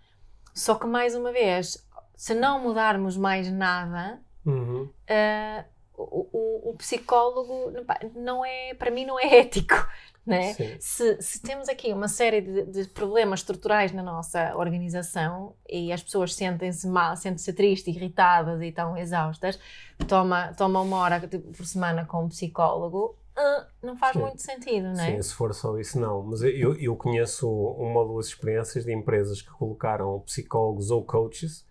só 0.52 0.74
que 0.74 0.86
mais 0.88 1.14
uma 1.14 1.32
vez 1.32 1.84
se 2.24 2.34
não 2.34 2.58
mudarmos 2.58 3.18
mais 3.18 3.52
nada, 3.52 4.18
uhum. 4.46 4.84
uh, 4.84 5.64
o, 5.94 6.26
o, 6.32 6.70
o, 6.70 6.74
psicólogo 6.78 7.70
não 8.14 8.42
é, 8.42 8.72
para 8.72 8.90
mim, 8.90 9.04
não 9.04 9.20
é 9.20 9.40
ético. 9.40 9.74
Né? 10.26 10.54
Se, 10.80 11.20
se, 11.20 11.42
temos 11.42 11.68
aqui 11.68 11.92
uma 11.92 12.08
série 12.08 12.40
de, 12.40 12.64
de, 12.64 12.88
problemas 12.88 13.40
estruturais 13.40 13.92
na 13.92 14.02
nossa 14.02 14.56
organização 14.56 15.54
e 15.68 15.92
as 15.92 16.02
pessoas 16.02 16.34
sentem-se 16.34 16.88
mal, 16.88 17.14
sentem-se 17.14 17.52
tristes, 17.52 17.94
irritadas 17.94 18.62
e 18.62 18.72
tão 18.72 18.96
exaustas, 18.96 19.60
toma, 20.08 20.54
toma 20.54 20.80
uma 20.80 20.96
hora 20.96 21.20
por 21.28 21.66
semana 21.66 22.06
com 22.06 22.24
um 22.24 22.28
psicólogo, 22.30 23.18
uh, 23.36 23.66
não 23.82 23.98
faz 23.98 24.14
Sim. 24.14 24.20
muito 24.20 24.40
sentido, 24.40 24.94
não 24.94 25.04
é? 25.04 25.16
Sim, 25.16 25.20
se 25.20 25.34
for 25.34 25.52
só 25.52 25.78
isso, 25.78 26.00
não. 26.00 26.22
Mas 26.22 26.40
eu, 26.40 26.74
eu 26.74 26.96
conheço 26.96 27.46
uma 27.46 28.00
ou 28.00 28.08
duas 28.08 28.28
experiências 28.28 28.86
de 28.86 28.94
empresas 28.94 29.42
que 29.42 29.50
colocaram 29.50 30.20
psicólogos 30.20 30.90
ou 30.90 31.04
coaches 31.04 31.66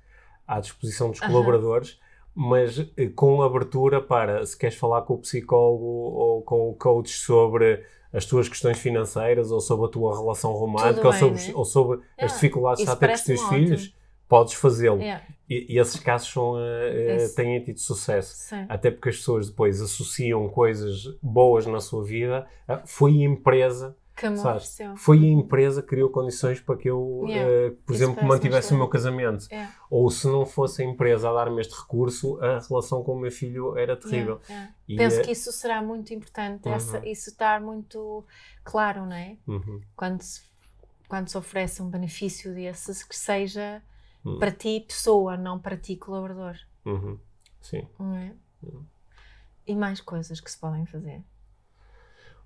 à 0.47 0.59
disposição 0.59 1.09
dos 1.09 1.19
colaboradores, 1.19 1.99
mas 2.35 2.79
eh, 2.97 3.07
com 3.07 3.41
abertura 3.41 4.01
para, 4.01 4.45
se 4.45 4.57
queres 4.57 4.75
falar 4.75 5.03
com 5.03 5.15
o 5.15 5.19
psicólogo 5.19 5.85
ou 5.85 6.41
com 6.41 6.69
o 6.69 6.73
coach 6.73 7.09
sobre 7.09 7.83
as 8.11 8.25
tuas 8.25 8.47
questões 8.47 8.77
financeiras 8.77 9.51
ou 9.51 9.59
sobre 9.59 9.87
a 9.87 9.89
tua 9.89 10.15
relação 10.15 10.53
romântica 10.53 11.01
bem, 11.01 11.05
ou 11.05 11.13
sobre, 11.13 11.41
né? 11.41 11.53
ou 11.55 11.65
sobre 11.65 11.97
yeah. 11.97 12.13
as 12.19 12.33
dificuldades 12.33 12.77
que 12.77 12.89
está 12.89 12.93
a 12.93 12.95
ter 12.95 13.07
com 13.07 13.13
os 13.13 13.21
teus 13.21 13.43
filhos, 13.49 13.95
podes 14.27 14.53
fazê-lo. 14.53 15.01
Yeah. 15.01 15.23
E, 15.49 15.73
e, 15.75 15.79
esses 15.79 15.99
casos 15.99 16.29
são, 16.29 16.53
uh, 16.53 17.35
têm 17.35 17.63
tido 17.63 17.79
sucesso. 17.79 18.35
Sim. 18.35 18.65
Até 18.69 18.89
porque 18.89 19.09
as 19.09 19.17
pessoas 19.17 19.49
depois 19.49 19.81
associam 19.81 20.47
coisas 20.47 21.03
boas 21.21 21.65
na 21.65 21.79
sua 21.79 22.03
vida. 22.03 22.47
Uh, 22.67 22.81
foi 22.85 23.11
a 23.11 23.25
empresa 23.25 23.95
que 24.15 24.27
Foi 24.95 25.17
a 25.17 25.27
empresa 25.27 25.81
que 25.81 25.89
criou 25.89 26.09
condições 26.09 26.61
para 26.61 26.77
que 26.77 26.89
eu, 26.89 27.25
yeah. 27.27 27.49
uh, 27.49 27.75
por 27.77 27.93
Isso 27.93 28.03
exemplo, 28.03 28.23
mantivesse 28.25 28.73
o 28.73 28.77
meu 28.77 28.87
casamento. 28.87 29.47
Yeah. 29.51 29.73
Ou 29.89 30.09
se 30.09 30.27
não 30.27 30.45
fosse 30.45 30.83
a 30.83 30.85
empresa 30.85 31.29
a 31.29 31.33
dar-me 31.33 31.59
este 31.59 31.73
recurso, 31.73 32.39
a 32.39 32.59
relação 32.59 33.03
com 33.03 33.13
o 33.13 33.19
meu 33.19 33.31
filho 33.31 33.75
era 33.77 33.97
terrível. 33.97 34.39
Yeah. 34.47 34.73
Penso 34.87 35.19
uh, 35.19 35.23
que 35.23 35.31
isso 35.31 35.51
será 35.51 35.81
muito 35.81 36.13
importante, 36.13 36.67
uhum. 36.67 36.75
essa, 36.75 37.07
isso 37.07 37.31
estar 37.31 37.59
muito 37.59 38.23
claro, 38.63 39.05
não 39.05 39.15
é? 39.15 39.35
Uhum. 39.47 39.81
Quando, 39.95 40.21
se, 40.21 40.41
quando 41.07 41.27
se 41.27 41.37
oferece 41.37 41.81
um 41.81 41.89
benefício 41.89 42.53
desses, 42.53 43.03
que 43.03 43.15
seja 43.15 43.81
uhum. 44.23 44.37
para 44.37 44.51
ti, 44.51 44.85
pessoa, 44.87 45.35
não 45.35 45.57
para 45.57 45.75
ti, 45.75 45.95
colaborador. 45.95 46.55
Uhum. 46.85 47.17
Sim. 47.61 47.87
Não 47.99 48.15
é? 48.15 48.33
E 49.65 49.75
mais 49.75 49.99
coisas 49.99 50.39
que 50.39 50.51
se 50.51 50.59
podem 50.59 50.85
fazer. 50.85 51.23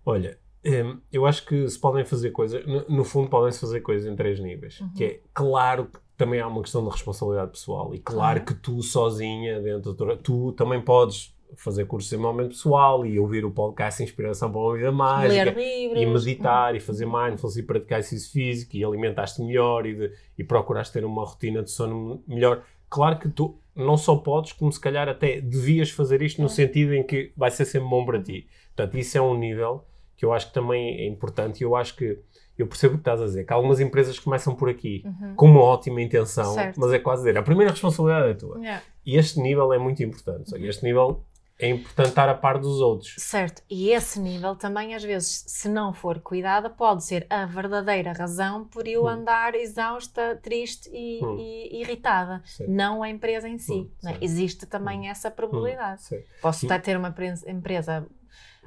Olha, 0.06 0.40
Hum, 0.66 1.00
eu 1.12 1.26
acho 1.26 1.46
que 1.46 1.68
se 1.68 1.80
podem 1.80 2.04
fazer 2.04 2.32
coisas, 2.32 2.66
no, 2.66 2.86
no 2.90 3.04
fundo, 3.04 3.30
podem-se 3.30 3.60
fazer 3.60 3.82
coisas 3.82 4.12
em 4.12 4.16
três 4.16 4.40
níveis. 4.40 4.80
Uhum. 4.82 4.94
Que 4.94 5.04
é 5.04 5.22
claro 5.34 5.86
que 5.86 6.00
também 6.18 6.40
há 6.40 6.48
uma 6.48 6.62
questão 6.62 6.84
de 6.84 6.90
responsabilidade 6.90 7.52
pessoal 7.52 7.94
e 7.94 8.00
claro 8.00 8.40
uhum. 8.40 8.46
que 8.46 8.54
tu 8.56 8.82
sozinha, 8.82 9.62
dentro 9.62 9.94
do, 9.94 10.18
tu 10.18 10.52
também 10.54 10.82
podes 10.82 11.36
fazer 11.56 11.86
cursos 11.86 12.10
de 12.10 12.16
desenvolvimento 12.16 12.50
pessoal 12.50 13.06
e 13.06 13.18
ouvir 13.20 13.46
o 13.46 13.52
podcast 13.52 14.04
Inspiração 14.04 14.52
para 14.52 14.60
uma 14.60 14.76
Vida 14.76 14.92
Mágica 14.92 15.56
e 15.60 16.06
meditar 16.06 16.72
uhum. 16.72 16.78
e 16.78 16.80
fazer 16.80 17.06
mindfulness 17.06 17.58
e 17.58 17.64
praticar 17.64 18.00
exercício 18.00 18.32
físico 18.32 18.76
e 18.76 18.84
alimentar-te 18.84 19.42
melhor 19.42 19.86
e, 19.86 19.96
de, 19.96 20.12
e 20.38 20.44
procuraste 20.44 20.94
ter 20.94 21.06
uma 21.06 21.24
rotina 21.24 21.64
de 21.64 21.72
sono 21.72 22.22
melhor. 22.28 22.64
Claro 22.90 23.20
que 23.20 23.30
tu 23.30 23.58
não 23.76 23.96
só 23.96 24.16
podes, 24.16 24.54
como 24.54 24.72
se 24.72 24.80
calhar 24.80 25.08
até 25.08 25.40
devias 25.40 25.92
fazer 25.92 26.22
isto 26.22 26.42
no 26.42 26.50
sentido 26.50 26.94
em 26.94 27.04
que 27.04 27.32
vai 27.38 27.52
ser 27.52 27.66
sempre 27.66 27.90
bom 27.90 28.06
para 28.06 28.22
ti. 28.22 28.48
Portanto, 28.76 28.98
isso 28.98 29.18
é 29.18 29.22
um 29.22 29.38
nível 29.38 29.86
que 30.18 30.26
eu 30.26 30.34
acho 30.34 30.48
que 30.48 30.54
também 30.54 31.00
é 31.00 31.08
importante 31.08 31.62
e 31.62 31.64
eu 31.64 31.76
acho 31.76 31.96
que 31.96 32.20
eu 32.58 32.66
percebo 32.66 32.96
o 32.96 32.98
que 32.98 33.02
estás 33.02 33.22
a 33.22 33.26
dizer, 33.26 33.46
que 33.46 33.54
algumas 33.54 33.80
empresas 33.80 34.18
começam 34.18 34.56
por 34.56 34.68
aqui 34.68 35.04
uhum. 35.06 35.36
com 35.36 35.46
uma 35.46 35.62
ótima 35.62 36.02
intenção, 36.02 36.56
certo. 36.56 36.80
mas 36.80 36.92
é 36.92 36.98
quase 36.98 37.22
dizer, 37.22 37.38
a 37.38 37.44
primeira 37.44 37.72
responsabilidade 37.72 38.32
é 38.32 38.34
tua. 38.34 38.58
Yeah. 38.58 38.84
E 39.06 39.16
este 39.16 39.40
nível 39.40 39.72
é 39.72 39.78
muito 39.78 40.02
importante. 40.02 40.56
Uhum. 40.56 40.66
Este 40.66 40.84
nível 40.84 41.24
é 41.60 41.70
importante 41.70 42.10
estar 42.10 42.30
a 42.30 42.36
par 42.36 42.60
dos 42.60 42.80
outros. 42.82 43.16
Certo, 43.18 43.64
e 43.70 43.90
esse 43.90 44.20
nível 44.20 44.56
também, 44.56 44.94
às 44.94 45.04
vezes, 45.04 45.44
se 45.48 45.68
não 45.68 45.92
for 45.92 46.20
cuidada, 46.20 46.70
pode 46.70 47.04
ser 47.04 47.26
a 47.30 47.46
verdadeira 47.46 48.12
razão 48.12 48.66
por 48.66 48.88
eu 48.88 49.04
hum. 49.04 49.08
andar 49.08 49.56
exausta, 49.56 50.40
triste 50.42 50.90
e, 50.94 51.20
hum. 51.24 51.38
e 51.40 51.82
irritada, 51.82 52.44
não 52.68 53.02
a 53.02 53.10
empresa 53.10 53.50
em 53.50 53.58
si. 53.58 53.90
Hum. 54.04 54.10
É? 54.10 54.18
Existe 54.22 54.66
também 54.68 55.02
hum. 55.02 55.06
essa 55.06 55.32
probabilidade. 55.32 56.02
Posso 56.42 56.66
estar 56.66 56.76
a 56.76 56.80
ter 56.80 56.96
uma 56.96 57.14
empresa 57.48 58.08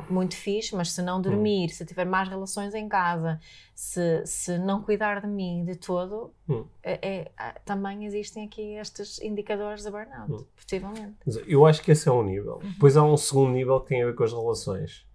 muito 0.09 0.37
fixe, 0.37 0.75
mas 0.75 0.93
se 0.93 1.03
não 1.03 1.19
hum. 1.19 1.23
dormir, 1.23 1.67
hum. 1.67 1.69
se 1.69 1.85
tiver 1.85 2.05
mais 2.05 2.29
relações 2.29 2.75
em 2.75 2.89
casa, 2.89 3.41
se, 3.75 4.25
se 4.25 4.59
não 4.59 4.83
cuidar 4.83 5.21
de 5.21 5.27
mim 5.27 5.65
de 5.65 5.77
todo, 5.77 6.33
hum. 6.49 6.65
é, 6.83 7.09
é, 7.09 7.33
também 7.65 8.05
existem 8.05 8.47
aqui 8.47 8.75
estes 8.75 9.21
indicadores 9.21 9.83
de 9.83 9.91
burnout, 9.91 10.33
hum. 10.33 10.45
possivelmente. 10.55 11.17
Eu 11.47 11.67
acho 11.67 11.83
que 11.83 11.91
esse 11.91 12.09
é 12.09 12.13
um 12.13 12.23
nível. 12.23 12.61
Uhum. 12.63 12.71
Depois 12.71 12.97
há 12.97 13.03
um 13.03 13.17
segundo 13.17 13.53
nível 13.53 13.81
que 13.81 13.89
tem 13.89 14.03
a 14.03 14.07
ver 14.07 14.15
com 14.15 14.25
as 14.25 14.33
relações. 14.33 15.07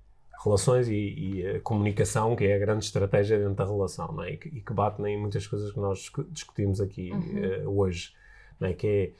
Relações 0.43 0.87
e, 0.87 0.93
e 0.93 1.47
a 1.47 1.59
comunicação, 1.61 2.35
que 2.35 2.45
é 2.45 2.55
a 2.55 2.59
grande 2.59 2.85
estratégia 2.85 3.39
dentro 3.39 3.55
da 3.55 3.65
relação, 3.65 4.11
não 4.11 4.23
é? 4.23 4.33
e, 4.33 4.37
que, 4.37 4.49
e 4.49 4.61
que 4.61 4.73
bate 4.73 5.01
em 5.01 5.19
muitas 5.19 5.47
coisas 5.47 5.71
que 5.71 5.79
nós 5.79 6.11
discutimos 6.29 6.79
aqui 6.79 7.11
uhum. 7.11 7.67
uh, 7.67 7.79
hoje, 7.79 8.13
não 8.59 8.67
é? 8.67 8.73
que 8.73 8.87
é 8.87 9.11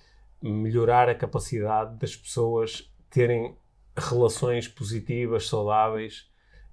melhorar 0.47 1.09
a 1.09 1.16
capacidade 1.16 1.97
das 1.97 2.16
pessoas 2.16 2.91
terem 3.09 3.55
relações 3.97 4.67
positivas, 4.67 5.47
saudáveis, 5.47 6.27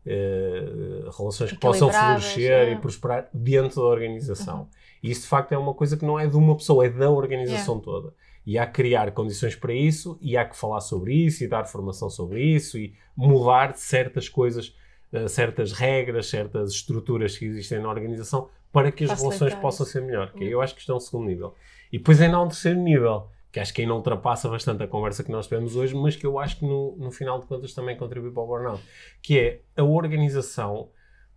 uh, 0.06 1.10
relações 1.16 1.52
que 1.52 1.58
possam 1.58 1.90
florescer 1.90 2.50
é. 2.50 2.72
e 2.72 2.76
prosperar 2.76 3.28
dentro 3.32 3.82
da 3.82 3.88
organização. 3.88 4.60
Uhum. 4.60 4.66
E 5.02 5.10
isso 5.10 5.22
de 5.22 5.28
facto 5.28 5.52
é 5.52 5.58
uma 5.58 5.74
coisa 5.74 5.96
que 5.96 6.04
não 6.04 6.18
é 6.18 6.26
de 6.26 6.36
uma 6.36 6.56
pessoa, 6.56 6.86
é 6.86 6.88
da 6.88 7.10
organização 7.10 7.74
yeah. 7.74 7.84
toda. 7.84 8.14
E 8.44 8.58
há 8.58 8.66
que 8.66 8.72
criar 8.72 9.12
condições 9.12 9.54
para 9.54 9.72
isso, 9.72 10.18
e 10.20 10.36
há 10.36 10.44
que 10.44 10.56
falar 10.56 10.80
sobre 10.80 11.14
isso, 11.14 11.44
e 11.44 11.48
dar 11.48 11.64
formação 11.64 12.10
sobre 12.10 12.42
isso, 12.42 12.76
e 12.76 12.94
mudar 13.16 13.76
certas 13.76 14.28
coisas, 14.28 14.74
uh, 15.12 15.28
certas 15.28 15.72
regras, 15.72 16.26
certas 16.26 16.72
estruturas 16.72 17.38
que 17.38 17.44
existem 17.44 17.80
na 17.80 17.88
organização 17.88 18.48
para 18.72 18.90
que 18.90 19.04
as 19.04 19.20
relações 19.20 19.54
possam 19.54 19.84
ser 19.84 20.02
melhor. 20.02 20.32
Que 20.32 20.44
uhum. 20.44 20.50
eu 20.50 20.62
acho 20.62 20.74
que 20.74 20.80
isto 20.80 20.90
é 20.90 20.94
um 20.94 21.00
segundo 21.00 21.26
nível. 21.26 21.54
E 21.92 21.98
depois 21.98 22.20
ainda 22.20 22.36
há 22.38 22.42
um 22.42 22.48
terceiro 22.48 22.80
nível, 22.80 23.28
que 23.52 23.60
acho 23.60 23.74
que 23.74 23.82
ainda 23.82 23.94
ultrapassa 23.94 24.48
bastante 24.48 24.82
a 24.82 24.88
conversa 24.88 25.22
que 25.22 25.30
nós 25.30 25.46
tivemos 25.46 25.76
hoje, 25.76 25.94
mas 25.94 26.16
que 26.16 26.24
eu 26.24 26.38
acho 26.38 26.56
que 26.56 26.64
no, 26.64 26.96
no 26.96 27.10
final 27.10 27.38
de 27.38 27.46
contas 27.46 27.74
também 27.74 27.94
contribui 27.96 28.32
para 28.32 28.42
o 28.42 28.46
burnout, 28.46 28.82
que 29.20 29.38
é 29.38 29.60
a 29.76 29.84
organização 29.84 30.88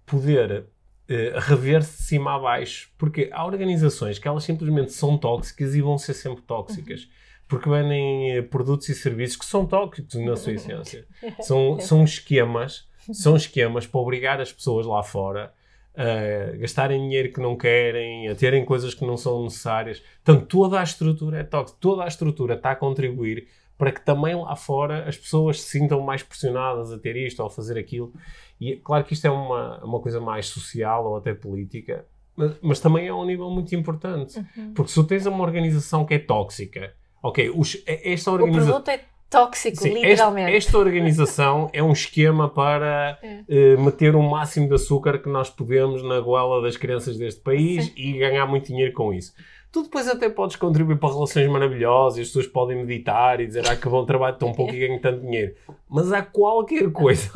poder 0.06 0.62
uh, 0.62 1.40
rever-se 1.40 1.98
de 1.98 2.04
cima 2.04 2.36
a 2.36 2.40
baixo, 2.40 2.90
porque 2.98 3.30
há 3.34 3.46
organizações 3.46 4.18
que 4.18 4.28
elas 4.28 4.46
simplesmente 4.46 4.94
são 4.94 5.18
tóxicas 5.18 5.76
e 5.76 5.82
vão 5.82 5.98
ser 5.98 6.14
sempre 6.14 6.42
tóxicas. 6.44 7.04
Uhum. 7.04 7.10
Porque 7.50 7.70
vendem 7.70 8.40
uh, 8.40 8.44
produtos 8.44 8.88
e 8.88 8.96
serviços 8.96 9.36
que 9.36 9.46
são 9.46 9.66
tóxicos 9.66 10.16
na 10.16 10.38
sua 10.38 10.54
essência. 10.54 11.06
São, 11.44 11.80
são 11.80 12.04
esquemas, 12.04 12.88
são 13.12 13.36
esquemas 13.36 13.86
para 13.86 14.00
obrigar 14.00 14.40
as 14.40 14.54
pessoas 14.54 14.86
lá 14.86 15.04
fora 15.04 15.54
a 15.98 16.58
gastarem 16.58 17.02
dinheiro 17.02 17.32
que 17.32 17.40
não 17.40 17.56
querem, 17.56 18.28
a 18.28 18.36
terem 18.36 18.66
coisas 18.66 18.94
que 18.94 19.06
não 19.06 19.18
são 19.18 19.44
necessárias. 19.44 20.04
Portanto, 20.24 20.48
toda 20.48 20.80
a 20.80 20.84
estrutura 20.84 21.40
é 21.40 21.44
tóxica, 21.44 21.78
toda 21.80 22.04
a 22.04 22.08
estrutura 22.08 22.56
está 22.56 22.72
a 22.72 22.76
contribuir 22.76 23.48
para 23.78 23.92
que 23.92 24.04
também 24.04 24.36
lá 24.36 24.56
fora 24.56 25.08
as 25.08 25.18
pessoas 25.18 25.62
se 25.62 25.80
sintam 25.80 26.00
mais 26.02 26.24
pressionadas 26.24 26.92
a 26.92 26.98
ter 26.98 27.16
isto 27.16 27.40
ou 27.42 27.48
a 27.48 27.50
fazer 27.50 27.78
aquilo. 27.78 28.14
E 28.60 28.78
claro 28.78 29.04
que 29.04 29.14
isto 29.14 29.26
é 29.26 29.30
uma, 29.30 29.84
uma 29.84 30.00
coisa 30.00 30.20
mais 30.22 30.48
social 30.48 31.06
ou 31.06 31.18
até 31.18 31.34
política, 31.34 32.06
mas, 32.36 32.56
mas 32.62 32.80
também 32.80 33.08
é 33.08 33.14
um 33.14 33.26
nível 33.26 33.50
muito 33.50 33.76
importante. 33.76 34.40
Uhum. 34.40 34.74
Porque 34.74 34.90
se 34.90 34.96
tu 34.96 35.04
tens 35.04 35.26
uma 35.26 35.44
organização 35.44 36.06
que 36.06 36.14
é 36.14 36.20
tóxica, 36.20 36.94
ok, 37.22 37.50
os, 37.50 37.82
esta 37.86 38.32
organização. 38.32 38.78
O 38.78 38.82
produto 38.82 38.90
é 38.90 39.15
tóxico, 39.36 39.84
Sim, 39.84 39.94
literalmente. 39.94 40.56
Esta, 40.56 40.70
esta, 40.70 40.78
organização 40.78 41.70
é 41.74 41.84
um 41.84 41.92
esquema 41.92 42.48
para 42.48 43.20
é. 43.22 43.76
uh, 43.76 43.82
meter 43.82 44.16
o 44.16 44.24
máximo 44.24 44.70
de 44.70 44.76
açúcar 44.76 45.20
que 45.20 45.28
nós 45.28 45.50
podemos 45.50 46.02
na 46.02 46.22
goela 46.22 46.62
das 46.62 46.78
crianças 46.78 47.18
deste 47.18 47.42
país 47.42 47.86
Sim. 47.86 47.94
e 47.98 48.14
ganhar 48.14 48.46
muito 48.46 48.68
dinheiro 48.68 48.94
com 48.94 49.14
isso. 49.14 49.34
Tu 49.74 49.84
depois 49.84 50.08
até 50.08 50.30
podes 50.30 50.56
contribuir 50.56 50.98
para 50.98 51.14
relações 51.14 51.50
maravilhosas, 51.50 52.20
as 52.22 52.28
pessoas 52.28 52.48
podem 52.48 52.78
meditar 52.78 53.42
e 53.42 53.46
dizer 53.46 53.68
ah, 53.68 53.76
que 53.76 53.90
bom 53.90 54.06
trabalho 54.06 54.38
tão 54.38 54.54
pouco 54.54 54.74
e 54.74 54.80
ganho 54.80 55.02
tanto 55.02 55.20
dinheiro. 55.20 55.54
Mas 55.90 56.14
há 56.14 56.22
qualquer 56.22 56.90
coisa, 56.92 57.30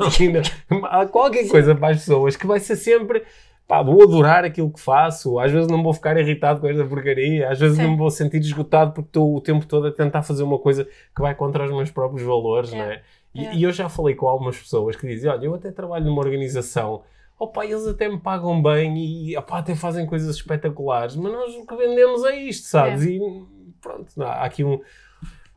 há 0.84 1.04
qualquer 1.04 1.46
coisa 1.48 1.74
para 1.74 1.90
as 1.90 1.98
pessoas 1.98 2.36
que 2.36 2.46
vai 2.46 2.58
ser 2.58 2.76
sempre 2.76 3.22
pá, 3.70 3.82
vou 3.82 4.02
adorar 4.02 4.44
aquilo 4.44 4.68
que 4.68 4.80
faço, 4.80 5.38
às 5.38 5.52
vezes 5.52 5.68
não 5.68 5.80
vou 5.80 5.94
ficar 5.94 6.16
irritado 6.18 6.60
com 6.60 6.66
esta 6.66 6.84
porcaria, 6.84 7.48
às 7.48 7.60
vezes 7.60 7.76
Sim. 7.76 7.84
não 7.84 7.92
me 7.92 7.96
vou 7.96 8.10
sentir 8.10 8.38
esgotado 8.38 8.90
porque 8.90 9.10
estou 9.10 9.36
o 9.36 9.40
tempo 9.40 9.64
todo 9.64 9.86
a 9.86 9.92
tentar 9.92 10.24
fazer 10.24 10.42
uma 10.42 10.58
coisa 10.58 10.84
que 11.14 11.22
vai 11.22 11.36
contra 11.36 11.64
os 11.64 11.70
meus 11.70 11.88
próprios 11.88 12.26
valores, 12.26 12.72
é. 12.72 12.76
não 12.76 12.84
é? 12.84 13.02
E, 13.32 13.46
é. 13.46 13.54
e, 13.54 13.62
eu 13.62 13.70
já 13.70 13.88
falei 13.88 14.16
com 14.16 14.26
algumas 14.26 14.58
pessoas 14.58 14.96
que 14.96 15.06
dizem, 15.06 15.30
olha, 15.30 15.44
eu 15.44 15.54
até 15.54 15.70
trabalho 15.70 16.04
numa 16.04 16.18
organização, 16.18 17.02
opa, 17.38 17.64
eles 17.64 17.86
até 17.86 18.08
me 18.08 18.18
pagam 18.18 18.60
bem 18.60 18.98
e 18.98 19.36
opa, 19.36 19.58
até 19.58 19.76
fazem 19.76 20.04
coisas 20.04 20.34
espetaculares, 20.34 21.14
mas 21.14 21.32
nós 21.32 21.54
o 21.54 21.64
que 21.64 21.76
vendemos 21.76 22.24
é 22.24 22.40
isto, 22.40 22.66
sabes? 22.66 23.06
É. 23.06 23.10
E 23.10 23.20
pronto, 23.80 24.20
há 24.20 24.44
aqui 24.46 24.64
um, 24.64 24.80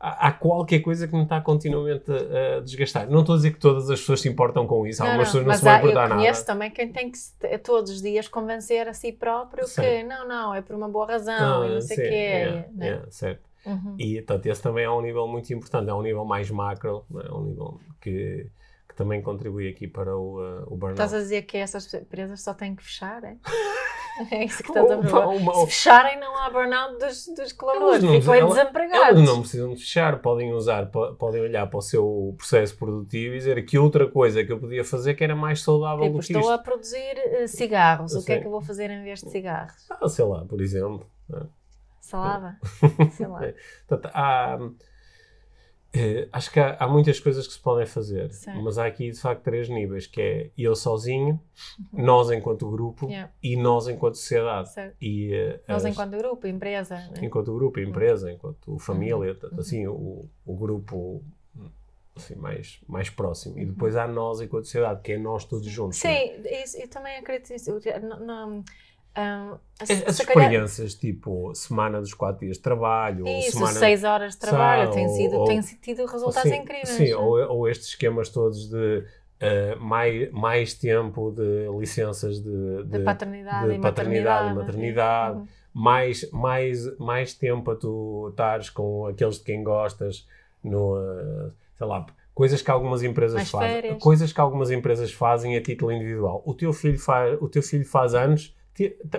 há, 0.04 0.32
qualquer 0.32 0.80
coisa 0.80 1.08
que 1.08 1.14
me 1.14 1.22
está 1.22 1.40
continuamente 1.40 2.10
a, 2.10 2.56
a, 2.56 2.60
desgastar. 2.60 3.08
Não 3.08 3.20
estou 3.20 3.34
a 3.34 3.36
dizer 3.36 3.52
que 3.52 3.58
todas 3.58 3.88
as 3.90 4.00
pessoas 4.00 4.20
se 4.20 4.28
importam 4.28 4.66
com 4.66 4.86
isso, 4.86 5.02
algumas 5.02 5.28
pessoas 5.28 5.46
não 5.46 5.54
se 5.54 5.64
vão 5.64 5.76
importar 5.76 6.02
nada. 6.02 6.14
Eu 6.14 6.16
conheço 6.18 6.46
também 6.46 6.70
quem 6.70 6.92
tem 6.92 7.10
que 7.10 7.18
todos 7.58 7.90
os 7.90 8.02
dias 8.02 8.28
convencer 8.28 8.86
a 8.86 8.92
si 8.92 9.12
próprio 9.12 9.66
sim. 9.66 9.80
que 9.80 10.02
não, 10.02 10.28
não, 10.28 10.54
é 10.54 10.60
por 10.60 10.76
uma 10.76 10.88
boa 10.88 11.06
razão 11.06 11.60
não, 11.60 11.66
e 11.66 11.74
não 11.74 11.80
sei 11.80 11.96
o 11.96 12.00
quê. 12.00 12.14
É, 12.14 12.68
né? 12.74 12.88
é, 12.88 13.10
certo. 13.10 13.42
Uhum. 13.64 13.96
E, 13.98 14.16
portanto, 14.16 14.46
esse 14.46 14.62
também 14.62 14.84
é 14.84 14.90
um 14.90 15.00
nível 15.00 15.26
muito 15.26 15.52
importante, 15.52 15.88
é 15.88 15.94
um 15.94 16.02
nível 16.02 16.24
mais 16.24 16.50
macro, 16.50 17.06
é 17.14 17.32
um 17.32 17.44
nível 17.44 17.80
que, 17.98 18.46
que 18.86 18.94
também 18.94 19.22
contribui 19.22 19.68
aqui 19.68 19.88
para 19.88 20.14
o, 20.14 20.38
uh, 20.38 20.64
o 20.66 20.76
burnout. 20.76 20.92
Estás 20.92 21.14
a 21.14 21.18
dizer 21.18 21.42
que 21.42 21.56
essas 21.56 21.92
empresas 21.94 22.42
só 22.42 22.52
têm 22.52 22.74
que 22.74 22.84
fechar, 22.84 23.24
é? 23.24 23.36
É 24.30 24.44
isso 24.44 24.62
que 24.62 24.68
estás 24.68 24.90
a 24.90 24.98
provar. 24.98 25.34
Se 25.34 25.66
fecharem, 25.66 26.20
não 26.20 26.36
há 26.38 26.50
burnout 26.50 26.98
dos, 26.98 27.26
dos 27.28 27.52
colaboradores, 27.52 28.24
ficam 28.24 28.48
desempregados. 28.48 29.18
Elas 29.18 29.28
não 29.28 29.40
precisam 29.40 29.74
de 29.74 29.80
fechar, 29.80 30.20
podem 30.20 30.52
usar, 30.52 30.86
podem 30.86 31.42
olhar 31.42 31.66
para 31.66 31.78
o 31.78 31.82
seu 31.82 32.34
processo 32.36 32.76
produtivo 32.76 33.34
e 33.34 33.38
dizer 33.38 33.64
que 33.64 33.78
outra 33.78 34.08
coisa 34.08 34.44
que 34.44 34.52
eu 34.52 34.58
podia 34.58 34.84
fazer 34.84 35.14
que 35.14 35.24
era 35.24 35.34
mais 35.34 35.62
saudável 35.62 36.04
tipo, 36.04 36.18
do 36.18 36.18
que 36.20 36.26
estou 36.26 36.42
isto. 36.42 36.52
a 36.52 36.58
produzir 36.58 37.42
uh, 37.42 37.48
cigarros, 37.48 38.12
eu 38.12 38.18
o 38.18 38.20
que 38.20 38.26
sei. 38.26 38.36
é 38.36 38.40
que 38.40 38.46
eu 38.46 38.50
vou 38.50 38.62
fazer 38.62 38.90
em 38.90 39.02
vez 39.02 39.20
de 39.20 39.30
cigarros? 39.30 39.86
Ah, 39.90 40.08
sei 40.08 40.24
lá, 40.24 40.44
por 40.44 40.60
exemplo. 40.60 41.06
É? 41.32 41.46
Salada? 42.00 42.58
sei 43.16 43.26
lá. 43.26 43.40
Portanto, 43.88 44.12
há 44.14 44.58
Uh, 45.94 46.28
acho 46.32 46.50
que 46.50 46.58
há, 46.58 46.76
há, 46.80 46.88
muitas 46.88 47.20
coisas 47.20 47.46
que 47.46 47.52
se 47.52 47.60
podem 47.60 47.86
fazer, 47.86 48.32
certo. 48.32 48.60
mas 48.62 48.78
há 48.78 48.86
aqui 48.86 49.12
de 49.12 49.20
facto 49.20 49.42
três 49.42 49.68
níveis, 49.68 50.08
que 50.08 50.20
é 50.20 50.50
eu 50.58 50.74
sozinho, 50.74 51.40
uhum. 51.92 52.04
nós 52.04 52.32
enquanto 52.32 52.68
grupo 52.68 53.06
yeah. 53.06 53.32
e 53.40 53.56
nós 53.56 53.86
enquanto 53.86 54.16
sociedade. 54.16 54.70
E, 55.00 55.32
uh, 55.32 55.60
nós 55.68 55.84
as, 55.84 55.92
enquanto 55.92 56.18
grupo, 56.18 56.48
empresa. 56.48 56.96
Né? 56.96 57.20
Enquanto 57.22 57.54
grupo, 57.54 57.78
empresa, 57.78 58.32
enquanto 58.32 58.76
família, 58.80 59.38
uhum. 59.40 59.60
assim, 59.60 59.86
o, 59.86 60.28
o 60.44 60.56
grupo 60.56 61.22
assim, 62.16 62.34
mais, 62.36 62.80
mais 62.88 63.10
próximo. 63.10 63.58
E 63.58 63.64
depois 63.64 63.96
há 63.96 64.06
nós 64.06 64.40
enquanto 64.40 64.64
sociedade, 64.64 65.00
que 65.00 65.12
é 65.12 65.18
nós 65.18 65.44
todos 65.44 65.66
juntos. 65.66 65.98
Sim, 65.98 66.08
né? 66.08 66.62
isso, 66.62 66.76
eu 66.76 66.88
também 66.88 67.16
acredito 67.18 67.52
nisso. 67.52 67.70
Um, 69.16 69.56
as, 69.78 69.90
as 69.90 70.18
experiências 70.18 70.94
calhar... 70.94 71.14
tipo 71.14 71.54
semana 71.54 72.00
dos 72.00 72.12
quatro 72.14 72.44
dias 72.44 72.56
de 72.56 72.62
trabalho 72.64 73.28
Isso, 73.28 73.46
ou 73.46 73.52
semana 73.52 73.78
seis 73.78 74.02
horas 74.02 74.34
de 74.34 74.40
trabalho 74.40 74.90
tem 74.90 75.08
sido 75.08 75.36
ou, 75.36 75.44
tem 75.44 75.60
tido 75.60 76.04
resultados 76.04 76.50
sim, 76.50 76.58
incríveis 76.58 76.88
sim 76.88 77.12
ou, 77.12 77.38
ou, 77.48 77.68
estes 77.68 77.88
esquemas 77.90 78.28
todos 78.28 78.68
de 78.68 79.04
uh, 79.40 79.80
mais, 79.80 80.32
mais 80.32 80.74
tempo 80.74 81.30
de 81.30 81.68
licenças 81.78 82.40
de, 82.40 82.82
de, 82.84 82.98
de 82.98 83.04
paternidade, 83.04 83.68
de 83.68 83.74
e 83.76 83.80
paternidade 83.80 84.50
e 84.50 84.54
maternidade 84.54 85.38
uhum. 85.38 85.46
mais, 85.72 86.30
mais, 86.32 86.98
mais 86.98 87.34
tempo 87.34 87.70
a 87.70 87.76
tu 87.76 88.30
estares 88.30 88.68
com 88.68 89.06
aqueles 89.06 89.38
de 89.38 89.44
quem 89.44 89.62
gostas 89.62 90.26
no 90.62 90.96
uh, 90.96 91.52
sei 91.78 91.86
lá 91.86 92.04
coisas 92.34 92.60
que 92.60 92.70
algumas 92.70 93.04
empresas 93.04 93.36
mais 93.36 93.50
fazem 93.50 93.68
férias. 93.68 94.02
coisas 94.02 94.32
que 94.32 94.40
algumas 94.40 94.72
empresas 94.72 95.12
fazem 95.12 95.56
a 95.56 95.62
título 95.62 95.92
individual 95.92 96.42
o 96.44 96.52
teu 96.52 96.72
filho 96.72 96.98
faz 96.98 97.40
o 97.40 97.48
teu 97.48 97.62
filho 97.62 97.86
faz 97.86 98.12
anos 98.12 98.52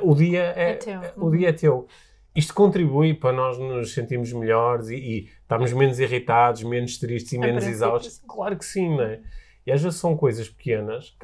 o 0.01 0.15
dia 0.15 0.53
é, 0.55 0.71
é 0.71 0.73
teu. 0.75 1.01
o 1.17 1.31
dia 1.31 1.49
é 1.49 1.53
teu. 1.53 1.87
Isto 2.35 2.53
contribui 2.53 3.13
para 3.13 3.31
nós 3.31 3.57
nos 3.57 3.93
sentirmos 3.93 4.33
melhores 4.33 4.89
e, 4.89 4.95
e 4.95 5.29
estarmos 5.41 5.71
menos 5.71 5.99
irritados, 5.99 6.63
menos 6.63 6.97
tristes 6.97 7.31
e 7.31 7.37
menos 7.37 7.65
exaustos. 7.65 8.21
Claro 8.27 8.57
que 8.57 8.65
sim, 8.65 8.89
não 8.89 9.03
é? 9.03 9.21
E 9.65 9.71
às 9.71 9.81
vezes 9.81 9.99
são 9.99 10.15
coisas 10.15 10.49
pequenas. 10.49 11.15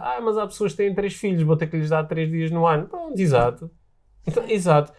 Ah, 0.00 0.20
mas 0.22 0.38
há 0.38 0.46
pessoas 0.46 0.72
que 0.72 0.78
têm 0.78 0.94
três 0.94 1.14
filhos, 1.14 1.42
vou 1.42 1.56
ter 1.56 1.66
que 1.66 1.76
lhes 1.76 1.90
dar 1.90 2.04
três 2.04 2.30
dias 2.30 2.50
no 2.50 2.66
ano. 2.66 2.88
Pronto, 2.88 3.18
exato. 3.20 3.70
Então, 4.26 4.48
exato. 4.48 4.92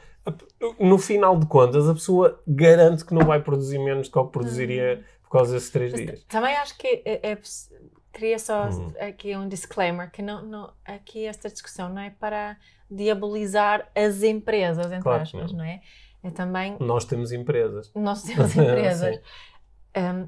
No 0.79 0.99
final 0.99 1.39
de 1.39 1.47
contas, 1.47 1.89
a 1.89 1.93
pessoa 1.93 2.39
garante 2.45 3.03
que 3.03 3.13
não 3.13 3.25
vai 3.25 3.41
produzir 3.41 3.79
menos 3.79 4.07
do 4.07 4.25
que 4.25 4.31
produziria 4.31 4.99
hum. 4.99 5.03
por 5.23 5.31
causa 5.31 5.53
desses 5.53 5.71
três 5.71 5.93
mas 5.93 6.01
dias. 6.01 6.23
Também 6.25 6.55
acho 6.57 6.77
que 6.77 7.01
é, 7.05 7.31
é 7.31 7.37
queria 8.13 8.39
só 8.39 8.67
hum. 8.69 8.93
aqui 8.99 9.35
um 9.35 9.47
disclaimer 9.47 10.11
que 10.11 10.21
não, 10.21 10.41
não, 10.43 10.73
aqui 10.85 11.25
esta 11.25 11.49
discussão 11.49 11.89
não 11.89 12.01
é 12.01 12.09
para 12.09 12.57
diabolizar 12.89 13.89
as 13.95 14.21
empresas, 14.21 14.87
entre 14.87 15.01
claro, 15.01 15.23
aspas, 15.23 15.51
não. 15.51 15.59
não. 15.59 15.65
é? 15.65 15.81
É 16.23 16.29
também... 16.29 16.77
Nós 16.79 17.05
temos 17.05 17.31
empresas. 17.31 17.91
Nós 17.95 18.23
temos 18.23 18.55
empresas. 18.55 19.19
um, 19.97 20.27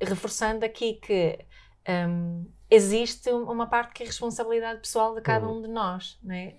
reforçando 0.00 0.64
aqui 0.64 0.94
que 0.94 1.38
um, 1.88 2.46
existe 2.70 3.30
uma 3.30 3.66
parte 3.66 3.94
que 3.94 4.02
é 4.02 4.06
responsabilidade 4.06 4.80
pessoal 4.80 5.14
de 5.14 5.20
cada 5.20 5.46
uhum. 5.46 5.58
um 5.58 5.62
de 5.62 5.68
nós, 5.68 6.18
né? 6.22 6.54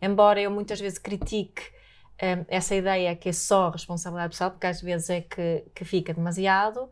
Embora 0.00 0.40
eu 0.40 0.50
muitas 0.50 0.80
vezes 0.80 0.98
critique 0.98 1.62
um, 2.22 2.44
essa 2.48 2.74
ideia 2.74 3.14
que 3.16 3.28
é 3.28 3.32
só 3.32 3.70
responsabilidade 3.70 4.32
pessoal, 4.32 4.50
porque 4.50 4.66
às 4.66 4.80
vezes 4.80 5.10
é 5.10 5.20
que, 5.20 5.64
que 5.74 5.84
fica 5.84 6.12
demasiado, 6.12 6.90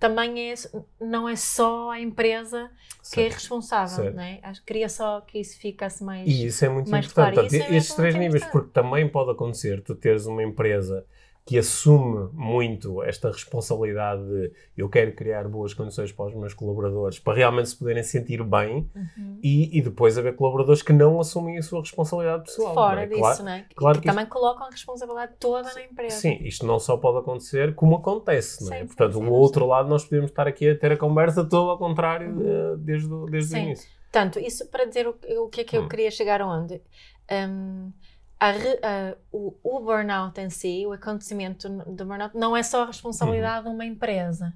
também 0.00 0.50
é, 0.50 0.54
não 0.98 1.28
é 1.28 1.36
só 1.36 1.90
a 1.90 2.00
empresa 2.00 2.70
certo. 3.02 3.14
que 3.14 3.20
é 3.20 3.28
responsável, 3.28 4.12
não 4.14 4.22
é? 4.22 4.40
Queria 4.66 4.88
só 4.88 5.20
que 5.20 5.38
isso 5.38 5.58
ficasse 5.58 6.02
mais 6.02 6.26
E 6.26 6.46
isso 6.46 6.64
é 6.64 6.70
muito 6.70 6.88
importante. 6.88 7.12
Claro. 7.14 7.34
Portanto, 7.34 7.54
é 7.54 7.76
estes 7.76 7.94
três 7.94 8.14
níveis, 8.14 8.44
porque 8.46 8.70
também 8.72 9.06
pode 9.06 9.30
acontecer 9.30 9.82
tu 9.82 9.94
teres 9.94 10.24
uma 10.24 10.42
empresa 10.42 11.04
que 11.50 11.58
assume 11.58 12.30
muito 12.32 13.02
esta 13.02 13.28
responsabilidade 13.28 14.22
de 14.22 14.52
eu 14.76 14.88
quero 14.88 15.12
criar 15.16 15.48
boas 15.48 15.74
condições 15.74 16.12
para 16.12 16.26
os 16.26 16.34
meus 16.36 16.54
colaboradores 16.54 17.18
para 17.18 17.34
realmente 17.34 17.70
se 17.70 17.76
poderem 17.76 18.04
sentir 18.04 18.40
bem 18.44 18.88
uhum. 18.94 19.40
e, 19.42 19.76
e, 19.76 19.82
depois 19.82 20.16
haver 20.16 20.36
colaboradores 20.36 20.80
que 20.80 20.92
não 20.92 21.18
assumem 21.18 21.58
a 21.58 21.62
sua 21.62 21.80
responsabilidade 21.80 22.44
pessoal. 22.44 22.72
Fora 22.72 23.02
é? 23.02 23.06
disso, 23.06 23.18
claro, 23.18 23.42
não 23.42 23.50
é? 23.50 23.66
Claro 23.74 23.98
que, 23.98 24.02
que 24.02 24.08
também 24.08 24.22
isto... 24.22 24.32
colocam 24.32 24.68
a 24.68 24.70
responsabilidade 24.70 25.32
toda 25.40 25.74
na 25.74 25.82
empresa. 25.82 26.20
Sim, 26.20 26.38
isto 26.42 26.64
não 26.64 26.78
só 26.78 26.96
pode 26.96 27.18
acontecer 27.18 27.74
como 27.74 27.96
acontece, 27.96 28.64
não 28.64 28.72
é? 28.72 28.78
Sim, 28.82 28.86
Portanto, 28.86 29.14
sim, 29.14 29.18
sim, 29.18 29.26
o 29.26 29.32
outro 29.32 29.66
lado 29.66 29.88
nós 29.88 30.04
podemos 30.04 30.30
estar 30.30 30.46
aqui 30.46 30.70
a 30.70 30.78
ter 30.78 30.92
a 30.92 30.96
conversa 30.96 31.44
todo 31.44 31.68
ao 31.68 31.78
contrário 31.78 32.30
uhum. 32.30 32.76
desde, 32.78 33.08
desde 33.28 33.56
o 33.56 33.58
início. 33.58 33.90
Portanto, 34.02 34.38
isso 34.38 34.68
para 34.68 34.84
dizer 34.84 35.08
o, 35.08 35.16
o 35.42 35.48
que 35.48 35.62
é 35.62 35.64
que 35.64 35.76
eu 35.76 35.82
hum. 35.82 35.88
queria 35.88 36.12
chegar 36.12 36.40
aonde. 36.40 36.80
Um, 37.28 37.92
a, 38.40 38.48
a, 38.50 39.16
o, 39.30 39.54
o, 39.62 39.80
burnout 39.80 40.40
em 40.40 40.48
si, 40.48 40.86
o 40.86 40.92
acontecimento 40.92 41.68
do 41.68 42.06
burnout, 42.06 42.34
não 42.34 42.56
é 42.56 42.62
só 42.62 42.84
a 42.84 42.86
responsabilidade 42.86 43.66
uhum. 43.66 43.72
de 43.72 43.76
uma 43.76 43.84
empresa. 43.84 44.54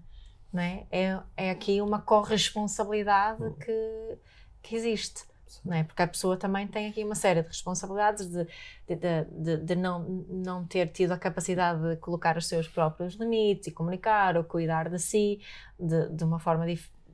Não 0.51 0.63
é? 0.63 0.87
É, 0.91 1.21
é 1.37 1.51
aqui 1.51 1.83
uma 1.83 2.01
corresponsabilidade 2.01 3.43
uhum. 3.43 3.53
que, 3.55 4.19
que 4.63 4.75
existe. 4.75 5.25
Não 5.63 5.77
é? 5.77 5.85
Porque 5.85 6.03
a 6.03 6.09
pessoa 6.09 6.37
também 6.37 6.67
tem 6.67 6.89
aqui 6.89 7.05
uma 7.05 7.15
série 7.15 7.43
de 7.43 7.49
responsabilidades 7.49 8.27
de, 8.27 8.47
de, 8.89 9.25
de, 9.31 9.57
de, 9.59 9.77
não, 9.77 10.01
não 10.29 10.65
ter 10.67 10.89
tido 10.89 11.13
a 11.13 11.19
capacidade 11.19 11.81
de 11.91 11.97
colocar 11.97 12.37
os 12.37 12.47
seus 12.47 12.67
próprios 12.67 13.15
limites 13.15 13.67
e 13.67 13.71
comunicar 13.71 14.37
ou 14.37 14.45
cuidar 14.45 14.89
de 14.89 14.99
si 14.99 15.41
de, 15.79 16.09
de 16.09 16.25
uma 16.25 16.39
forma 16.39 16.65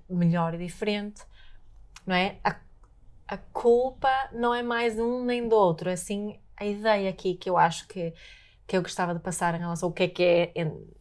melhor 0.09 0.55
e 0.55 0.59
diferente. 0.59 1.23
Não 2.07 2.15
é? 2.15 2.39
A, 2.45 2.57
a 3.29 3.37
culpa 3.37 4.11
não 4.33 4.55
é 4.55 4.63
mais 4.63 4.99
um 4.99 5.25
nem 5.25 5.49
do 5.49 5.57
outro, 5.57 5.91
assim 5.91 6.39
a 6.61 6.67
ideia 6.67 7.09
aqui 7.09 7.35
que 7.35 7.49
eu 7.49 7.57
acho 7.57 7.89
que, 7.89 8.13
que 8.67 8.77
eu 8.77 8.83
gostava 8.83 9.15
de 9.15 9.21
passar 9.21 9.55
em 9.55 9.59
relação 9.59 9.89
ao 9.89 9.93
que 9.93 10.03
é 10.03 10.09
que 10.09 10.23
é, 10.23 10.53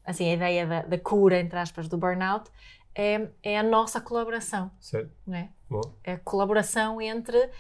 assim, 0.06 0.32
a 0.32 0.34
ideia 0.34 0.66
da, 0.66 0.82
da 0.84 0.98
cura, 0.98 1.38
entre 1.38 1.60
aspas, 1.60 1.90
do 1.90 1.98
burnout, 1.98 2.50
é, 2.96 3.30
é 3.44 3.60
a 3.60 3.64
nossa 3.64 4.00
colaboração. 4.00 4.72
Certo. 4.80 5.12
É? 5.32 5.50
é 6.04 6.14
a 6.14 6.20
colaboração 6.20 7.00
entre 7.02 7.52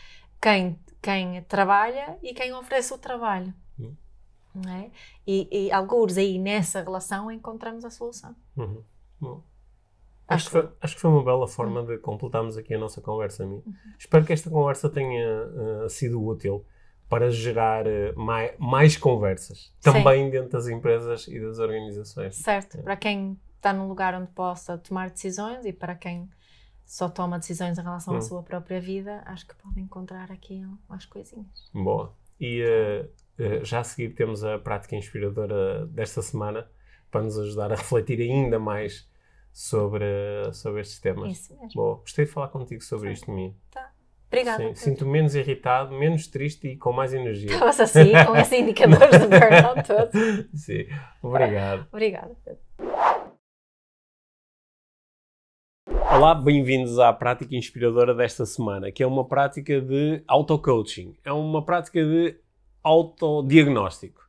quem, 0.41 0.79
quem 1.01 1.43
trabalha 1.43 2.17
e 2.23 2.33
quem 2.33 2.53
oferece 2.53 2.93
o 2.93 2.97
trabalho. 2.97 3.53
Uhum. 3.77 3.95
É? 4.67 4.89
E, 5.27 5.65
e 5.67 5.71
alguns 5.71 6.17
aí 6.17 6.39
nessa 6.39 6.81
relação 6.81 7.29
encontramos 7.29 7.83
a 7.83 7.89
solução. 7.89 8.33
Uhum. 8.55 8.81
Bom. 9.19 9.43
Acho, 10.27 10.45
que 10.45 10.51
foi, 10.51 10.69
acho 10.79 10.95
que 10.95 11.01
foi 11.01 11.09
uma 11.09 11.23
bela 11.23 11.47
forma 11.47 11.81
uhum. 11.81 11.87
de 11.87 11.97
completarmos 11.97 12.55
aqui 12.55 12.73
a 12.73 12.79
nossa 12.79 13.01
conversa. 13.01 13.45
Uhum. 13.45 13.61
Espero 13.97 14.25
que 14.25 14.31
esta 14.31 14.49
conversa 14.49 14.89
tenha 14.89 15.45
uh, 15.47 15.89
sido 15.89 16.23
útil 16.23 16.65
para 17.10 17.32
gerar 17.32 17.88
eh, 17.88 18.14
mais, 18.16 18.53
mais 18.60 18.95
conversas, 18.95 19.74
também 19.82 20.26
Sim. 20.26 20.30
dentro 20.30 20.51
das 20.51 20.68
empresas 20.68 21.28
e 21.28 21.39
das 21.39 21.57
organizações. 21.57 22.36
Certo, 22.36 22.78
é. 22.78 22.82
para 22.84 22.95
quem 22.95 23.38
está 23.55 23.74
num 23.74 23.88
lugar 23.88 24.14
onde 24.14 24.32
possa 24.32 24.78
tomar 24.78 25.10
decisões 25.10 25.66
e 25.66 25.74
para 25.74 25.95
quem 25.95 26.30
só 26.86 27.10
toma 27.10 27.39
decisões 27.39 27.78
em 27.78 27.82
relação 27.82 28.14
hum. 28.14 28.18
à 28.18 28.22
sua 28.22 28.43
própria 28.43 28.80
vida, 28.80 29.24
acho 29.26 29.47
que 29.47 29.55
pode 29.55 29.80
encontrar 29.80 30.32
aqui 30.32 30.64
umas 30.88 31.05
coisinhas. 31.05 31.70
Boa. 31.74 32.14
E 32.39 32.64
uh, 32.64 33.66
já 33.66 33.80
a 33.80 33.84
seguir 33.84 34.14
temos 34.14 34.43
a 34.43 34.57
prática 34.57 34.95
inspiradora 34.95 35.86
desta 35.88 36.22
semana 36.22 36.70
para 37.12 37.22
nos 37.22 37.38
ajudar 37.38 37.72
a 37.72 37.76
refletir 37.76 38.22
ainda 38.22 38.60
mais 38.60 39.10
sobre, 39.51 40.05
sobre 40.53 40.82
estes 40.82 40.99
temas. 40.99 41.32
Isso 41.32 41.53
mesmo. 41.53 41.74
Boa. 41.74 41.95
Gostei 41.97 42.26
de 42.26 42.32
falar 42.32 42.47
contigo 42.47 42.84
sobre 42.84 43.12
isto, 43.12 43.30
Mia. 43.32 43.53
Tá. 43.72 43.91
Obrigada. 44.32 44.63
Sim, 44.63 44.75
sinto 44.75 45.07
menos 45.07 45.34
irritado, 45.34 45.91
menos 45.97 46.27
triste 46.27 46.67
e 46.67 46.77
com 46.77 46.93
mais 46.93 47.15
energia. 47.15 47.51
Estavas 47.51 47.80
assim, 47.80 48.11
com 48.27 48.36
esses 48.36 48.53
indicadores 48.59 49.19
de 49.19 49.27
burnout 49.27 49.84
todos. 49.88 50.45
Sim, 50.53 50.86
obrigado. 51.23 51.88
Obrigada. 51.91 52.36
Olá, 56.11 56.36
bem-vindos 56.36 56.99
à 56.99 57.11
prática 57.11 57.55
inspiradora 57.55 58.13
desta 58.13 58.45
semana, 58.45 58.91
que 58.91 59.01
é 59.01 59.07
uma 59.07 59.27
prática 59.27 59.82
de 59.82 60.21
auto-coaching. 60.27 61.15
É 61.25 61.32
uma 61.32 61.65
prática 61.65 61.99
de 62.03 62.36
autodiagnóstico. 62.84 64.21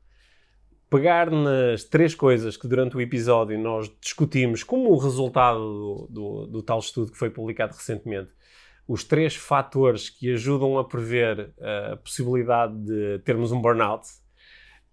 Pegar 0.89 1.31
nas 1.31 1.85
três 1.85 2.15
coisas 2.15 2.57
que 2.57 2.67
durante 2.67 2.97
o 2.97 3.03
episódio 3.03 3.59
nós 3.59 3.95
discutimos 4.01 4.65
como 4.65 4.97
resultado 4.97 5.59
do, 5.61 6.07
do, 6.09 6.47
do 6.47 6.63
tal 6.63 6.79
estudo 6.79 7.13
que 7.13 7.19
foi 7.19 7.29
publicado 7.29 7.77
recentemente 7.77 8.33
os 8.93 9.05
três 9.05 9.37
fatores 9.37 10.11
que 10.11 10.33
ajudam 10.33 10.77
a 10.77 10.83
prever 10.83 11.55
a 11.93 11.97
possibilidade 11.97 12.77
de 12.77 13.21
termos 13.21 13.53
um 13.53 13.63
burnout, 13.63 14.05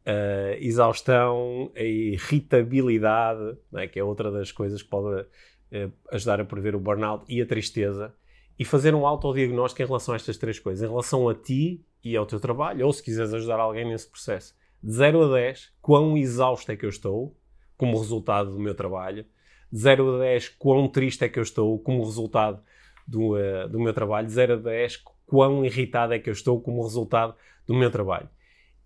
a 0.06 0.56
exaustão, 0.60 1.72
a 1.76 1.82
irritabilidade, 1.82 3.58
é? 3.74 3.88
que 3.88 4.00
é 4.00 4.04
outra 4.04 4.32
das 4.32 4.52
coisas 4.52 4.84
que 4.84 4.88
pode 4.88 5.22
uh, 5.22 5.92
ajudar 6.12 6.40
a 6.40 6.46
prever 6.46 6.76
o 6.76 6.80
burnout, 6.80 7.26
e 7.28 7.42
a 7.42 7.46
tristeza, 7.48 8.14
e 8.60 8.64
fazer 8.64 8.94
um 8.94 9.08
autodiagnóstico 9.08 9.82
em 9.82 9.88
relação 9.88 10.14
a 10.14 10.18
estas 10.18 10.38
três 10.38 10.60
coisas, 10.60 10.88
em 10.88 10.92
relação 10.92 11.28
a 11.28 11.34
ti 11.34 11.84
e 12.04 12.16
ao 12.16 12.28
teu 12.28 12.40
trabalho, 12.40 12.86
ou 12.86 12.94
se 12.94 13.02
quiseres 13.02 13.34
ajudar 13.34 13.60
alguém 13.60 13.90
nesse 13.90 14.08
processo. 14.08 14.56
De 14.84 14.94
0 14.94 15.24
a 15.24 15.34
10, 15.40 15.74
quão 15.82 16.16
exausto 16.16 16.72
é 16.72 16.76
que 16.76 16.86
eu 16.86 16.90
estou 16.90 17.36
como 17.76 17.98
resultado 17.98 18.52
do 18.52 18.60
meu 18.60 18.76
trabalho. 18.76 19.26
De 19.72 19.80
0 19.80 20.18
a 20.18 20.20
10, 20.20 20.50
quão 20.50 20.88
triste 20.88 21.26
é 21.26 21.30
que 21.30 21.40
eu 21.40 21.44
estou 21.44 21.80
como 21.80 22.04
resultado 22.04 22.62
do, 23.08 23.36
uh, 23.36 23.70
do 23.70 23.80
meu 23.80 23.94
trabalho, 23.94 24.28
0 24.28 24.54
a 24.54 24.58
10, 24.58 25.04
quão 25.26 25.64
irritado 25.64 26.14
é 26.14 26.20
que 26.20 26.30
eu 26.30 26.34
estou 26.34 26.60
como 26.62 26.84
resultado 26.84 27.34
do 27.66 27.74
meu 27.74 27.90
trabalho. 27.90 28.30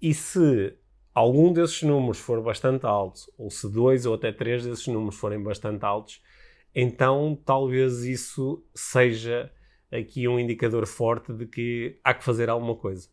E 0.02 0.14
se 0.14 0.76
algum 1.14 1.52
desses 1.52 1.82
números 1.84 2.20
for 2.20 2.42
bastante 2.42 2.86
alto, 2.86 3.22
ou 3.38 3.50
se 3.50 3.70
dois 3.72 4.06
ou 4.06 4.14
até 4.14 4.32
três 4.32 4.66
desses 4.66 4.88
números 4.88 5.16
forem 5.16 5.42
bastante 5.42 5.84
altos, 5.84 6.22
então 6.74 7.38
talvez 7.46 8.04
isso 8.04 8.64
seja 8.74 9.52
aqui 9.92 10.28
um 10.28 10.40
indicador 10.40 10.86
forte 10.86 11.34
de 11.34 11.46
que 11.46 12.00
há 12.04 12.14
que 12.14 12.24
fazer 12.24 12.50
alguma 12.50 12.76
coisa. 12.76 13.10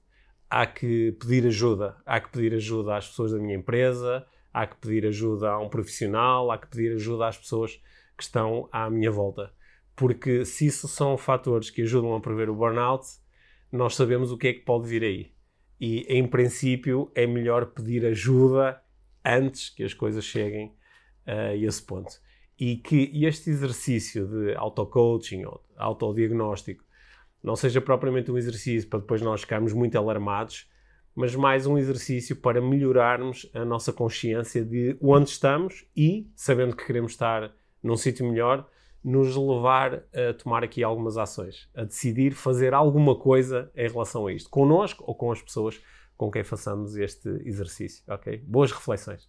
Há 0.49 0.67
que 0.67 1.13
pedir 1.21 1.47
ajuda. 1.47 1.97
Há 2.07 2.21
que 2.21 2.31
pedir 2.31 2.55
ajuda 2.55 2.97
às 2.97 3.09
pessoas 3.09 3.33
da 3.33 3.39
minha 3.39 3.57
empresa, 3.57 4.25
há 4.53 4.67
que 4.67 4.77
pedir 4.77 5.07
ajuda 5.07 5.51
a 5.51 5.59
um 5.59 5.69
profissional, 5.69 6.51
há 6.51 6.57
que 6.57 6.69
pedir 6.69 6.95
ajuda 6.95 7.27
às 7.27 7.37
pessoas 7.37 7.81
que 8.17 8.23
estão 8.23 8.69
à 8.73 8.89
minha 8.89 9.11
volta 9.11 9.53
porque 9.99 10.45
se 10.45 10.67
isso 10.67 10.87
são 10.87 11.19
fatores 11.19 11.71
que 11.71 11.83
ajudam 11.83 12.15
a 12.15 12.21
prever 12.21 12.49
o 12.49 12.55
burnout, 12.55 13.05
nós 13.71 13.97
sabemos 13.97 14.31
o 14.31 14.39
que 14.39 14.47
é 14.47 14.53
que 14.53 14.61
pode 14.61 14.89
vir 14.89 15.03
aí. 15.03 15.33
E, 15.81 16.03
em 16.09 16.25
princípio, 16.25 17.11
é 17.17 17.27
melhor 17.27 17.67
pedir 17.67 18.07
ajuda 18.07 18.81
antes 19.25 19.71
que 19.71 19.83
as 19.83 19.93
coisas 19.93 20.25
cheguem 20.25 20.69
uh, 21.27 21.51
a 21.51 21.57
esse 21.57 21.83
ponto. 21.83 22.13
E 22.57 22.77
que 22.77 23.11
este 23.25 23.51
exercício 23.51 24.25
de 24.29 24.55
auto-coaching 24.55 25.45
ou 25.45 25.65
autodiagnóstico 25.77 26.85
não 27.43 27.57
seja 27.57 27.81
propriamente 27.81 28.31
um 28.31 28.39
exercício 28.39 28.89
para 28.89 29.01
depois 29.01 29.21
nós 29.21 29.41
ficarmos 29.41 29.73
muito 29.73 29.99
alarmados, 29.99 30.71
mas 31.13 31.35
mais 31.35 31.67
um 31.67 31.77
exercício 31.77 32.37
para 32.37 32.61
melhorarmos 32.61 33.51
a 33.53 33.65
nossa 33.65 33.93
consciência 33.93 34.65
de 34.65 34.97
onde 35.03 35.31
estamos 35.31 35.85
e, 35.97 36.31
sabendo 36.37 36.77
que 36.77 36.87
queremos 36.87 37.13
estar 37.13 37.53
num 37.83 37.97
sítio 37.97 38.25
melhor, 38.29 38.69
nos 39.05 39.37
levar 39.37 40.05
a 40.13 40.35
tomar 40.35 40.65
aqui 40.65 40.83
algumas 40.83 41.17
ações, 41.17 41.69
a 41.75 41.85
decidir 41.85 42.33
fazer 42.33 42.75
alguma 42.75 43.19
coisa 43.19 43.71
em 43.75 43.89
relação 43.89 44.27
a 44.27 44.33
isto, 44.33 44.51
connosco 44.51 45.05
ou 45.07 45.15
com 45.15 45.31
as 45.31 45.41
pessoas 45.41 45.81
com 46.17 46.31
quem 46.31 46.43
façamos 46.43 46.97
este 46.97 47.29
exercício, 47.45 48.03
ok? 48.09 48.39
Boas 48.47 48.73
reflexões. 48.73 49.29